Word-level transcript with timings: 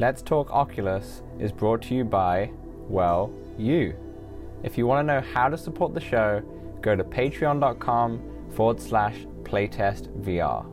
Let's 0.00 0.22
Talk 0.22 0.50
Oculus 0.50 1.22
is 1.38 1.52
brought 1.52 1.82
to 1.82 1.94
you 1.94 2.04
by, 2.04 2.50
well, 2.88 3.30
you. 3.58 3.94
If 4.62 4.78
you 4.78 4.86
want 4.86 5.06
to 5.06 5.12
know 5.12 5.20
how 5.20 5.50
to 5.50 5.58
support 5.58 5.92
the 5.92 6.00
show, 6.00 6.40
go 6.80 6.96
to 6.96 7.04
patreon.com 7.04 8.48
forward 8.52 8.80
slash 8.80 9.26
playtestvr. 9.42 10.64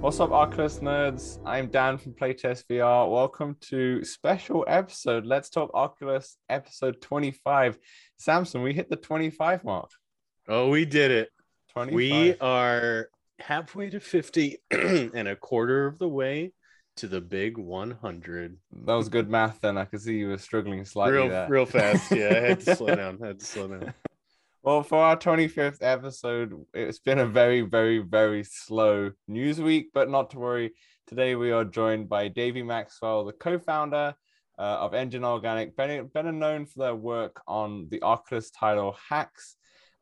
What's 0.00 0.20
up, 0.20 0.30
Oculus 0.30 0.78
nerds? 0.78 1.40
I'm 1.44 1.66
Dan 1.66 1.98
from 1.98 2.12
Playtest 2.12 2.66
VR. 2.70 3.10
Welcome 3.10 3.56
to 3.62 4.04
special 4.04 4.64
episode. 4.68 5.26
Let's 5.26 5.50
talk 5.50 5.72
Oculus, 5.74 6.36
episode 6.48 7.00
25. 7.00 7.78
Samson, 8.16 8.62
we 8.62 8.74
hit 8.74 8.88
the 8.88 8.96
25 8.96 9.64
mark. 9.64 9.90
Oh, 10.48 10.68
we 10.68 10.84
did 10.84 11.10
it. 11.10 11.30
25. 11.72 11.94
We 11.94 12.38
are 12.38 13.08
halfway 13.38 13.90
to 13.90 14.00
50 14.00 14.58
and 14.70 15.28
a 15.28 15.36
quarter 15.36 15.86
of 15.86 15.98
the 15.98 16.08
way 16.08 16.52
to 16.96 17.08
the 17.08 17.20
big 17.20 17.56
100. 17.56 18.56
That 18.84 18.94
was 18.94 19.08
good 19.08 19.30
math. 19.30 19.60
Then 19.60 19.78
I 19.78 19.86
could 19.86 20.02
see 20.02 20.18
you 20.18 20.28
were 20.28 20.38
struggling 20.38 20.84
slightly 20.84 21.14
Real, 21.14 21.28
there. 21.28 21.48
real 21.48 21.66
fast. 21.66 22.10
Yeah, 22.12 22.28
I 22.28 22.40
had 22.40 22.60
to 22.60 22.76
slow 22.76 22.94
down. 22.94 23.18
I 23.22 23.28
had 23.28 23.40
to 23.40 23.46
slow 23.46 23.68
down. 23.68 23.94
Well, 24.62 24.82
for 24.82 24.98
our 24.98 25.16
25th 25.16 25.78
episode, 25.80 26.52
it's 26.72 26.98
been 26.98 27.18
a 27.18 27.26
very, 27.26 27.62
very, 27.62 27.98
very 27.98 28.44
slow 28.44 29.10
news 29.26 29.60
week, 29.60 29.90
but 29.92 30.08
not 30.10 30.30
to 30.30 30.38
worry. 30.38 30.72
Today 31.06 31.34
we 31.34 31.52
are 31.52 31.64
joined 31.64 32.08
by 32.08 32.28
Davey 32.28 32.62
Maxwell, 32.62 33.24
the 33.24 33.32
co-founder 33.32 34.14
uh, 34.58 34.62
of 34.62 34.94
Engine 34.94 35.24
Organic, 35.24 35.76
better, 35.76 36.04
better 36.04 36.32
known 36.32 36.64
for 36.66 36.78
their 36.80 36.94
work 36.94 37.42
on 37.46 37.88
the 37.90 38.00
Oculus 38.02 38.50
title 38.50 38.96
Hacks. 39.08 39.56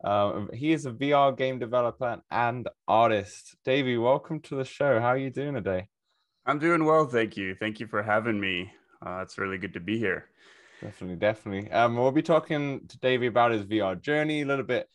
Um, 0.04 0.50
he 0.52 0.72
is 0.72 0.86
a 0.86 0.90
VR 0.90 1.36
game 1.36 1.58
developer 1.58 2.20
and 2.30 2.68
artist. 2.88 3.56
Davey, 3.64 3.96
welcome 3.96 4.40
to 4.40 4.56
the 4.56 4.64
show. 4.64 5.00
How 5.00 5.08
are 5.08 5.18
you 5.18 5.30
doing 5.30 5.54
today? 5.54 5.88
I'm 6.44 6.58
doing 6.58 6.84
well, 6.84 7.06
thank 7.06 7.36
you. 7.36 7.54
Thank 7.54 7.78
you 7.78 7.86
for 7.86 8.02
having 8.02 8.40
me. 8.40 8.72
Uh, 9.04 9.20
it's 9.22 9.38
really 9.38 9.58
good 9.58 9.74
to 9.74 9.80
be 9.80 9.98
here. 9.98 10.28
Definitely, 10.80 11.16
definitely. 11.16 11.70
Um, 11.70 11.96
we'll 11.96 12.10
be 12.10 12.22
talking 12.22 12.80
to 12.88 12.98
Davey 12.98 13.28
about 13.28 13.52
his 13.52 13.64
VR 13.64 14.00
journey, 14.00 14.42
a 14.42 14.44
little 14.44 14.64
bit 14.64 14.88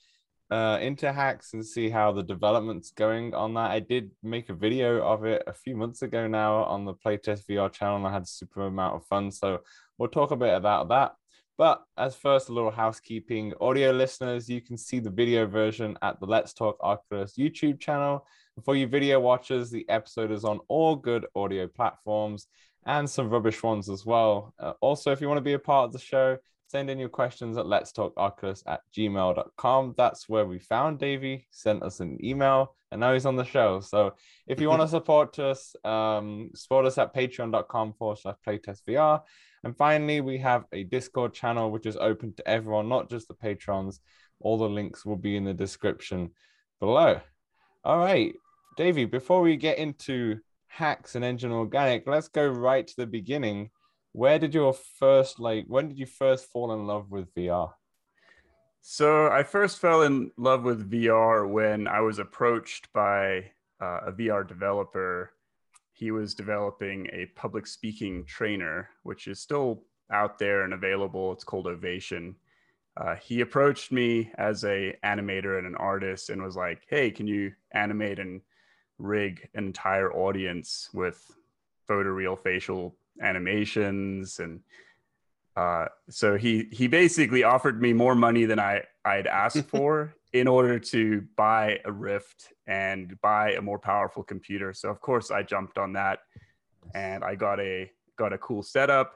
uh, 0.52 0.78
into 0.82 1.14
hacks, 1.14 1.54
and 1.54 1.66
see 1.66 1.90
how 1.90 2.12
the 2.12 2.24
development's 2.24 2.92
going 2.92 3.34
on 3.34 3.54
that. 3.54 3.72
I 3.72 3.80
did 3.80 4.12
make 4.22 4.50
a 4.50 4.54
video 4.54 5.02
of 5.02 5.24
it 5.24 5.44
a 5.48 5.54
few 5.54 5.78
months 5.78 6.02
ago 6.02 6.28
now 6.28 6.66
on 6.66 6.84
the 6.84 6.94
Playtest 6.94 7.46
VR 7.50 7.72
channel, 7.72 7.96
and 7.96 8.08
I 8.08 8.12
had 8.12 8.24
a 8.24 8.28
super 8.28 8.64
amount 8.64 8.98
of 8.98 9.06
fun. 9.06 9.32
So 9.32 9.62
we'll 9.98 10.10
talk 10.10 10.32
a 10.32 10.36
bit 10.36 10.54
about 10.54 10.90
that. 10.90 11.14
But 11.58 11.84
as 11.98 12.16
first, 12.16 12.50
a 12.50 12.54
little 12.54 12.70
housekeeping. 12.70 13.54
Audio 13.60 13.92
listeners, 13.92 14.48
you 14.48 14.62
can 14.62 14.78
see 14.78 15.00
the 15.00 15.10
video 15.10 15.48
version 15.48 15.98
at 16.04 16.20
the 16.20 16.28
Let's 16.28 16.54
Talk 16.54 16.78
Oculus 16.82 17.34
YouTube 17.38 17.80
channel. 17.80 18.28
And 18.56 18.64
for 18.64 18.76
you 18.76 18.86
video 18.86 19.20
watchers, 19.20 19.72
the 19.72 19.88
episode 19.90 20.32
is 20.32 20.44
on 20.44 20.60
all 20.68 20.96
good 20.96 21.26
audio 21.36 21.68
platforms 21.68 22.46
and 22.86 23.10
some 23.10 23.30
rubbish 23.30 23.64
ones 23.64 23.90
as 23.90 24.06
well. 24.06 24.54
Uh, 24.60 24.74
also, 24.82 25.12
if 25.12 25.20
you 25.20 25.28
want 25.28 25.40
to 25.40 25.44
be 25.44 25.54
a 25.54 25.60
part 25.60 25.86
of 25.86 25.94
the 25.94 26.00
show, 26.00 26.38
send 26.68 26.92
in 26.92 27.00
your 27.00 27.10
questions 27.10 27.58
at 27.58 27.66
let's 27.66 27.92
talk 27.92 28.14
oculus 28.18 28.62
at 28.68 28.82
gmail.com. 28.96 29.96
That's 29.98 30.30
where 30.30 30.46
we 30.46 30.60
found 30.60 31.00
Davey, 31.00 31.48
sent 31.50 31.82
us 31.82 32.02
an 32.02 32.24
email, 32.24 32.76
and 32.92 33.00
now 33.02 33.14
he's 33.14 33.26
on 33.26 33.36
the 33.36 33.44
show. 33.44 33.80
So 33.80 34.14
if 34.46 34.62
you 34.62 34.70
want 34.70 34.84
to 34.84 34.88
support 34.98 35.40
us, 35.40 35.76
um, 35.84 36.52
support 36.54 36.86
us 36.86 37.00
at 37.00 37.16
patreon.com 37.16 37.94
forward 37.94 38.20
slash 38.20 38.36
playtestvr. 38.46 39.22
And 39.68 39.76
finally, 39.76 40.22
we 40.22 40.38
have 40.38 40.64
a 40.72 40.86
Discord 40.86 41.34
channel 41.34 41.72
which 41.72 41.86
is 41.86 41.98
open 41.98 42.34
to 42.36 42.48
everyone, 42.48 42.88
not 42.88 43.10
just 43.10 43.28
the 43.28 43.34
patrons. 43.34 44.00
All 44.40 44.58
the 44.58 44.70
links 44.70 45.06
will 45.06 45.18
be 45.18 45.36
in 45.36 45.44
the 45.44 45.54
description 45.54 46.32
below. 46.80 47.20
All 47.84 47.98
right, 47.98 48.34
Davey, 48.78 49.04
before 49.04 49.42
we 49.42 49.58
get 49.58 49.78
into 49.78 50.40
hacks 50.68 51.16
and 51.16 51.26
engine 51.26 51.52
organic 51.52 52.08
let's 52.08 52.30
go 52.30 52.48
right 52.48 52.88
to 52.88 52.94
the 52.98 53.06
beginning 53.06 53.70
where 54.12 54.40
did 54.40 54.54
your 54.54 54.74
first 54.74 55.40
like 55.40 55.66
when 55.68 55.90
did 55.90 55.98
you 55.98 56.06
first 56.06 56.46
fall 56.52 56.72
in 56.74 56.86
love 56.86 57.10
with 57.10 57.34
vr 57.34 57.72
So 58.82 59.28
I 59.28 59.44
first 59.44 59.80
fell 59.80 60.04
in 60.04 60.32
love 60.38 60.64
with 60.64 60.90
VR 60.90 61.50
when 61.50 61.88
I 61.88 62.00
was 62.02 62.20
approached 62.20 62.88
by 62.94 63.52
uh, 63.82 64.00
a 64.08 64.12
VR 64.14 64.48
developer. 64.48 65.32
He 65.98 66.12
was 66.12 66.36
developing 66.36 67.08
a 67.12 67.26
public 67.36 67.66
speaking 67.66 68.24
trainer, 68.26 68.90
which 69.02 69.28
is 69.28 69.40
still 69.40 69.82
out 70.12 70.38
there 70.38 70.62
and 70.62 70.76
available. 70.76 71.32
It's 71.32 71.44
called 71.44 71.66
Ovation. 71.66 72.36
Uh, 72.96 73.16
he 73.16 73.42
approached 73.42 73.92
me 73.92 74.32
as 74.38 74.64
a 74.64 74.96
animator 75.04 75.58
and 75.58 75.66
an 75.66 75.76
artist 75.76 76.30
and 76.30 76.44
was 76.44 76.56
like, 76.56 76.84
"Hey, 76.88 77.10
can 77.10 77.26
you 77.26 77.52
animate 77.72 78.20
and 78.20 78.42
rig 79.00 79.50
an 79.56 79.66
entire 79.66 80.14
audience 80.14 80.92
with 80.94 81.20
photoreal 81.90 82.38
facial 82.38 82.96
animations 83.22 84.40
and 84.40 84.60
uh, 85.56 85.88
so 86.10 86.38
he 86.38 86.68
he 86.72 86.88
basically 86.88 87.44
offered 87.44 87.82
me 87.82 87.92
more 87.92 88.14
money 88.14 88.46
than 88.46 88.60
I 88.60 88.84
I'd 89.04 89.26
asked 89.26 89.66
for 89.70 90.14
in 90.34 90.48
order 90.48 90.78
to 90.78 91.24
buy 91.36 91.80
a 91.86 91.92
Rift 91.92 92.54
and 92.68 93.20
buy 93.22 93.54
a 93.54 93.62
more 93.62 93.80
powerful 93.80 94.24
computer. 94.24 94.74
So 94.74 94.90
of 94.90 95.00
course 95.00 95.32
I 95.32 95.44
jumped 95.44 95.78
on 95.78 95.94
that, 95.94 96.20
and 96.94 97.24
I 97.24 97.36
got 97.36 97.60
a 97.60 97.90
got 98.18 98.34
a 98.34 98.38
cool 98.38 98.64
setup, 98.64 99.16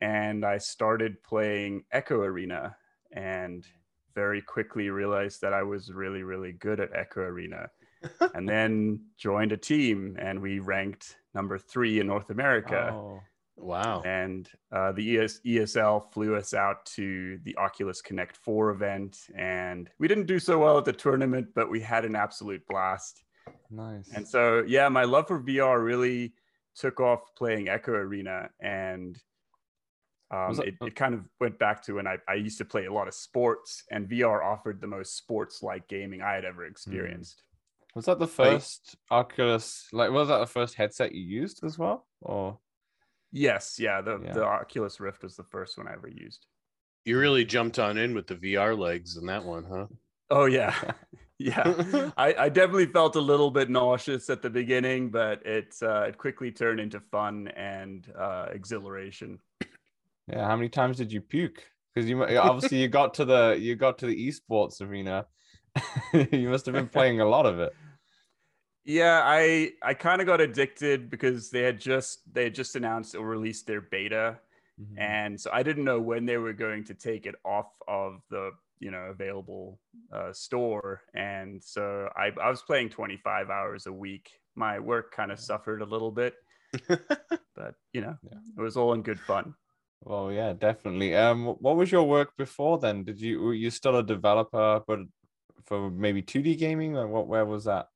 and 0.00 0.44
I 0.44 0.58
started 0.58 1.22
playing 1.22 1.84
Echo 1.92 2.20
Arena, 2.20 2.76
and 3.12 3.66
very 4.14 4.42
quickly 4.42 4.90
realized 4.90 5.40
that 5.40 5.52
I 5.52 5.62
was 5.62 5.92
really 5.92 6.22
really 6.22 6.52
good 6.52 6.80
at 6.80 6.94
Echo 6.94 7.20
Arena, 7.20 7.68
and 8.34 8.48
then 8.48 9.00
joined 9.16 9.52
a 9.52 9.56
team, 9.56 10.16
and 10.18 10.40
we 10.40 10.58
ranked 10.58 11.16
number 11.34 11.58
three 11.58 12.00
in 12.00 12.06
North 12.06 12.30
America 12.30 12.90
oh, 12.92 13.20
Wow. 13.58 14.02
and 14.02 14.48
uh, 14.72 14.92
the 14.92 15.18
ES- 15.18 15.40
ESL 15.44 16.12
flew 16.12 16.36
us 16.36 16.54
out 16.54 16.86
to 16.96 17.38
the 17.44 17.56
Oculus 17.56 18.00
Connect 18.00 18.36
4 18.36 18.70
event. 18.70 19.18
And 19.36 19.90
we 19.98 20.08
didn't 20.08 20.26
do 20.26 20.38
so 20.38 20.58
well 20.58 20.78
at 20.78 20.84
the 20.84 20.92
tournament, 20.92 21.48
but 21.54 21.70
we 21.70 21.80
had 21.80 22.04
an 22.04 22.14
absolute 22.16 22.66
blast. 22.68 23.22
nice 23.70 24.10
And 24.14 24.26
so, 24.26 24.62
yeah, 24.66 24.88
my 24.88 25.04
love 25.04 25.28
for 25.28 25.40
VR 25.42 25.82
really 25.84 26.34
took 26.76 27.00
off 27.00 27.20
playing 27.36 27.68
Echo 27.68 27.92
Arena. 27.92 28.50
And 28.60 29.18
um, 30.30 30.54
that- 30.54 30.68
it, 30.68 30.74
it 30.82 30.94
kind 30.94 31.14
of 31.14 31.24
went 31.40 31.58
back 31.58 31.82
to 31.84 31.94
when 31.94 32.06
I, 32.06 32.18
I 32.28 32.34
used 32.34 32.58
to 32.58 32.64
play 32.64 32.84
a 32.86 32.92
lot 32.92 33.08
of 33.08 33.14
sports, 33.14 33.84
and 33.90 34.08
VR 34.08 34.44
offered 34.44 34.80
the 34.80 34.86
most 34.86 35.16
sports 35.16 35.62
like 35.62 35.88
gaming 35.88 36.20
I 36.22 36.34
had 36.34 36.44
ever 36.44 36.66
experienced. 36.66 37.42
was 37.94 38.04
that 38.04 38.18
the 38.18 38.26
first 38.26 38.96
oculus 39.10 39.88
like 39.92 40.10
was 40.10 40.28
that 40.28 40.38
the 40.38 40.46
first 40.46 40.74
headset 40.74 41.12
you 41.14 41.22
used 41.22 41.64
as 41.64 41.78
well 41.78 42.06
or 42.20 42.58
Yes, 43.32 43.78
yeah, 43.78 44.00
the, 44.00 44.18
Yeah. 44.22 44.32
the 44.34 44.44
Oculus 44.44 45.00
Rift 45.00 45.22
was 45.22 45.36
the 45.36 45.44
first 45.44 45.76
one 45.78 45.86
I 45.88 45.92
ever 45.94 46.08
used. 46.08 46.46
You 47.04 47.18
really 47.18 47.44
jumped 47.44 47.78
on 47.78 47.96
in 47.98 48.14
with 48.14 48.26
the 48.26 48.34
VR 48.34 48.76
legs 48.78 49.16
in 49.16 49.26
that 49.26 49.44
one, 49.44 49.64
huh? 49.64 49.86
Oh 50.30 50.44
yeah, 50.46 50.74
yeah. 51.38 52.10
I, 52.16 52.34
I 52.34 52.48
definitely 52.48 52.86
felt 52.86 53.16
a 53.16 53.20
little 53.20 53.50
bit 53.50 53.70
nauseous 53.70 54.28
at 54.28 54.42
the 54.42 54.50
beginning, 54.50 55.10
but 55.10 55.44
it 55.46 55.74
uh, 55.82 56.02
it 56.02 56.18
quickly 56.18 56.50
turned 56.50 56.80
into 56.80 57.00
fun 57.00 57.48
and 57.48 58.06
uh, 58.18 58.46
exhilaration. 58.52 59.38
yeah 60.26 60.46
how 60.46 60.56
many 60.56 60.68
times 60.68 60.96
did 60.98 61.10
you 61.12 61.20
puke 61.20 61.64
because 61.94 62.08
you 62.08 62.22
obviously 62.38 62.78
you 62.78 62.88
got 62.88 63.14
to 63.14 63.24
the 63.24 63.56
you 63.58 63.74
got 63.76 63.98
to 63.98 64.06
the 64.06 64.28
esports 64.28 64.82
arena 64.82 65.26
you 66.32 66.48
must 66.50 66.66
have 66.66 66.74
been 66.74 66.88
playing 66.88 67.20
a 67.20 67.24
lot 67.24 67.46
of 67.46 67.58
it 67.60 67.72
Yeah, 68.88 69.20
I 69.22 69.72
I 69.82 69.92
kind 69.94 70.20
of 70.22 70.26
got 70.26 70.40
addicted 70.40 71.10
because 71.10 71.50
they 71.50 71.60
had 71.62 71.78
just 71.78 72.32
they 72.32 72.44
had 72.44 72.54
just 72.54 72.74
announced 72.74 73.14
or 73.14 73.26
released 73.26 73.66
their 73.66 73.82
beta, 73.82 74.40
Mm-hmm. 74.80 74.98
and 74.98 75.38
so 75.40 75.50
I 75.52 75.62
didn't 75.62 75.84
know 75.84 76.00
when 76.00 76.24
they 76.26 76.38
were 76.38 76.54
going 76.54 76.84
to 76.84 76.94
take 76.94 77.26
it 77.26 77.34
off 77.44 77.70
of 77.86 78.22
the 78.30 78.52
you 78.80 78.90
know 78.90 79.04
available 79.12 79.80
uh, 80.12 80.32
store, 80.32 81.02
and 81.14 81.62
so 81.62 82.08
I 82.16 82.32
I 82.40 82.48
was 82.50 82.62
playing 82.62 82.88
25 82.90 83.50
hours 83.50 83.86
a 83.86 83.92
week. 83.92 84.30
My 84.56 84.78
work 84.80 85.12
kind 85.12 85.32
of 85.32 85.40
suffered 85.40 85.82
a 85.82 85.86
little 85.86 86.12
bit, 86.12 86.36
but 87.54 87.74
you 87.92 88.00
know 88.00 88.16
Yeah. 88.22 88.38
it 88.56 88.60
was 88.60 88.76
all 88.76 88.92
in 88.94 89.02
good 89.02 89.20
fun. 89.20 89.54
Well, 90.00 90.32
yeah, 90.32 90.52
definitely. 90.52 91.14
Um, 91.16 91.46
what 91.46 91.76
was 91.76 91.90
your 91.92 92.04
work 92.04 92.36
before 92.36 92.78
then? 92.78 93.04
Did 93.04 93.20
you 93.20 93.40
were 93.40 93.54
you 93.54 93.70
still 93.70 93.96
a 93.96 94.02
developer, 94.04 94.82
but 94.86 95.00
for 95.64 95.90
maybe 95.90 96.22
2D 96.22 96.56
gaming? 96.56 96.94
Like 96.94 97.08
what? 97.08 97.26
Where 97.28 97.44
was 97.46 97.64
that? 97.64 97.88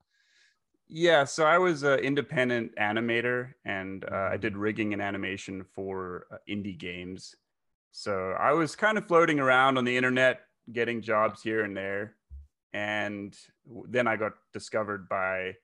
Yeah, 0.95 1.25
so 1.25 1.47
I 1.47 1.57
was 1.57 1.85
an 1.85 2.01
independent 2.01 2.77
animator 2.77 3.55
and 3.65 4.05
uh, 4.05 4.29
I 4.31 4.37
did 4.37 4.59
rigging 4.59 4.93
and 4.93 5.01
animation 5.01 5.65
for 5.65 6.27
uh, 6.31 6.37
indie 6.47 6.77
games. 6.77 7.35
So 7.93 8.37
I 8.39 8.53
was 8.53 8.77
kind 8.77 8.99
of 8.99 9.07
floating 9.07 9.41
around 9.41 9.79
on 9.79 9.87
the 9.87 9.97
internet, 9.97 10.41
getting 10.71 11.01
jobs 11.01 11.43
here 11.43 11.65
and 11.65 11.75
there. 11.75 12.17
And 12.75 13.35
then 13.89 14.07
I 14.07 14.17
got 14.17 14.33
discovered 14.53 15.09
by 15.09 15.55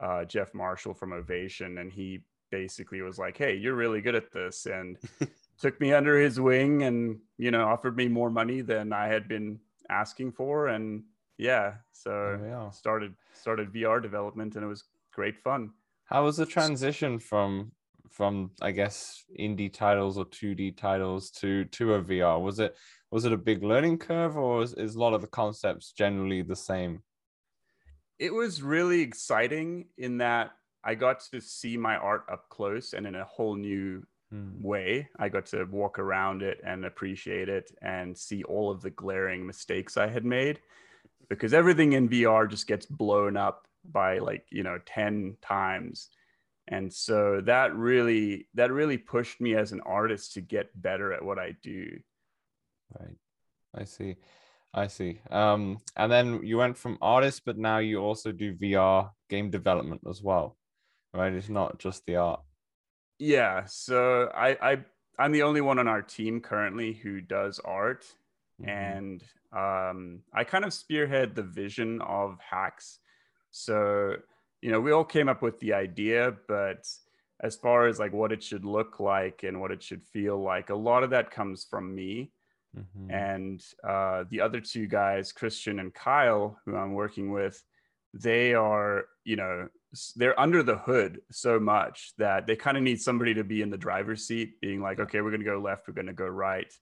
uh, 0.00 0.24
Jeff 0.24 0.52
Marshall 0.52 0.94
from 0.94 1.12
Ovation, 1.12 1.78
and 1.78 1.92
he 1.92 2.24
basically 2.50 3.02
was 3.02 3.18
like, 3.18 3.36
"Hey, 3.36 3.54
you're 3.54 3.74
really 3.74 4.00
good 4.00 4.14
at 4.14 4.32
this," 4.32 4.66
and 4.66 4.96
took 5.60 5.80
me 5.80 5.92
under 5.92 6.20
his 6.20 6.38
wing, 6.38 6.84
and 6.84 7.18
you 7.36 7.50
know, 7.50 7.66
offered 7.66 7.96
me 7.96 8.06
more 8.06 8.30
money 8.30 8.60
than 8.60 8.92
I 8.92 9.08
had 9.08 9.26
been 9.26 9.58
asking 9.90 10.32
for 10.32 10.68
and 10.68 11.02
yeah 11.38 11.74
so 11.92 12.38
started 12.70 13.14
started 13.32 13.72
vr 13.72 14.00
development 14.02 14.54
and 14.56 14.64
it 14.64 14.68
was 14.68 14.84
great 15.12 15.38
fun 15.38 15.72
How 16.04 16.24
was 16.24 16.36
the 16.36 16.46
transition 16.46 17.18
from 17.18 17.72
from 18.10 18.52
I 18.62 18.70
guess 18.70 19.24
indie 19.38 19.72
titles 19.72 20.16
or 20.16 20.24
2D 20.24 20.70
titles 20.76 21.30
to 21.32 21.64
to 21.66 21.94
a 21.94 22.02
VR? 22.02 22.40
Was 22.40 22.58
it 22.60 22.76
was 23.10 23.24
it 23.24 23.32
a 23.32 23.36
big 23.36 23.62
learning 23.62 23.98
curve 23.98 24.36
or 24.36 24.62
is, 24.62 24.74
is 24.74 24.94
a 24.94 24.98
lot 25.00 25.14
of 25.14 25.20
the 25.20 25.26
concepts 25.28 25.92
generally 25.92 26.42
the 26.42 26.56
same? 26.56 27.02
it 28.18 28.32
was 28.32 28.62
really 28.62 29.00
exciting 29.00 29.88
in 29.98 30.18
that 30.18 30.52
i 30.84 30.94
got 30.94 31.20
to 31.20 31.40
see 31.40 31.76
my 31.76 31.96
art 31.96 32.24
up 32.30 32.48
close 32.48 32.92
and 32.92 33.06
in 33.06 33.14
a 33.14 33.24
whole 33.24 33.54
new 33.56 34.02
Hmm. 34.30 34.60
way 34.60 35.08
i 35.20 35.28
got 35.28 35.46
to 35.46 35.64
walk 35.66 36.00
around 36.00 36.42
it 36.42 36.60
and 36.64 36.84
appreciate 36.84 37.48
it 37.48 37.70
and 37.82 38.16
see 38.18 38.42
all 38.42 38.72
of 38.72 38.82
the 38.82 38.90
glaring 38.90 39.46
mistakes 39.46 39.96
i 39.96 40.08
had 40.08 40.24
made 40.24 40.60
because 41.28 41.52
everything 41.54 41.92
in 41.92 42.08
vr 42.08 42.48
just 42.48 42.66
gets 42.66 42.86
blown 42.86 43.36
up 43.36 43.66
by 43.84 44.18
like 44.18 44.44
you 44.50 44.62
know 44.62 44.78
10 44.86 45.36
times 45.42 46.08
and 46.68 46.92
so 46.92 47.40
that 47.44 47.74
really 47.76 48.48
that 48.54 48.72
really 48.72 48.98
pushed 48.98 49.40
me 49.40 49.54
as 49.54 49.72
an 49.72 49.80
artist 49.82 50.34
to 50.34 50.40
get 50.40 50.70
better 50.80 51.12
at 51.12 51.24
what 51.24 51.38
i 51.38 51.54
do 51.62 51.98
Right. 53.00 53.16
I 53.74 53.84
see. 53.84 54.16
I 54.72 54.86
see. 54.86 55.20
Um, 55.30 55.78
and 55.96 56.10
then 56.10 56.40
you 56.44 56.56
went 56.58 56.76
from 56.78 56.98
artist, 57.02 57.42
but 57.44 57.58
now 57.58 57.78
you 57.78 57.98
also 57.98 58.30
do 58.30 58.54
VR 58.54 59.10
game 59.28 59.50
development 59.50 60.02
as 60.08 60.22
well, 60.22 60.56
right? 61.12 61.32
It's 61.32 61.48
not 61.48 61.78
just 61.78 62.06
the 62.06 62.16
art. 62.16 62.40
yeah 63.18 63.64
so 63.66 64.30
i 64.34 64.48
i 64.60 64.78
i'm 65.18 65.32
the 65.32 65.42
only 65.42 65.60
one 65.62 65.78
on 65.78 65.88
our 65.88 66.02
team 66.02 66.40
currently 66.40 66.92
who 66.92 67.20
does 67.20 67.58
art 67.64 68.04
Mhm. 68.60 68.68
and 68.68 69.24
um, 69.52 70.22
I 70.32 70.44
kind 70.44 70.64
of 70.64 70.72
spearhead 70.72 71.34
the 71.34 71.42
vision 71.42 72.00
of 72.02 72.38
hacks. 72.40 73.00
So, 73.50 74.16
you 74.62 74.70
know, 74.70 74.80
we 74.80 74.92
all 74.92 75.04
came 75.04 75.28
up 75.28 75.42
with 75.42 75.58
the 75.60 75.72
idea, 75.74 76.36
but 76.48 76.86
as 77.40 77.56
far 77.56 77.86
as 77.86 77.98
like 77.98 78.12
what 78.12 78.32
it 78.32 78.42
should 78.42 78.64
look 78.64 78.98
like 79.00 79.42
and 79.42 79.60
what 79.60 79.70
it 79.70 79.82
should 79.82 80.02
feel 80.04 80.42
like, 80.42 80.70
a 80.70 80.74
lot 80.74 81.04
of 81.04 81.10
that 81.10 81.30
comes 81.30 81.64
from 81.64 81.94
me. 81.94 82.32
Mhm. 82.76 83.10
And 83.10 83.64
uh, 83.84 84.24
the 84.30 84.40
other 84.40 84.60
two 84.60 84.86
guys, 84.86 85.32
Christian 85.32 85.78
and 85.80 85.94
Kyle, 85.94 86.58
who 86.64 86.76
I'm 86.76 86.92
working 86.94 87.30
with, 87.32 87.62
they 88.14 88.54
are, 88.54 89.06
you 89.24 89.36
know, 89.36 89.68
they're 90.16 90.38
under 90.38 90.62
the 90.62 90.76
hood 90.78 91.22
so 91.30 91.58
much 91.60 92.12
that 92.18 92.46
they 92.46 92.56
kind 92.56 92.76
of 92.76 92.82
need 92.82 93.00
somebody 93.00 93.34
to 93.34 93.44
be 93.44 93.62
in 93.62 93.70
the 93.70 93.78
driver's 93.78 94.26
seat, 94.26 94.60
being 94.60 94.82
like, 94.82 94.98
okay, 95.00 95.20
we're 95.22 95.30
going 95.30 95.40
to 95.40 95.46
go 95.46 95.58
left, 95.58 95.88
we're 95.88 95.94
going 95.94 96.06
to 96.06 96.12
go 96.12 96.26
right. 96.26 96.72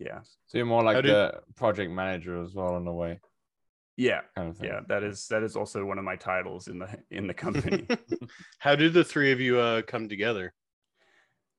Yeah. 0.00 0.20
So 0.46 0.56
you're 0.58 0.66
more 0.66 0.82
like 0.82 0.96
How 0.96 1.00
did- 1.02 1.10
the 1.14 1.40
project 1.56 1.92
manager 1.92 2.42
as 2.42 2.54
well 2.54 2.76
in 2.78 2.86
a 2.86 2.92
way, 2.92 3.20
Yeah. 3.96 4.22
kind 4.34 4.48
of 4.48 4.56
thing. 4.56 4.68
yeah 4.70 4.80
that 4.88 5.02
is 5.04 5.28
that 5.28 5.42
is 5.42 5.56
also 5.56 5.84
one 5.84 5.98
of 5.98 6.04
my 6.04 6.16
titles 6.16 6.68
in 6.68 6.78
the 6.78 6.88
in 7.10 7.26
the 7.26 7.34
company 7.34 7.86
How 8.58 8.74
did 8.76 8.94
the 8.94 9.04
three 9.04 9.30
of 9.32 9.40
you 9.40 9.58
uh, 9.58 9.82
come 9.82 10.08
together? 10.08 10.52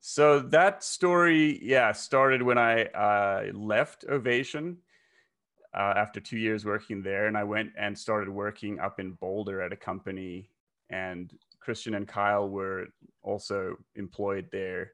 so 0.04 0.40
that 0.40 0.84
story 0.84 1.60
yeah 1.64 1.92
started 1.92 2.42
when 2.42 2.58
i 2.58 2.86
uh, 2.86 3.52
left 3.54 4.04
ovation 4.10 4.78
uh, 5.76 5.94
after 5.96 6.20
two 6.20 6.40
years 6.40 6.66
working 6.66 7.04
there 7.04 7.28
and 7.28 7.38
i 7.38 7.44
went 7.44 7.70
and 7.78 7.96
started 7.96 8.28
working 8.28 8.80
up 8.80 9.00
in 9.00 9.12
boulder 9.22 9.62
at 9.62 9.72
a 9.72 9.76
company 9.76 10.50
and 10.90 11.38
christian 11.60 11.94
and 11.94 12.08
kyle 12.08 12.50
were 12.50 12.88
also 13.22 13.76
employed 13.96 14.50
there 14.52 14.94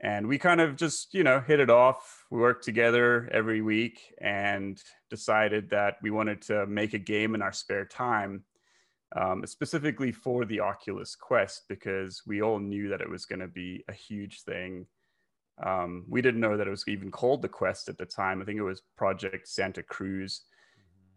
and 0.00 0.26
we 0.26 0.38
kind 0.38 0.60
of 0.60 0.76
just 0.76 1.14
you 1.14 1.24
know 1.24 1.40
hit 1.40 1.60
it 1.60 1.70
off 1.70 2.24
we 2.30 2.38
worked 2.38 2.64
together 2.64 3.28
every 3.32 3.62
week 3.62 4.14
and 4.20 4.82
decided 5.10 5.70
that 5.70 5.96
we 6.02 6.10
wanted 6.10 6.42
to 6.42 6.66
make 6.66 6.92
a 6.94 6.98
game 6.98 7.34
in 7.34 7.42
our 7.42 7.52
spare 7.52 7.84
time 7.84 8.44
um, 9.14 9.46
specifically 9.46 10.12
for 10.12 10.44
the 10.44 10.60
Oculus 10.60 11.14
Quest 11.14 11.64
because 11.68 12.22
we 12.26 12.42
all 12.42 12.58
knew 12.58 12.88
that 12.88 13.00
it 13.00 13.08
was 13.08 13.24
going 13.24 13.40
to 13.40 13.48
be 13.48 13.84
a 13.88 13.92
huge 13.92 14.42
thing. 14.42 14.86
Um, 15.64 16.04
we 16.08 16.20
didn't 16.20 16.40
know 16.40 16.56
that 16.56 16.66
it 16.66 16.70
was 16.70 16.84
even 16.88 17.10
called 17.10 17.42
the 17.42 17.48
Quest 17.48 17.88
at 17.88 17.98
the 17.98 18.04
time. 18.04 18.42
I 18.42 18.44
think 18.44 18.58
it 18.58 18.64
was 18.64 18.82
Project 18.96 19.48
Santa 19.48 19.82
Cruz. 19.82 20.42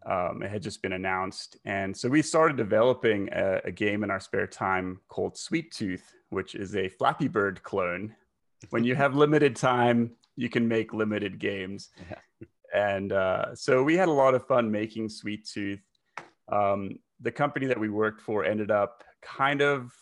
Um, 0.06 0.42
it 0.42 0.50
had 0.50 0.62
just 0.62 0.80
been 0.80 0.94
announced. 0.94 1.58
And 1.66 1.94
so 1.94 2.08
we 2.08 2.22
started 2.22 2.56
developing 2.56 3.28
a, 3.32 3.60
a 3.64 3.72
game 3.72 4.02
in 4.02 4.10
our 4.10 4.20
spare 4.20 4.46
time 4.46 5.00
called 5.08 5.36
Sweet 5.36 5.72
Tooth, 5.72 6.14
which 6.30 6.54
is 6.54 6.74
a 6.74 6.88
Flappy 6.88 7.28
Bird 7.28 7.62
clone. 7.62 8.14
When 8.68 8.84
you 8.84 8.94
have 8.94 9.14
limited 9.14 9.56
time, 9.56 10.12
you 10.36 10.48
can 10.48 10.68
make 10.68 10.92
limited 10.92 11.38
games. 11.38 11.88
Yeah. 12.08 12.16
And 12.72 13.12
uh, 13.12 13.56
so 13.56 13.82
we 13.82 13.96
had 13.96 14.06
a 14.06 14.12
lot 14.12 14.34
of 14.36 14.46
fun 14.46 14.70
making 14.70 15.08
Sweet 15.08 15.44
Tooth. 15.44 15.82
Um, 16.52 17.00
the 17.20 17.32
company 17.32 17.66
that 17.66 17.80
we 17.80 17.88
worked 17.88 18.20
for 18.20 18.44
ended 18.44 18.70
up 18.70 19.02
kind 19.22 19.60
of 19.60 19.92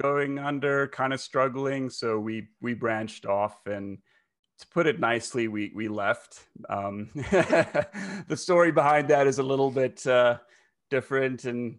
going 0.00 0.38
under, 0.38 0.86
kind 0.86 1.12
of 1.12 1.20
struggling. 1.20 1.90
So 1.90 2.18
we 2.18 2.48
we 2.60 2.74
branched 2.74 3.26
off, 3.26 3.66
and 3.66 3.98
to 4.60 4.66
put 4.68 4.86
it 4.86 5.00
nicely, 5.00 5.48
we 5.48 5.72
we 5.74 5.88
left. 5.88 6.46
Um, 6.70 7.10
the 7.14 8.36
story 8.36 8.70
behind 8.70 9.08
that 9.08 9.26
is 9.26 9.40
a 9.40 9.42
little 9.42 9.72
bit 9.72 10.06
uh, 10.06 10.38
different 10.88 11.44
and 11.44 11.78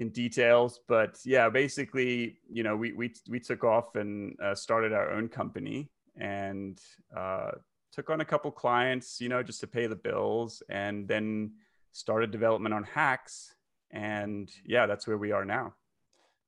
in 0.00 0.10
details, 0.10 0.80
but 0.88 1.18
yeah, 1.24 1.48
basically, 1.48 2.38
you 2.50 2.62
know, 2.62 2.76
we 2.76 2.92
we 2.92 3.12
we 3.28 3.38
took 3.40 3.64
off 3.64 3.96
and 3.96 4.36
uh, 4.42 4.54
started 4.54 4.92
our 4.92 5.10
own 5.12 5.28
company 5.28 5.90
and 6.16 6.80
uh, 7.16 7.52
took 7.92 8.10
on 8.10 8.20
a 8.20 8.24
couple 8.24 8.50
clients, 8.50 9.20
you 9.20 9.28
know, 9.28 9.42
just 9.42 9.60
to 9.60 9.66
pay 9.66 9.86
the 9.86 9.96
bills, 9.96 10.62
and 10.68 11.06
then 11.06 11.52
started 11.92 12.30
development 12.30 12.74
on 12.74 12.84
hacks 12.84 13.54
and 13.92 14.50
yeah 14.64 14.86
that's 14.86 15.06
where 15.06 15.18
we 15.18 15.32
are 15.32 15.44
now 15.44 15.74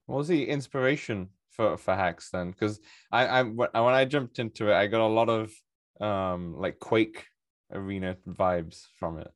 What 0.07 0.19
was 0.19 0.29
the 0.29 0.49
inspiration 0.49 1.31
for 1.51 1.77
for 1.77 1.95
hacks 1.95 2.31
then? 2.31 2.51
Because 2.51 2.81
I 3.11 3.27
I 3.27 3.43
when 3.43 3.69
when 3.73 3.95
I 3.95 4.05
jumped 4.05 4.39
into 4.39 4.71
it, 4.71 4.75
I 4.75 4.87
got 4.87 5.01
a 5.01 5.07
lot 5.07 5.29
of 5.29 5.53
um 6.01 6.55
like 6.57 6.79
Quake 6.79 7.27
arena 7.73 8.17
vibes 8.29 8.87
from 8.99 9.19
it. 9.19 9.31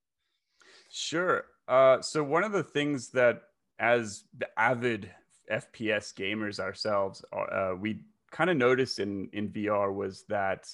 sure 0.89 1.45
uh, 1.69 2.01
so 2.01 2.23
one 2.23 2.45
of 2.45 2.53
the 2.53 2.63
things 2.63 3.11
that 3.11 3.43
as 3.79 4.25
the 4.39 4.49
avid 4.59 5.11
fps 5.51 6.15
gamers 6.15 6.59
ourselves 6.59 7.25
uh, 7.33 7.73
we 7.79 8.01
kind 8.31 8.51
of 8.51 8.57
noticed 8.57 8.99
in 8.99 9.29
in 9.33 9.49
vr 9.49 9.95
was 9.95 10.25
that 10.29 10.67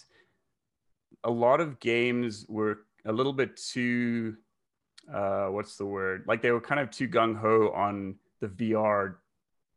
a 1.24 1.30
lot 1.30 1.60
of 1.60 1.78
games 1.80 2.46
were 2.48 2.78
a 3.04 3.12
little 3.12 3.32
bit 3.32 3.56
too 3.56 4.36
uh, 5.12 5.46
what's 5.46 5.76
the 5.76 5.86
word? 5.86 6.24
Like 6.26 6.42
they 6.42 6.50
were 6.50 6.60
kind 6.60 6.80
of 6.80 6.90
too 6.90 7.08
gung-ho 7.08 7.70
on 7.70 8.16
the 8.40 8.48
vr 8.48 9.16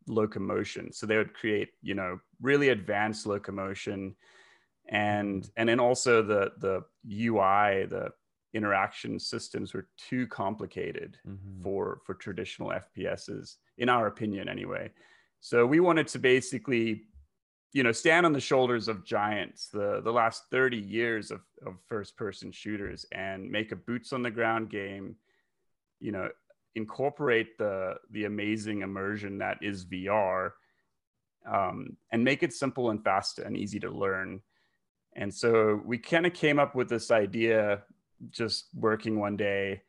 locomotion. 0.08 0.92
So 0.92 1.06
they 1.06 1.18
would 1.18 1.34
create 1.34 1.70
you 1.82 1.96
know 1.96 2.20
really 2.42 2.70
advanced 2.70 3.26
locomotion 3.26 4.16
and 4.88 5.50
and 5.58 5.68
then 5.68 5.80
also 5.80 6.22
the 6.22 6.52
the 6.60 6.84
ui 7.10 7.86
the 7.86 8.12
interaction 8.56 9.20
systems 9.20 9.74
were 9.74 9.88
too 9.98 10.26
complicated 10.28 11.18
Mhm. 11.28 11.62
for 11.62 12.00
for 12.06 12.14
traditional 12.16 12.70
fps's 12.72 13.58
in 13.78 13.90
our 13.90 14.08
opinion 14.08 14.48
anyway 14.50 14.90
so 15.42 15.66
we 15.66 15.80
wanted 15.82 16.08
to 16.08 16.20
basically 16.20 17.08
you 17.74 17.84
know 17.84 17.92
stand 17.92 18.26
on 18.26 18.32
the 18.34 18.40
shoulders 18.40 18.88
of 18.88 19.04
giants 19.06 19.68
the 19.68 20.00
the 20.02 20.12
last 20.22 20.44
30 20.50 20.78
years 20.78 21.32
of, 21.32 21.42
of 21.66 21.74
first 21.86 22.16
person 22.16 22.50
shooters 22.52 23.06
and 23.12 23.52
make 23.52 23.74
a 23.74 23.76
boots 23.76 24.14
on 24.14 24.24
the 24.24 24.32
ground 24.32 24.70
game 24.70 25.16
you 26.00 26.12
know 26.14 26.30
incorporate 26.76 27.58
the 27.58 27.96
the 28.12 28.24
amazing 28.26 28.82
immersion 28.82 29.38
that 29.38 29.58
is 29.62 29.86
vr 29.86 30.52
um, 31.46 31.96
and 32.12 32.24
make 32.24 32.42
it 32.42 32.54
simple 32.54 32.90
and 32.90 33.04
fast 33.04 33.40
and 33.40 33.56
easy 33.58 33.80
to 33.80 33.90
learn 33.90 34.42
and 35.18 35.34
so 35.34 35.82
we 35.86 35.98
kind 35.98 36.26
of 36.26 36.34
came 36.34 36.60
up 36.60 36.74
with 36.76 36.90
this 36.90 37.12
idea 37.12 37.84
just 38.32 38.68
working 38.74 39.20
one 39.20 39.38
day. 39.38 39.82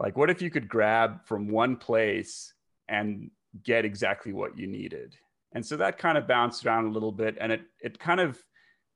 Like 0.00 0.16
what 0.16 0.30
if 0.30 0.40
you 0.42 0.50
could 0.50 0.68
grab 0.68 1.26
from 1.26 1.48
one 1.48 1.76
place 1.76 2.52
and 2.88 3.30
get 3.62 3.84
exactly 3.84 4.32
what 4.32 4.58
you 4.58 4.66
needed? 4.66 5.16
And 5.52 5.64
so 5.64 5.76
that 5.76 5.98
kind 5.98 6.18
of 6.18 6.28
bounced 6.28 6.64
around 6.64 6.86
a 6.86 6.90
little 6.90 7.12
bit 7.12 7.36
and 7.40 7.52
it 7.52 7.62
it 7.80 7.98
kind 7.98 8.20
of 8.20 8.42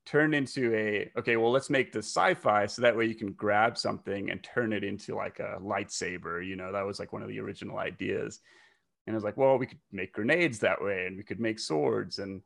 turned 0.05 0.35
into 0.35 0.75
a 0.75 1.11
okay 1.17 1.37
well 1.37 1.53
let's 1.53 1.71
make 1.71 1.93
this 1.93 2.07
sci-fi 2.07 2.67
so 2.67 2.83
that 2.83 2.97
way 2.97 3.07
you 3.07 3.15
can 3.15 3.33
grab 3.33 3.79
something 3.79 4.31
and 4.31 4.43
turn 4.43 4.73
it 4.73 4.83
into 4.83 5.15
like 5.15 5.39
a 5.39 5.59
lightsaber 5.63 6.45
you 6.45 6.57
know 6.57 6.73
that 6.73 6.85
was 6.85 6.99
like 6.99 7.13
one 7.13 7.23
of 7.23 7.29
the 7.29 7.41
original 7.41 7.79
ideas. 7.79 8.41
And 9.07 9.15
it 9.15 9.17
was 9.17 9.25
like 9.25 9.37
well 9.37 9.59
we 9.59 9.67
could 9.67 9.81
make 9.91 10.13
grenades 10.13 10.59
that 10.61 10.83
way 10.83 11.07
and 11.07 11.17
we 11.17 11.23
could 11.23 11.41
make 11.41 11.59
swords 11.59 12.19
and 12.19 12.43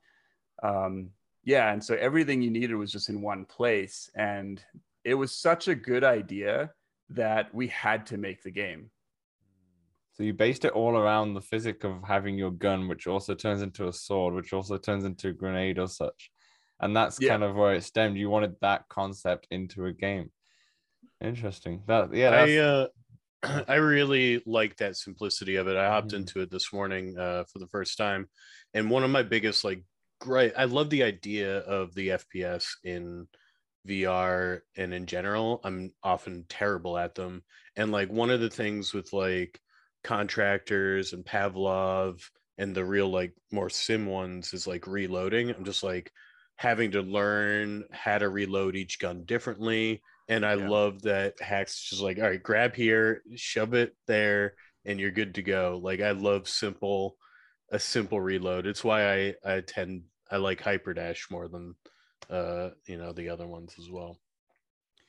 um 0.63 1.11
yeah 1.45 1.73
and 1.73 1.83
so 1.83 1.95
everything 1.95 2.43
you 2.43 2.51
needed 2.51 2.75
was 2.75 2.93
just 2.93 3.09
in 3.09 3.21
one 3.21 3.45
place 3.45 4.11
and 4.15 4.63
it 5.07 5.15
was 5.15 5.33
such 5.33 5.69
a 5.69 5.75
good 5.75 6.05
idea 6.05 6.73
that 7.11 7.55
we 7.55 7.69
had 7.69 8.07
to 8.07 8.17
make 8.19 8.43
the 8.43 8.51
game 8.51 8.91
So 10.15 10.25
you 10.25 10.35
based 10.35 10.65
it 10.65 10.73
all 10.73 10.97
around 10.97 11.35
the 11.35 11.41
physics 11.53 11.85
of 11.85 12.03
having 12.03 12.37
your 12.39 12.51
gun, 12.51 12.89
which 12.89 13.07
also 13.07 13.35
turns 13.35 13.63
into 13.63 13.87
a 13.87 13.93
sword, 13.93 14.35
which 14.35 14.53
also 14.53 14.79
turns 14.79 15.05
into 15.05 15.29
a 15.29 15.33
grenade 15.33 15.79
or 15.79 15.89
such. 15.89 16.31
And 16.81 16.97
that's 16.97 17.21
Yeah. 17.21 17.31
kind 17.31 17.45
of 17.45 17.55
where 17.55 17.75
it 17.75 17.85
stemmed. 17.85 18.17
You 18.17 18.31
wanted 18.31 18.57
that 18.61 18.89
concept 18.89 19.47
into 19.51 19.85
a 19.87 19.93
game. 19.93 20.31
Interesting. 21.21 21.83
That 21.87 22.15
yeah. 22.15 22.31
I 22.31 22.57
uh, 22.57 22.87
I 23.69 23.77
really 23.77 24.43
like 24.47 24.77
that 24.77 24.97
simplicity 24.97 25.57
of 25.57 25.69
it. 25.69 25.77
I 25.77 25.89
hopped 25.89 26.13
Mhm. 26.13 26.21
into 26.21 26.41
it 26.41 26.51
this 26.51 26.73
morning 26.73 27.17
uh, 27.19 27.45
for 27.51 27.59
the 27.59 27.69
first 27.69 27.97
time, 27.97 28.29
and 28.75 28.91
one 28.91 29.05
of 29.05 29.11
my 29.11 29.23
biggest 29.23 29.65
like 29.65 29.83
great. 30.21 30.53
I 30.57 30.65
love 30.65 30.89
the 30.91 31.03
idea 31.03 31.59
of 31.59 31.95
the 31.95 32.09
FPS 32.13 32.65
in 32.85 33.29
VR 33.87 34.63
and 34.77 34.93
in 34.95 35.07
general. 35.07 35.61
I'm 35.65 35.93
often 36.03 36.45
terrible 36.49 36.99
at 36.99 37.15
them, 37.15 37.43
and 37.77 37.93
like 37.93 38.11
one 38.11 38.31
of 38.31 38.41
the 38.41 38.51
things 38.51 38.93
with 38.95 39.13
like 39.13 39.61
contractors 40.05 41.13
and 41.13 41.25
Pavlov 41.25 42.21
and 42.59 42.75
the 42.75 42.85
real 42.85 43.09
like 43.11 43.35
more 43.53 43.71
sim 43.71 44.07
ones 44.07 44.53
is 44.55 44.67
like 44.67 44.87
reloading. 44.87 45.51
I'm 45.51 45.65
just 45.65 45.83
like 45.83 46.11
having 46.57 46.91
to 46.93 47.03
learn 47.03 47.85
how 47.93 48.19
to 48.19 48.29
reload 48.29 48.77
each 48.77 48.99
gun 48.99 49.25
differently. 49.25 50.03
And 50.29 50.45
I 50.45 50.55
Yeah. 50.55 50.71
love 50.71 51.03
that 51.03 51.41
Hacks 51.41 51.81
just 51.91 52.03
like, 52.03 52.19
all 52.19 52.25
right, 52.25 52.43
grab 52.43 52.75
here, 52.75 53.23
shove 53.37 53.75
it 53.75 53.95
there, 54.07 54.55
and 54.85 54.99
you're 54.99 55.11
good 55.11 55.35
to 55.37 55.43
go. 55.43 55.79
Like 55.83 56.01
I 56.01 56.13
love 56.13 56.49
simple, 56.49 57.17
a 57.71 57.79
simple 57.79 58.21
reload. 58.21 58.67
It's 58.67 58.85
why 58.85 59.13
I 59.13 59.35
I 59.45 59.61
tend 59.61 60.05
I 60.31 60.39
like 60.39 60.63
Hyperdash 60.63 61.31
more 61.31 61.49
than 61.49 61.75
uh 62.31 62.71
you 62.87 62.97
know 62.97 63.13
the 63.13 63.29
other 63.29 63.47
ones 63.47 63.75
as 63.79 63.91
well. 63.91 64.19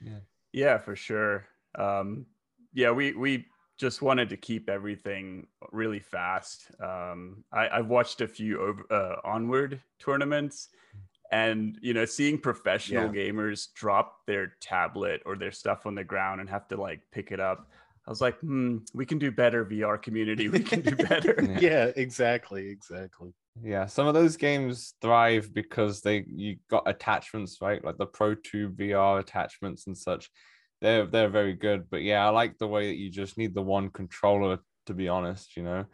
Yeah, 0.01 0.19
yeah 0.53 0.77
for 0.77 0.95
sure. 0.95 1.47
Um, 1.75 2.25
yeah, 2.73 2.91
we 2.91 3.13
we 3.13 3.45
just 3.77 4.01
wanted 4.01 4.29
to 4.29 4.37
keep 4.37 4.69
everything 4.69 5.47
really 5.71 5.99
fast. 5.99 6.71
Um, 6.81 7.43
I, 7.51 7.69
I've 7.69 7.87
watched 7.87 8.21
a 8.21 8.27
few 8.27 8.59
over, 8.59 8.85
uh, 8.91 9.15
onward 9.23 9.81
tournaments, 9.99 10.69
and 11.31 11.77
you 11.81 11.93
know, 11.93 12.05
seeing 12.05 12.39
professional 12.39 13.09
gamers 13.09 13.73
drop 13.73 14.25
their 14.25 14.53
tablet 14.61 15.21
or 15.25 15.35
their 15.35 15.51
stuff 15.51 15.85
on 15.85 15.95
the 15.95 16.03
ground 16.03 16.41
and 16.41 16.49
have 16.49 16.67
to 16.69 16.77
like 16.77 17.01
pick 17.11 17.31
it 17.31 17.39
up. 17.39 17.69
I 18.05 18.09
was 18.09 18.21
like, 18.21 18.39
hmm, 18.39 18.77
we 18.93 19.05
can 19.05 19.19
do 19.19 19.31
better, 19.31 19.65
VR 19.65 20.01
community. 20.01 20.47
We 20.47 20.61
can 20.61 20.81
do 20.81 20.95
better. 21.07 21.35
Yeah. 21.43 21.59
Yeah, 21.59 21.91
exactly, 21.95 22.69
exactly. 22.69 23.33
Yeah. 23.63 23.85
Some 23.85 24.07
of 24.07 24.13
those 24.13 24.37
games 24.37 24.93
thrive 25.01 25.53
because 25.53 26.01
they 26.01 26.25
you 26.27 26.57
got 26.69 26.87
attachments, 26.87 27.57
right? 27.61 27.83
Like 27.83 27.97
the 27.97 28.07
ProTube 28.07 28.75
VR 28.75 29.19
attachments 29.19 29.87
and 29.87 29.97
such. 29.97 30.29
They're 30.81 31.05
they're 31.05 31.29
very 31.29 31.53
good. 31.53 31.89
But 31.89 32.03
yeah, 32.03 32.25
I 32.25 32.29
like 32.29 32.57
the 32.57 32.67
way 32.67 32.87
that 32.87 32.97
you 32.97 33.09
just 33.09 33.37
need 33.37 33.53
the 33.53 33.61
one 33.61 33.89
controller, 33.89 34.59
to 34.85 34.93
be 34.93 35.07
honest, 35.07 35.57
you 35.57 35.63
know. 35.63 35.85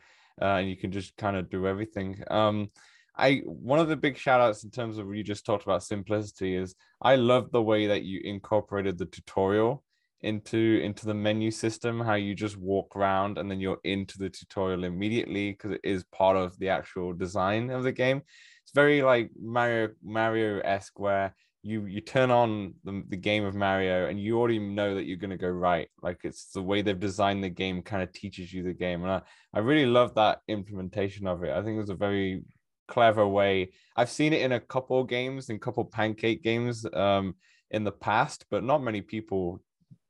Uh, 0.41 0.55
and 0.58 0.70
you 0.70 0.75
can 0.75 0.91
just 0.91 1.15
kind 1.17 1.38
of 1.38 1.50
do 1.50 1.67
everything. 1.67 2.24
Um 2.29 2.70
I 3.15 3.41
one 3.46 3.79
of 3.79 3.88
the 3.88 3.96
big 3.96 4.17
shout 4.17 4.41
outs 4.41 4.63
in 4.63 4.72
terms 4.72 4.98
of 4.98 5.08
what 5.08 5.15
you 5.15 5.24
just 5.24 5.46
talked 5.46 5.63
about 5.63 5.84
simplicity 5.84 6.55
is 6.55 6.75
I 7.01 7.15
love 7.15 7.51
the 7.51 7.62
way 7.62 7.88
that 7.88 8.03
you 8.03 8.22
incorporated 8.24 8.98
the 8.98 9.05
tutorial 9.05 9.84
into 10.24 10.80
into 10.82 11.06
the 11.06 11.13
menu 11.13 11.51
system 11.51 12.00
how 12.00 12.13
you 12.13 12.34
just 12.34 12.58
walk 12.58 12.96
around 12.96 13.38
and 13.38 13.51
then 13.51 13.60
you're 13.60 13.80
into 13.84 14.18
the 14.18 14.30
tutorial 14.30 14.86
immediately 14.86 15.51
because 15.51 15.72
it 15.72 15.82
is 15.84 16.06
part 16.06 16.38
of 16.38 16.58
the 16.60 16.70
actual 16.70 17.13
design 17.13 17.70
of 17.70 17.84
the 17.84 17.92
game. 17.92 18.22
It's 18.63 18.72
very 18.74 19.03
like 19.03 19.32
mario 19.39 19.89
mario-esque 20.01 20.98
where 20.98 21.36
you 21.62 21.86
you 21.86 22.00
turn 22.00 22.32
on 22.32 22.74
the, 22.86 23.03
the 23.10 23.18
game 23.18 23.44
of 23.44 23.53
mario 23.53 24.08
and 24.08 24.20
you 24.20 24.39
already 24.39 24.60
know 24.60 24.96
that 24.96 25.06
you're 25.06 25.18
going 25.18 25.30
to 25.30 25.38
go 25.38 25.50
right. 25.50 25.89
Like 26.01 26.22
it's 26.24 26.51
the 26.51 26.62
way 26.62 26.82
they've 26.82 27.00
designed 27.00 27.44
the 27.44 27.50
game 27.50 27.82
kind 27.82 28.01
of 28.01 28.13
teaches 28.13 28.53
you 28.53 28.63
the 28.63 28.74
game 28.74 29.03
and 29.03 29.12
i, 29.12 29.22
I 29.53 29.60
really 29.60 29.86
love 29.86 30.15
that 30.15 30.39
implementation 30.48 31.27
of 31.27 31.44
it. 31.44 31.51
I 31.51 31.62
think 31.62 31.75
it 31.75 31.82
was 31.82 31.89
a 31.89 31.96
very 31.96 32.44
clever 32.88 33.27
way. 33.27 33.72
I've 33.98 34.10
seen 34.10 34.32
it 34.32 34.42
in 34.42 34.53
a 34.53 34.60
couple 34.60 35.03
games 35.03 35.50
in 35.50 35.60
couple 35.60 35.84
pancake 35.84 36.44
games 36.44 36.86
um 36.94 37.36
in 37.72 37.84
the 37.84 37.92
past 37.92 38.46
but 38.50 38.63
not 38.63 38.84
many 38.84 39.01
people 39.01 39.60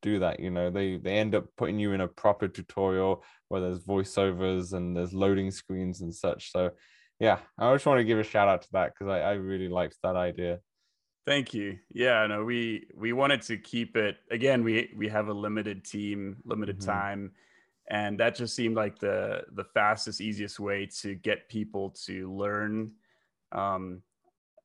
do 0.03 0.19
that 0.19 0.39
you 0.39 0.51
know 0.51 0.69
they 0.69 0.97
they 0.97 1.13
end 1.17 1.33
up 1.33 1.45
putting 1.57 1.79
you 1.79 1.93
in 1.93 2.01
a 2.01 2.07
proper 2.07 2.47
tutorial 2.47 3.23
where 3.47 3.61
there's 3.61 3.83
voiceovers 3.83 4.73
and 4.73 4.95
there's 4.95 5.13
loading 5.13 5.49
screens 5.49 6.01
and 6.01 6.13
such 6.13 6.51
so 6.51 6.69
yeah 7.19 7.39
i 7.57 7.73
just 7.73 7.87
want 7.87 7.97
to 7.97 8.03
give 8.03 8.19
a 8.19 8.23
shout 8.23 8.47
out 8.47 8.61
to 8.61 8.67
that 8.73 8.91
because 8.93 9.09
I, 9.11 9.19
I 9.21 9.31
really 9.33 9.69
liked 9.69 9.97
that 10.03 10.15
idea 10.15 10.59
Thank 11.25 11.53
you. 11.53 11.79
Yeah, 11.93 12.27
no, 12.27 12.43
we 12.43 12.87
we 12.95 13.13
wanted 13.13 13.41
to 13.43 13.57
keep 13.57 13.95
it 13.95 14.17
again. 14.29 14.61
We 14.61 14.93
we 14.93 15.07
have 15.07 15.29
a 15.29 15.33
limited 15.33 15.85
team, 15.85 16.35
limited 16.43 16.79
Mhm. 16.79 16.85
time, 16.85 17.31
and 17.89 18.19
that 18.19 18.35
just 18.35 18.55
seemed 18.57 18.75
like 18.75 18.99
the 18.99 19.45
the 19.53 19.63
fastest, 19.63 20.19
easiest 20.19 20.59
way 20.59 20.85
to 20.99 21.15
get 21.15 21.47
people 21.47 21.91
to 22.07 22.29
learn. 22.29 22.91
Um, 23.53 24.01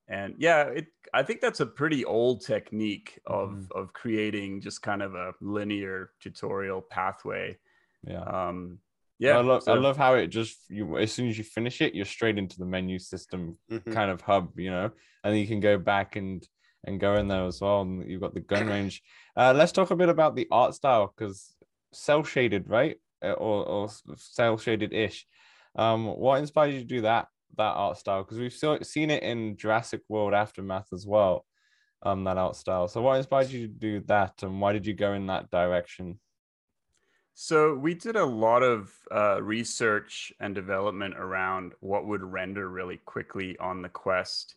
and 0.09 0.35
yeah, 0.39 0.63
it 0.63 0.87
I 1.13 1.23
think 1.23 1.41
that's 1.41 1.59
a 1.61 1.65
pretty 1.65 2.03
old 2.05 2.45
technique 2.45 3.19
of 3.25 3.51
Mhm. 3.51 3.71
of 3.71 3.93
creating 3.93 4.61
just 4.61 4.81
kind 4.81 5.01
of 5.01 5.15
a 5.15 5.33
linear 5.41 6.11
tutorial 6.19 6.81
pathway. 6.81 7.57
yeah 8.03 8.23
Um, 8.23 8.79
yeah, 9.19 9.37
I 9.37 9.41
love 9.41 9.63
I 9.67 9.73
love 9.75 9.97
how 9.97 10.15
it 10.15 10.27
just 10.27 10.69
you 10.69 10.97
as 10.97 11.11
soon 11.11 11.27
as 11.29 11.37
you 11.37 11.43
finish 11.43 11.81
it, 11.81 11.93
you're 11.95 12.05
straight 12.05 12.37
into 12.37 12.57
the 12.57 12.65
menu 12.65 12.99
system 12.99 13.57
Mhm. 13.69 13.91
kind 13.91 14.11
of 14.11 14.21
hub, 14.21 14.57
you 14.59 14.71
know, 14.71 14.91
and 15.23 15.37
you 15.37 15.47
can 15.47 15.59
go 15.59 15.77
back 15.77 16.15
and 16.15 16.47
and 16.85 16.99
go 16.99 17.15
in 17.15 17.27
there 17.27 17.45
as 17.45 17.59
well. 17.61 17.81
And 17.81 18.09
you've 18.09 18.21
got 18.21 18.33
the 18.33 18.39
gun 18.39 18.67
range. 18.75 19.03
Uh, 19.35 19.53
let's 19.53 19.73
talk 19.73 19.91
a 19.91 19.95
bit 19.95 20.09
about 20.09 20.35
the 20.35 20.47
art 20.51 20.73
style 20.73 21.13
because 21.15 21.55
cel 21.91 22.23
shaded, 22.23 22.69
right, 22.69 22.97
Uh, 23.21 23.33
or 23.33 23.65
or 23.65 23.89
cel 24.15 24.57
shaded 24.57 24.93
ish. 24.93 25.27
Um, 25.75 26.05
what 26.07 26.39
inspired 26.39 26.73
you 26.73 26.79
to 26.79 26.85
do 26.85 27.01
that 27.01 27.27
that 27.57 27.73
art 27.75 27.97
style? 27.97 28.23
Because 28.23 28.37
we've 28.37 28.85
seen 28.85 29.09
it 29.09 29.23
in 29.23 29.57
Jurassic 29.57 30.01
World 30.07 30.33
Aftermath 30.33 30.93
as 30.93 31.05
well. 31.05 31.45
Um, 32.01 32.23
that 32.23 32.37
art 32.37 32.55
style. 32.55 32.87
So 32.87 33.01
what 33.01 33.17
inspired 33.17 33.49
you 33.49 33.67
to 33.67 33.73
do 33.73 33.99
that, 34.07 34.41
and 34.41 34.61
why 34.61 34.71
did 34.71 34.85
you 34.85 34.93
go 34.93 35.13
in 35.13 35.27
that 35.27 35.51
direction? 35.51 36.19
So 37.41 37.73
we 37.73 37.93
did 37.93 38.17
a 38.17 38.25
lot 38.25 38.63
of 38.63 38.91
uh, 39.09 39.41
research 39.41 40.33
and 40.41 40.53
development 40.53 41.15
around 41.17 41.71
what 41.79 42.05
would 42.05 42.21
render 42.21 42.67
really 42.67 42.97
quickly 42.97 43.57
on 43.59 43.81
the 43.81 43.87
Quest, 43.87 44.55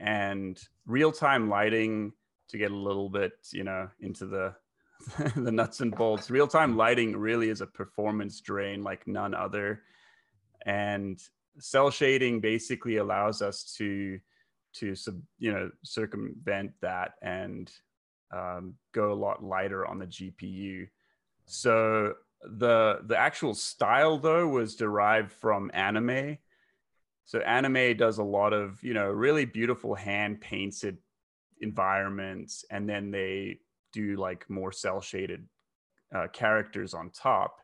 and 0.00 0.60
real-time 0.86 1.48
lighting 1.48 2.12
to 2.48 2.58
get 2.58 2.72
a 2.72 2.76
little 2.76 3.08
bit, 3.08 3.34
you 3.52 3.62
know, 3.62 3.88
into 4.00 4.26
the 4.26 4.54
the 5.36 5.52
nuts 5.52 5.78
and 5.80 5.94
bolts. 5.94 6.28
Real-time 6.28 6.76
lighting 6.76 7.16
really 7.16 7.48
is 7.48 7.60
a 7.60 7.66
performance 7.66 8.40
drain 8.40 8.82
like 8.82 9.06
none 9.06 9.32
other, 9.32 9.82
and 10.64 11.20
cel 11.58 11.90
shading 11.90 12.40
basically 12.40 12.96
allows 12.96 13.42
us 13.42 13.74
to 13.78 14.18
to 14.74 14.94
sub, 14.94 15.20
you 15.38 15.52
know 15.52 15.70
circumvent 15.84 16.72
that 16.82 17.12
and 17.22 17.70
um, 18.34 18.74
go 18.92 19.12
a 19.12 19.14
lot 19.14 19.42
lighter 19.42 19.86
on 19.86 19.98
the 19.98 20.06
GPU. 20.06 20.88
So 21.46 22.14
the 22.42 23.00
the 23.04 23.16
actual 23.16 23.54
style 23.54 24.18
though 24.18 24.48
was 24.48 24.76
derived 24.76 25.32
from 25.32 25.70
anime. 25.74 26.38
So 27.24 27.40
anime 27.40 27.96
does 27.96 28.18
a 28.18 28.24
lot 28.24 28.52
of 28.52 28.82
you 28.82 28.94
know 28.94 29.10
really 29.10 29.44
beautiful 29.44 29.94
hand 29.94 30.40
painted 30.40 30.98
environments, 31.60 32.64
and 32.70 32.88
then 32.88 33.10
they 33.10 33.60
do 33.92 34.16
like 34.16 34.48
more 34.50 34.72
cel 34.72 35.00
shaded 35.00 35.46
uh, 36.14 36.26
characters 36.32 36.94
on 36.94 37.10
top. 37.10 37.58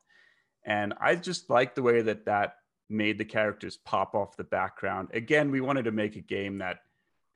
And 0.65 0.95
I 1.01 1.17
just 1.17 1.51
like 1.51 1.75
the 1.75 1.83
way 1.83 2.03
that 2.03 2.27
that 2.27 2.55
made 2.93 3.19
the 3.19 3.25
characters 3.25 3.79
pop 3.79 4.15
off 4.15 4.37
the 4.37 4.45
background. 4.45 5.09
Again, 5.13 5.51
we 5.51 5.61
wanted 5.61 5.85
to 5.85 5.93
make 5.93 6.17
a 6.17 6.21
game 6.21 6.59
that 6.59 6.81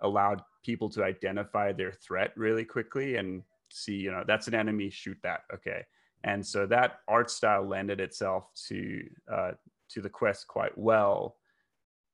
allowed 0.01 0.43
people 0.65 0.89
to 0.91 1.05
identify 1.05 1.73
their 1.73 1.93
threat 1.93 2.33
really 2.37 2.65
quickly 2.65 3.17
and 3.17 3.43
see, 3.71 3.95
you 3.95 4.11
know, 4.11 4.25
that's 4.27 4.49
an 4.49 4.55
enemy, 4.55 4.91
shoot 4.91 5.19
that. 5.23 5.43
Okay. 5.53 5.85
And 6.25 6.45
so 6.45 6.67
that 6.67 7.01
art 7.09 7.31
style 7.31 7.67
lended 7.67 8.01
itself 8.01 8.51
to 8.69 9.09
uh, 9.33 9.53
to 9.91 10.01
the 10.01 10.11
quest 10.11 10.49
quite 10.49 10.77
well 10.77 11.37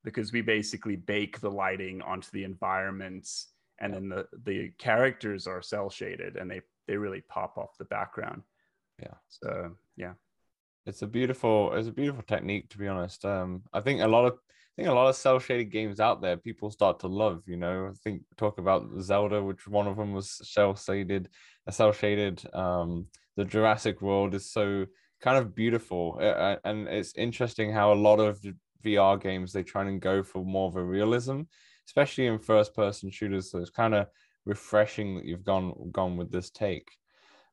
because 0.04 0.32
we 0.32 0.42
basically 0.42 0.96
bake 0.96 1.40
the 1.40 1.50
lighting 1.50 2.02
onto 2.02 2.28
the 2.32 2.44
environments 2.44 3.48
and 3.78 3.94
then 3.94 4.08
the 4.08 4.26
the 4.44 4.70
characters 4.78 5.46
are 5.46 5.62
cel 5.62 5.88
shaded 5.88 6.36
and 6.36 6.50
they 6.50 6.60
they 6.86 6.96
really 6.96 7.22
pop 7.22 7.56
off 7.56 7.78
the 7.78 7.84
background. 7.86 8.42
Yeah. 9.00 9.14
So 9.28 9.76
yeah. 9.96 10.12
It's 10.86 11.02
a 11.02 11.06
beautiful 11.06 11.72
it's 11.74 11.88
a 11.88 11.92
beautiful 11.92 12.22
technique 12.22 12.68
to 12.70 12.78
be 12.78 12.88
honest. 12.88 13.24
Um 13.24 13.62
i 13.72 13.80
think 13.80 14.00
a 14.00 14.06
lot 14.08 14.24
of 14.26 14.32
i 14.34 14.72
think 14.76 14.88
a 14.88 14.92
lot 14.92 15.08
of 15.08 15.16
cel 15.16 15.38
shaded 15.38 15.70
games 15.70 16.00
out 16.00 16.20
there 16.20 16.36
people 16.36 16.70
start 16.70 16.98
to 17.00 17.06
love 17.08 17.42
you 17.46 17.56
know? 17.56 17.86
I 17.86 17.92
think 18.02 18.22
talk 18.36 18.58
about 18.58 18.88
zelda 19.00 19.42
which 19.42 19.68
one 19.68 19.86
of 19.86 19.96
them 19.96 20.12
was 20.12 20.40
cel 20.52 20.74
shaded 20.74 21.28
cel 21.70 21.92
shaded 21.92 22.42
um 22.54 23.06
the 23.36 23.44
jurassic 23.44 24.02
world 24.02 24.34
is 24.34 24.50
so 24.50 24.86
kind 25.20 25.38
of 25.38 25.54
beautiful. 25.54 26.18
Uh, 26.20 26.56
and 26.64 26.88
it's 26.88 27.14
interesting 27.16 27.72
how 27.72 27.92
a 27.92 28.02
lot 28.08 28.18
of 28.18 28.40
vr 28.84 29.20
games 29.20 29.52
they 29.52 29.62
try 29.62 29.82
and 29.84 30.00
go 30.00 30.22
for 30.22 30.44
more 30.44 30.66
of 30.68 30.76
a 30.76 30.82
realism 30.84 31.42
especially 31.86 32.26
in 32.26 32.38
first 32.38 32.74
person 32.74 33.10
shooters. 33.10 33.50
So 33.50 33.58
it's 33.58 33.70
kind 33.70 33.94
of 33.94 34.06
refreshing 34.44 35.16
that 35.16 35.24
you've 35.24 35.44
gone 35.44 35.90
gone 35.92 36.16
with 36.16 36.30
this 36.30 36.50
take 36.50 36.88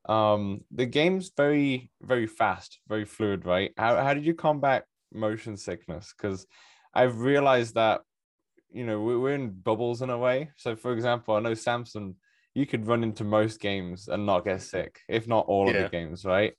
um 0.08 0.62
the 0.72 0.86
game's 0.86 1.32
very 1.36 1.92
very 2.02 2.26
fast 2.26 2.80
very 2.88 3.06
fluid 3.06 3.46
right 3.46 3.72
how, 3.78 3.96
how 4.02 4.14
did 4.14 4.26
you 4.26 4.34
combat 4.34 4.86
motion 5.14 5.58
sickness 5.58 6.14
because 6.16 6.46
i've 6.94 7.20
realized 7.20 7.76
that 7.76 8.02
you 8.72 8.86
know 8.86 9.02
we- 9.02 9.18
we're 9.18 9.34
in 9.36 9.50
bubbles 9.52 10.02
in 10.02 10.10
a 10.10 10.18
way 10.18 10.50
so 10.56 10.76
for 10.76 10.94
example 10.94 11.36
i 11.36 11.40
know 11.40 11.54
samson 11.54 12.16
you 12.56 12.66
could 12.66 12.88
run 12.88 13.04
into 13.04 13.24
most 13.24 13.60
games 13.60 14.08
and 14.08 14.26
not 14.26 14.44
get 14.44 14.62
sick, 14.62 15.00
if 15.08 15.28
not 15.28 15.46
all 15.48 15.70
of 15.70 15.78
the 15.78 15.86
games, 15.86 16.26
right? 16.26 16.54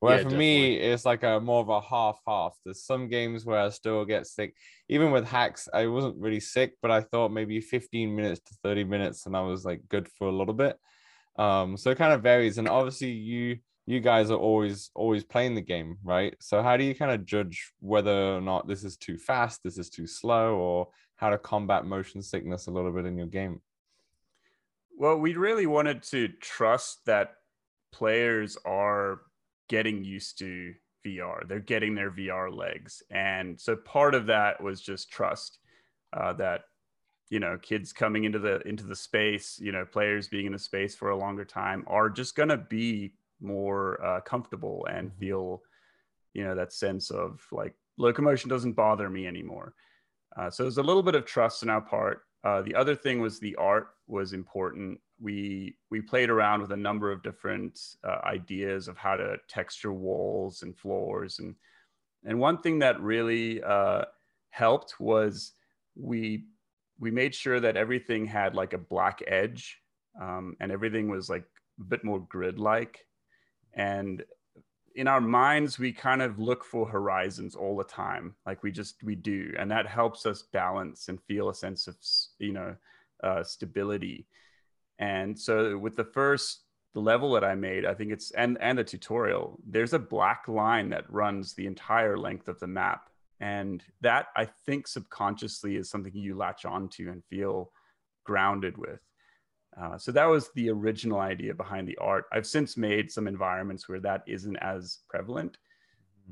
Where 0.00 0.16
Yeah, 0.16 0.22
for 0.24 0.30
me, 0.30 0.76
it's 0.76 1.04
like 1.06 1.22
a 1.22 1.40
more 1.40 1.60
of 1.60 1.68
a 1.68 1.80
half 1.80 2.18
half. 2.26 2.58
There's 2.64 2.84
some 2.84 3.08
games 3.08 3.46
where 3.46 3.60
I 3.60 3.68
still 3.70 4.04
get 4.04 4.26
sick. 4.26 4.54
Even 4.88 5.12
with 5.12 5.24
hacks, 5.24 5.68
I 5.72 5.86
wasn't 5.86 6.16
really 6.18 6.40
sick, 6.40 6.74
but 6.82 6.90
I 6.90 7.00
thought 7.00 7.30
maybe 7.32 7.60
15 7.60 8.14
minutes 8.14 8.40
to 8.40 8.54
30 8.62 8.82
minutes, 8.84 9.24
and 9.26 9.36
I 9.36 9.40
was 9.42 9.64
like 9.64 9.80
good 9.88 10.08
for 10.08 10.26
a 10.26 10.32
little 10.36 10.52
bit. 10.52 10.76
Um, 11.38 11.76
so 11.76 11.90
it 11.90 11.98
kind 11.98 12.12
of 12.12 12.22
varies. 12.22 12.58
And 12.58 12.68
obviously, 12.68 13.10
you 13.10 13.58
you 13.86 14.00
guys 14.00 14.30
are 14.30 14.38
always 14.38 14.90
always 14.94 15.24
playing 15.24 15.54
the 15.54 15.60
game, 15.60 15.98
right? 16.02 16.34
So 16.40 16.62
how 16.62 16.76
do 16.76 16.84
you 16.84 16.94
kind 16.94 17.12
of 17.12 17.24
judge 17.24 17.72
whether 17.80 18.36
or 18.36 18.40
not 18.40 18.66
this 18.66 18.84
is 18.84 18.96
too 18.96 19.16
fast, 19.16 19.62
this 19.62 19.78
is 19.78 19.90
too 19.90 20.06
slow, 20.06 20.56
or 20.56 20.88
how 21.16 21.30
to 21.30 21.38
combat 21.38 21.84
motion 21.84 22.22
sickness 22.22 22.66
a 22.66 22.70
little 22.70 22.92
bit 22.92 23.06
in 23.06 23.16
your 23.16 23.26
game? 23.26 23.60
Well, 24.98 25.18
we 25.18 25.34
really 25.34 25.66
wanted 25.66 26.02
to 26.04 26.28
trust 26.40 27.04
that 27.06 27.34
players 27.92 28.56
are 28.64 29.20
getting 29.68 30.04
used 30.04 30.38
to 30.38 30.74
VR. 31.06 31.46
They're 31.46 31.60
getting 31.60 31.94
their 31.94 32.10
VR 32.10 32.54
legs. 32.54 33.02
And 33.10 33.60
so 33.60 33.76
part 33.76 34.14
of 34.14 34.26
that 34.26 34.62
was 34.62 34.80
just 34.80 35.10
trust 35.10 35.58
uh, 36.12 36.32
that, 36.34 36.62
you 37.30 37.40
know, 37.40 37.58
kids 37.58 37.92
coming 37.92 38.24
into 38.24 38.38
the 38.38 38.60
into 38.68 38.84
the 38.84 38.96
space, 38.96 39.58
you 39.60 39.72
know, 39.72 39.84
players 39.84 40.28
being 40.28 40.46
in 40.46 40.52
the 40.52 40.58
space 40.58 40.94
for 40.94 41.10
a 41.10 41.16
longer 41.16 41.44
time 41.44 41.84
are 41.86 42.08
just 42.10 42.36
going 42.36 42.48
to 42.48 42.56
be 42.56 43.14
more 43.40 44.02
uh, 44.04 44.20
comfortable 44.20 44.86
and 44.90 45.10
Mhm. 45.10 45.18
feel, 45.18 45.62
you 46.34 46.44
know, 46.44 46.54
that 46.54 46.72
sense 46.72 47.10
of 47.10 47.46
like 47.52 47.74
locomotion 47.98 48.48
doesn't 48.50 48.74
bother 48.74 49.10
me 49.10 49.26
anymore. 49.26 49.74
Uh, 50.36 50.50
so 50.50 50.62
there's 50.62 50.78
a 50.78 50.82
little 50.82 51.02
bit 51.02 51.14
of 51.14 51.24
trust 51.24 51.62
on 51.62 51.70
our 51.70 51.80
part. 51.80 52.26
Uh, 52.44 52.62
the 52.62 52.74
other 52.74 52.94
thing 52.94 53.20
was 53.20 53.38
the 53.40 53.56
art 53.56 53.88
was 54.06 54.32
important. 54.32 55.00
We 55.20 55.76
we 55.90 56.00
played 56.00 56.30
around 56.30 56.60
with 56.60 56.72
a 56.72 56.76
number 56.76 57.10
of 57.10 57.22
different 57.22 57.80
uh, 58.04 58.20
ideas 58.24 58.88
of 58.88 58.96
how 58.98 59.16
to 59.16 59.38
texture 59.48 59.92
walls 59.92 60.62
and 60.62 60.76
floors, 60.76 61.38
and 61.40 61.56
and 62.24 62.38
one 62.38 62.58
thing 62.58 62.78
that 62.80 63.00
really 63.00 63.62
uh, 63.62 64.04
helped 64.50 65.00
was 65.00 65.52
we 65.96 66.46
we 66.98 67.10
made 67.10 67.34
sure 67.34 67.60
that 67.60 67.76
everything 67.76 68.26
had 68.26 68.54
like 68.54 68.72
a 68.72 68.78
black 68.78 69.22
edge, 69.26 69.78
um, 70.20 70.56
and 70.60 70.72
everything 70.72 71.08
was 71.08 71.28
like 71.28 71.44
a 71.80 71.84
bit 71.84 72.04
more 72.04 72.20
grid 72.20 72.58
like, 72.58 73.06
and 73.74 74.24
in 74.94 75.06
our 75.06 75.20
minds 75.20 75.78
we 75.78 75.92
kind 75.92 76.22
of 76.22 76.38
look 76.38 76.64
for 76.64 76.88
horizons 76.88 77.54
all 77.54 77.76
the 77.76 77.84
time 77.84 78.34
like 78.46 78.62
we 78.62 78.72
just 78.72 79.02
we 79.02 79.14
do. 79.14 79.52
And 79.58 79.70
that 79.70 79.86
helps 79.86 80.24
us 80.24 80.44
balance 80.52 81.08
and 81.08 81.22
feel 81.22 81.50
a 81.50 81.54
sense 81.54 81.86
of 81.86 81.96
you 82.38 82.52
know 82.52 82.76
uh, 83.22 83.42
stability. 83.42 84.26
And 84.98 85.38
so 85.38 85.76
with 85.76 85.96
the 85.96 86.04
first 86.04 86.62
the 86.96 87.00
level 87.02 87.32
that 87.32 87.44
i 87.44 87.54
made 87.54 87.84
i 87.84 87.92
think 87.92 88.10
it's 88.10 88.30
and 88.30 88.56
and 88.58 88.78
the 88.78 88.82
tutorial 88.82 89.60
there's 89.68 89.92
a 89.92 89.98
black 89.98 90.48
line 90.48 90.88
that 90.88 91.04
runs 91.12 91.52
the 91.52 91.66
entire 91.66 92.16
length 92.16 92.48
of 92.48 92.58
the 92.58 92.66
map 92.66 93.10
and 93.40 93.84
that 94.00 94.26
i 94.36 94.44
think 94.44 94.86
subconsciously 94.86 95.76
is 95.76 95.90
something 95.90 96.14
you 96.14 96.36
latch 96.36 96.64
onto 96.64 97.10
and 97.10 97.22
feel 97.24 97.70
grounded 98.24 98.76
with 98.78 99.00
uh, 99.78 99.98
so 99.98 100.10
that 100.10 100.24
was 100.24 100.48
the 100.54 100.70
original 100.70 101.20
idea 101.20 101.52
behind 101.52 101.86
the 101.86 101.98
art. 101.98 102.24
I've 102.32 102.46
since 102.46 102.78
made 102.78 103.12
some 103.12 103.28
environments 103.28 103.88
where 103.88 104.00
that 104.00 104.22
isn't 104.26 104.56
as 104.56 105.00
prevalent, 105.10 105.58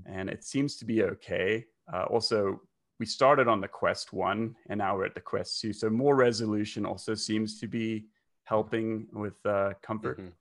and 0.07 0.31
it 0.31 0.45
seems 0.45 0.77
to 0.77 0.87
be 0.87 1.03
okay. 1.03 1.67
Uh, 1.93 2.05
also, 2.05 2.63
we 2.99 3.05
started 3.05 3.47
on 3.47 3.61
the 3.61 3.69
Quest 3.69 4.15
One, 4.15 4.57
and 4.69 4.79
now 4.79 4.97
we're 4.97 5.05
at 5.05 5.15
the 5.15 5.21
Quest 5.21 5.61
Two. 5.61 5.75
So 5.75 5.91
more 5.91 6.17
resolution 6.17 6.87
also 6.87 7.15
seems 7.15 7.61
to 7.61 7.67
be 7.67 8.07
helping 8.45 9.09
with 9.13 9.35
uh, 9.45 9.75
comfort. 9.83 10.21
Mhm. 10.21 10.33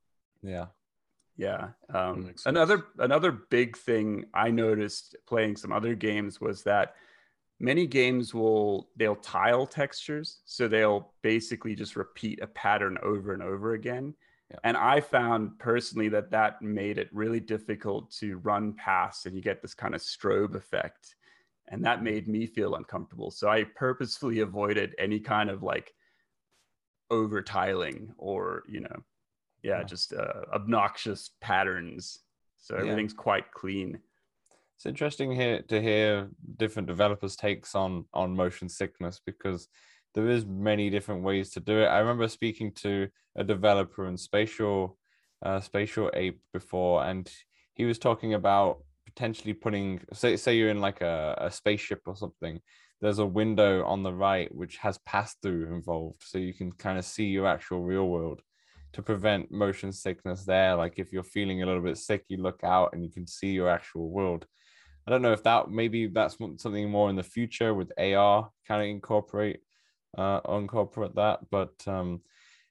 Yeah. 0.42 0.68
Yeah. 1.36 1.70
Um, 1.94 2.34
another 2.46 2.86
another 3.00 3.32
big 3.32 3.76
thing 3.78 4.26
I 4.34 4.52
noticed 4.52 5.16
playing 5.28 5.56
some 5.56 5.72
other 5.72 5.96
games 5.96 6.40
was 6.40 6.64
that 6.64 6.96
many 7.60 7.88
games 7.88 8.34
will 8.34 8.90
they'll 8.98 9.16
tile 9.16 9.66
textures, 9.66 10.42
so 10.46 10.68
they'll 10.68 11.14
basically 11.22 11.76
just 11.76 11.96
repeat 11.96 12.42
a 12.42 12.48
pattern 12.48 12.98
over 13.02 13.34
and 13.34 13.42
over 13.42 13.74
again. 13.74 14.14
Yeah. 14.52 14.58
And 14.64 14.78
I 14.78 15.02
found 15.02 15.58
personally 15.58 16.10
that 16.10 16.30
that 16.32 16.62
made 16.62 17.00
it 17.00 17.10
really 17.12 17.40
difficult 17.40 18.12
to 18.20 18.38
run 18.38 18.74
past, 18.74 19.26
and 19.26 19.36
you 19.36 19.42
get 19.42 19.62
this 19.62 19.74
kind 19.74 19.96
of 19.96 20.02
strobe 20.02 20.54
effect, 20.56 21.16
and 21.70 21.84
that 21.84 22.04
made 22.04 22.28
me 22.28 22.46
feel 22.46 22.76
uncomfortable. 22.76 23.32
So 23.32 23.50
I 23.50 23.64
purposefully 23.64 24.42
avoided 24.42 24.94
any 25.00 25.20
kind 25.20 25.50
of 25.50 25.64
like 25.64 25.94
over 27.10 27.42
tiling 27.42 28.14
or 28.18 28.64
you 28.68 28.82
know 28.82 29.04
yeah, 29.64 29.80
Yeah. 29.80 29.84
just 29.84 30.14
uh, 30.14 30.42
obnoxious 30.54 31.32
patterns. 31.42 32.20
So 32.58 32.76
Yeah. 32.76 32.82
everything's 32.82 33.14
quite 33.14 33.52
clean. 33.52 34.00
It's 34.76 34.86
interesting 34.86 35.32
here 35.32 35.62
to 35.64 35.82
hear 35.82 36.30
different 36.58 36.88
developers' 36.88 37.36
takes 37.36 37.74
on 37.76 38.06
on 38.14 38.36
motion 38.36 38.70
sickness 38.70 39.20
because 39.26 39.68
there 40.14 40.30
is 40.30 40.46
many 40.46 40.90
different 40.90 41.24
ways 41.24 41.50
to 41.52 41.60
do 41.60 41.80
it. 41.80 41.86
I 41.88 42.00
remember 42.00 42.28
speaking 42.28 42.72
to 42.74 43.10
a 43.36 43.44
developer 43.44 44.08
in 44.08 44.18
Spatial 44.18 44.98
uh, 45.42 45.60
Spatial 45.60 46.10
Ape 46.14 46.42
before, 46.54 47.04
and 47.04 47.32
he 47.74 47.86
was 47.86 48.00
talking 48.00 48.34
about 48.34 48.84
potentially 49.06 49.54
putting 49.54 50.02
say 50.14 50.36
say 50.38 50.56
you're 50.58 50.70
in 50.70 50.82
like 50.82 51.02
a, 51.02 51.36
a 51.38 51.52
spaceship 51.52 52.02
or 52.06 52.16
something. 52.16 52.62
There's 53.02 53.20
a 53.20 53.26
window 53.26 53.86
on 53.86 54.04
the 54.04 54.14
right 54.14 54.54
which 54.54 54.78
has 54.78 54.98
pass 55.00 55.36
through 55.42 55.74
involved, 55.74 56.24
so 56.24 56.38
you 56.38 56.54
can 56.54 56.72
kind 56.72 56.98
of 56.98 57.06
see 57.06 57.26
your 57.26 57.48
actual 57.48 57.82
real 57.82 58.08
world 58.08 58.42
to 58.94 59.02
prevent 59.02 59.52
motion 59.52 59.92
sickness 59.92 60.46
there. 60.46 60.76
Like 60.76 60.98
if 60.98 61.12
you're 61.12 61.24
feeling 61.24 61.62
a 61.62 61.66
little 61.66 61.82
bit 61.82 61.98
sick, 61.98 62.26
you 62.28 62.38
look 62.38 62.64
out 62.64 62.92
and 62.94 63.04
you 63.04 63.12
can 63.12 63.28
see 63.28 63.52
your 63.52 63.70
actual 63.70 64.10
world. 64.10 64.46
I 65.06 65.12
don't 65.12 65.22
know 65.22 65.34
if 65.34 65.44
that 65.44 65.70
maybe 65.70 66.08
that's 66.08 66.38
something 66.58 66.90
more 66.90 67.10
in 67.10 67.16
the 67.16 67.24
future 67.24 67.74
with 67.74 67.92
AR 67.98 68.50
kind 68.68 68.82
of 68.82 68.88
incorporate 68.88 69.60
uh 70.18 70.40
incorporate 70.50 71.16
that. 71.16 71.40
But 71.50 71.74
um 71.88 72.22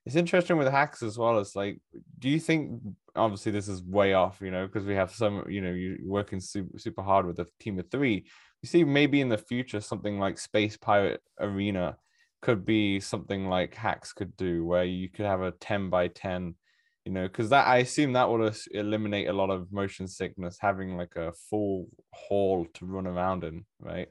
it's 0.04 0.16
interesting 0.16 0.56
with 0.56 0.68
hacks 0.68 1.02
as 1.02 1.16
well. 1.16 1.38
It's 1.38 1.54
like, 1.54 1.80
do 2.18 2.28
you 2.28 2.40
think 2.40 2.80
obviously 3.14 3.52
this 3.52 3.68
is 3.68 3.82
way 3.82 4.14
off, 4.14 4.40
you 4.40 4.50
know, 4.50 4.66
because 4.66 4.84
we 4.84 4.96
have 4.96 5.12
some, 5.12 5.44
you 5.48 5.60
know, 5.60 5.70
you 5.70 5.98
working 6.04 6.40
super 6.40 6.78
super 6.78 7.02
hard 7.02 7.26
with 7.26 7.38
a 7.40 7.46
team 7.60 7.78
of 7.78 7.90
three. 7.90 8.26
You 8.62 8.68
see, 8.68 8.84
maybe 8.84 9.20
in 9.20 9.28
the 9.28 9.38
future 9.38 9.80
something 9.80 10.18
like 10.18 10.38
Space 10.38 10.76
Pirate 10.76 11.20
Arena 11.38 11.96
could 12.42 12.64
be 12.64 13.00
something 13.00 13.46
like 13.48 13.74
hacks 13.74 14.12
could 14.12 14.36
do, 14.36 14.64
where 14.64 14.84
you 14.84 15.08
could 15.10 15.26
have 15.26 15.42
a 15.42 15.52
ten 15.52 15.90
by 15.90 16.08
ten 16.08 16.56
you 17.04 17.12
know 17.12 17.26
because 17.26 17.50
that 17.50 17.66
i 17.66 17.78
assume 17.78 18.12
that 18.12 18.30
would 18.30 18.56
eliminate 18.72 19.28
a 19.28 19.32
lot 19.32 19.50
of 19.50 19.72
motion 19.72 20.06
sickness 20.06 20.58
having 20.60 20.96
like 20.96 21.16
a 21.16 21.32
full 21.32 21.88
hall 22.12 22.64
to 22.74 22.86
run 22.86 23.08
around 23.08 23.42
in 23.44 23.64
right 23.80 24.08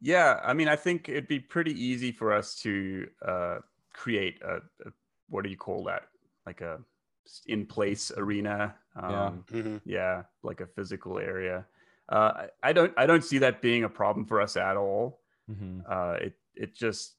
Yeah, 0.00 0.40
I 0.42 0.52
mean, 0.52 0.68
I 0.68 0.76
think 0.76 1.08
it'd 1.08 1.28
be 1.28 1.38
pretty 1.40 1.72
easy 1.72 2.10
for 2.12 2.32
us 2.32 2.56
to 2.60 3.08
uh, 3.24 3.58
create 3.92 4.40
a, 4.42 4.56
a 4.86 4.92
what 5.28 5.44
do 5.44 5.50
you 5.50 5.56
call 5.56 5.84
that? 5.84 6.08
Like 6.46 6.60
a 6.60 6.80
in 7.46 7.66
place 7.66 8.10
arena. 8.10 8.76
Yeah. 9.06 9.28
Um, 9.28 9.44
Mhm. 9.50 9.80
yeah, 9.84 10.24
like 10.42 10.60
a 10.60 10.66
physical 10.66 11.18
area. 11.18 11.66
Uh, 12.08 12.46
I, 12.62 12.70
I 12.70 12.72
don't 12.72 12.92
I 12.98 13.06
don't 13.06 13.22
see 13.24 13.38
that 13.38 13.62
being 13.62 13.84
a 13.84 13.88
problem 13.88 14.26
for 14.26 14.40
us 14.40 14.56
at 14.56 14.76
all. 14.76 15.20
Mhm. 15.48 15.86
Uh, 15.88 16.18
it 16.20 16.34
it 16.54 16.74
just 16.74 17.16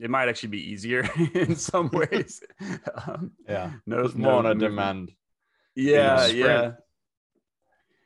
it 0.00 0.10
might 0.10 0.28
actually 0.28 0.50
be 0.50 0.70
easier 0.70 1.08
in 1.34 1.56
some 1.56 1.88
ways. 1.92 2.40
um, 3.06 3.32
yeah 3.48 3.72
no, 3.86 4.04
it's 4.04 4.14
more 4.14 4.32
on 4.34 4.46
a 4.46 4.54
demand 4.54 5.12
Yeah, 5.74 6.26
yeah. 6.26 6.72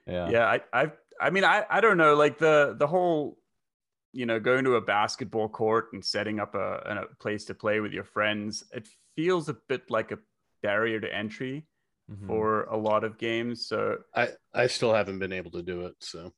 yeah 0.07 0.31
yeah 0.31 0.47
i 0.47 0.83
i 0.83 0.91
i 1.21 1.31
mean 1.31 1.45
i 1.45 1.65
i 1.71 1.81
don't 1.81 1.97
know 1.97 2.15
like 2.15 2.39
the 2.39 2.75
the 2.79 2.87
whole 2.87 3.39
you 4.13 4.27
know 4.27 4.39
going 4.41 4.65
to 4.65 4.75
a 4.77 4.81
basketball 4.81 5.49
court 5.49 5.87
and 5.93 6.05
setting 6.05 6.41
up 6.41 6.55
a, 6.55 7.07
a 7.13 7.15
place 7.21 7.45
to 7.47 7.55
play 7.55 7.81
with 7.81 7.93
your 7.93 8.05
friends 8.05 8.65
it 8.73 8.89
feels 9.17 9.49
a 9.49 9.57
bit 9.69 9.91
like 9.91 10.11
a 10.13 10.19
barrier 10.63 11.01
to 11.01 11.15
entry 11.15 11.67
Mhm. 12.11 12.27
for 12.27 12.65
a 12.65 12.77
lot 12.77 13.05
of 13.05 13.17
games 13.17 13.67
so 13.67 13.99
I 14.15 14.31
I 14.53 14.67
still 14.67 14.93
haven't 14.93 15.21
been 15.21 15.33
able 15.33 15.53
to 15.53 15.63
do 15.63 15.87
it. 15.87 15.95
So 16.01 16.33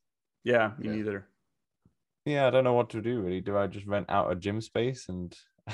yeah 0.44 0.72
me 0.78 0.88
Yeah. 0.88 0.94
neither 0.96 1.28
yeah 2.24 2.46
i 2.46 2.50
don't 2.50 2.64
know 2.64 2.72
what 2.72 2.90
to 2.90 3.00
do 3.00 3.20
really. 3.20 3.40
Do 3.40 3.56
i 3.56 3.66
just 3.66 3.86
rent 3.86 4.06
out 4.08 4.30
a 4.30 4.34
gym 4.34 4.60
space 4.60 5.08
and 5.08 5.34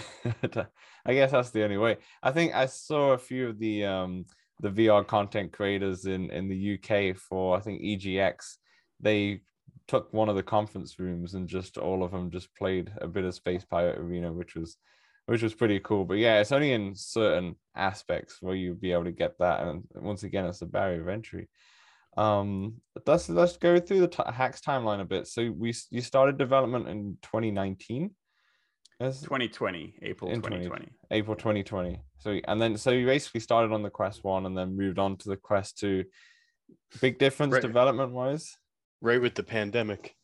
i 1.05 1.15
guess 1.15 1.33
that's 1.33 1.51
the 1.51 1.65
only 1.65 1.77
way. 1.77 1.97
I 2.23 2.31
think 2.31 2.55
i 2.55 2.67
saw 2.67 3.13
a 3.13 3.19
few 3.19 3.49
of 3.49 3.59
the 3.59 3.85
um 3.85 4.25
the 4.61 4.71
vr 4.71 5.07
content 5.07 5.53
creators 5.53 6.05
in 6.05 6.31
in 6.31 6.49
the 6.49 6.75
uk 6.75 7.17
for 7.17 7.57
i 7.57 7.61
think 7.61 7.81
egx 7.83 8.57
they 9.01 9.41
took 9.89 10.13
one 10.13 10.29
of 10.29 10.37
the 10.37 10.43
conference 10.43 10.99
rooms 10.99 11.35
and 11.35 11.49
just 11.49 11.77
all 11.79 12.05
of 12.05 12.13
them 12.13 12.31
just 12.31 12.55
played 12.55 12.93
a 13.01 13.09
bit 13.09 13.25
of 13.25 13.35
space 13.35 13.65
pirate 13.65 13.99
arena 13.99 14.33
which 14.33 14.55
was 14.55 14.77
which 15.31 15.45
was 15.45 15.55
pretty 15.55 15.79
cool. 15.79 16.05
But 16.05 16.19
yeah 16.19 16.41
it's 16.41 16.51
only 16.51 16.73
in 16.73 16.95
certain 16.97 17.55
aspects 17.77 18.39
where 18.41 18.57
you'll 18.57 18.75
be 18.75 18.91
able 18.91 19.05
to 19.05 19.13
get 19.13 19.39
that. 19.39 19.63
And 19.63 19.85
once 19.95 20.25
again 20.25 20.47
it's 20.47 20.63
a 20.63 20.67
barrier 20.67 21.03
of 21.03 21.09
entry 21.09 21.49
um 22.17 22.75
let's 23.07 23.29
let's 23.29 23.57
go 23.57 23.79
through 23.79 24.01
the 24.01 24.09
t- 24.09 24.23
hacks 24.33 24.61
timeline 24.61 25.01
a 25.01 25.05
bit 25.05 25.27
so 25.29 25.51
we 25.57 25.71
s- 25.71 25.87
you 25.91 26.01
started 26.01 26.37
development 26.37 26.89
in 26.89 27.17
2019 27.23 28.11
That's 28.99 29.21
2020, 29.23 29.95
April 30.03 30.31
In 30.31 30.43
2020. 30.43 30.89
April 31.13 31.37
2020. 31.37 32.01
So 32.19 32.39
and 32.49 32.61
then 32.61 32.77
so 32.77 32.91
you 32.91 33.07
basically 33.07 33.41
started 33.41 33.73
on 33.73 33.83
the 33.83 33.91
Quest 33.91 34.25
One 34.25 34.45
and 34.47 34.57
then 34.59 34.77
moved 34.77 34.99
on 34.99 35.17
to 35.19 35.29
the 35.31 35.37
Quest 35.37 35.79
Two. 35.79 36.05
Big 37.01 37.19
difference 37.19 37.55
Right. 37.55 37.63
development 37.63 38.13
wise. 38.13 38.59
Right 39.01 39.21
with 39.23 39.35
the 39.35 39.43
pandemic. 39.43 40.15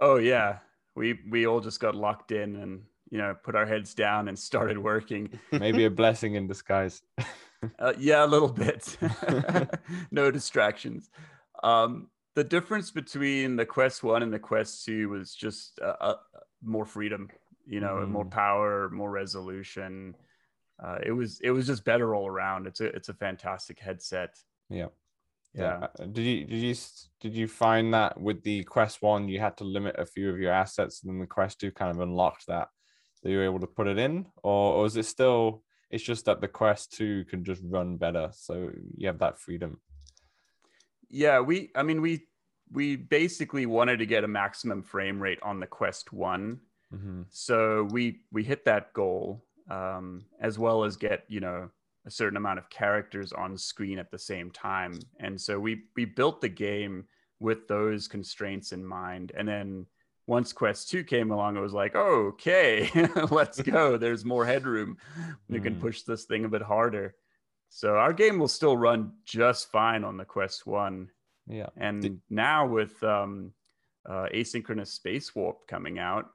Oh 0.00 0.16
yeah, 0.16 0.58
we 0.94 1.18
we 1.30 1.46
all 1.46 1.60
just 1.60 1.80
got 1.80 1.94
locked 1.94 2.32
in 2.32 2.56
and 2.56 2.82
you 3.10 3.18
know 3.18 3.34
put 3.42 3.54
our 3.54 3.64
heads 3.64 3.94
down 3.94 4.28
and 4.28 4.38
started 4.38 4.76
working. 4.76 5.38
Maybe 5.52 5.84
a 5.86 5.90
blessing 6.02 6.34
in 6.34 6.46
disguise. 6.48 7.00
Uh, 7.78 7.92
yeah, 7.98 8.24
a 8.24 8.26
little 8.26 8.48
bit. 8.52 8.96
no 10.10 10.30
distractions. 10.30 11.10
Um, 11.62 12.08
the 12.34 12.44
difference 12.44 12.90
between 12.90 13.56
the 13.56 13.66
Quest 13.66 14.02
One 14.02 14.22
and 14.22 14.32
the 14.32 14.38
Quest 14.38 14.84
Two 14.84 15.08
was 15.10 15.34
just 15.34 15.78
uh, 15.80 15.94
uh, 16.00 16.14
more 16.62 16.86
freedom. 16.86 17.28
You 17.66 17.80
know, 17.80 18.04
more 18.06 18.24
Mm. 18.24 18.30
power, 18.30 18.90
more 18.90 19.10
resolution. 19.10 20.16
Uh, 20.82 20.98
it 21.04 21.12
was 21.12 21.38
it 21.42 21.50
was 21.52 21.66
just 21.66 21.84
better 21.84 22.14
all 22.14 22.26
around. 22.26 22.66
It's 22.66 22.80
a 22.80 22.86
it's 22.86 23.08
a 23.08 23.14
fantastic 23.14 23.78
headset. 23.78 24.34
yeah. 24.68 24.86
Yeah. 25.54 25.86
Uh, 26.00 26.06
Did 26.06 26.24
you 26.24 26.46
did 26.46 26.62
you 26.62 26.74
did 27.20 27.34
you 27.34 27.46
find 27.46 27.92
that 27.92 28.18
with 28.18 28.42
the 28.42 28.64
Quest 28.64 29.02
One 29.02 29.28
you 29.28 29.38
had 29.38 29.58
to 29.58 29.64
limit 29.64 29.96
a 29.98 30.06
few 30.06 30.30
of 30.30 30.38
your 30.40 30.50
assets, 30.50 31.02
and 31.02 31.12
then 31.12 31.20
the 31.20 31.26
Quest 31.26 31.60
Two 31.60 31.70
kind 31.70 31.90
of 31.90 32.00
unlocked 32.00 32.46
that 32.46 32.68
that 33.22 33.30
you 33.30 33.36
were 33.36 33.44
able 33.44 33.60
to 33.60 33.66
put 33.66 33.86
it 33.86 33.98
in, 33.98 34.26
or, 34.42 34.72
or 34.76 34.86
is 34.86 34.96
it 34.96 35.04
still? 35.04 35.62
It's 35.92 36.02
just 36.02 36.24
that 36.24 36.40
the 36.40 36.48
Quest 36.48 36.92
Two 36.92 37.24
can 37.26 37.44
just 37.44 37.62
run 37.64 37.96
better, 37.96 38.30
so 38.32 38.70
you 38.96 39.06
have 39.06 39.18
that 39.20 39.38
freedom. 39.38 39.78
Yeah, 41.08 41.40
we 41.40 41.70
I 41.76 41.82
mean 41.82 42.00
we 42.00 42.26
we 42.72 42.96
basically 42.96 43.66
wanted 43.66 43.98
to 43.98 44.06
get 44.06 44.24
a 44.24 44.28
maximum 44.28 44.82
frame 44.82 45.22
rate 45.22 45.38
on 45.42 45.60
the 45.60 45.66
Quest 45.66 46.12
One. 46.12 46.60
Mm-hmm. 46.92 47.22
so 47.30 47.88
we 47.90 48.20
we 48.32 48.44
hit 48.44 48.66
that 48.66 48.92
goal 48.92 49.46
um, 49.70 50.26
as 50.40 50.58
well 50.58 50.84
as 50.84 50.96
get 50.96 51.24
you 51.26 51.40
know 51.40 51.70
a 52.06 52.10
certain 52.10 52.36
amount 52.36 52.58
of 52.58 52.68
characters 52.68 53.32
on 53.32 53.56
screen 53.56 53.98
at 53.98 54.10
the 54.10 54.18
same 54.18 54.50
time 54.50 54.98
and 55.18 55.40
so 55.40 55.58
we 55.58 55.84
we 55.96 56.04
built 56.04 56.42
the 56.42 56.50
game 56.50 57.04
with 57.40 57.66
those 57.66 58.08
constraints 58.08 58.72
in 58.72 58.84
mind 58.84 59.32
and 59.36 59.48
then 59.48 59.86
once 60.26 60.52
quest 60.52 60.88
2 60.90 61.04
came 61.04 61.30
along 61.30 61.56
it 61.56 61.60
was 61.60 61.72
like 61.72 61.92
oh, 61.94 62.28
okay 62.28 62.88
let's 63.30 63.60
go 63.74 63.96
there's 63.96 64.24
more 64.24 64.44
headroom 64.46 64.96
we 65.48 65.60
can 65.60 65.74
Mm. 65.76 65.80
push 65.80 66.02
this 66.02 66.24
thing 66.24 66.44
a 66.44 66.48
bit 66.48 66.62
harder 66.62 67.14
so 67.68 67.96
our 67.96 68.12
game 68.12 68.38
will 68.38 68.48
still 68.48 68.76
run 68.76 69.12
just 69.24 69.70
fine 69.70 70.04
on 70.04 70.16
the 70.16 70.24
quest 70.24 70.66
1 70.66 71.08
Yeah. 71.48 71.70
and 71.76 72.20
now 72.30 72.66
with 72.66 73.02
um, 73.02 73.52
uh, 74.08 74.26
asynchronous 74.34 74.88
space 74.88 75.34
warp 75.34 75.66
coming 75.68 75.98
out, 75.98 76.26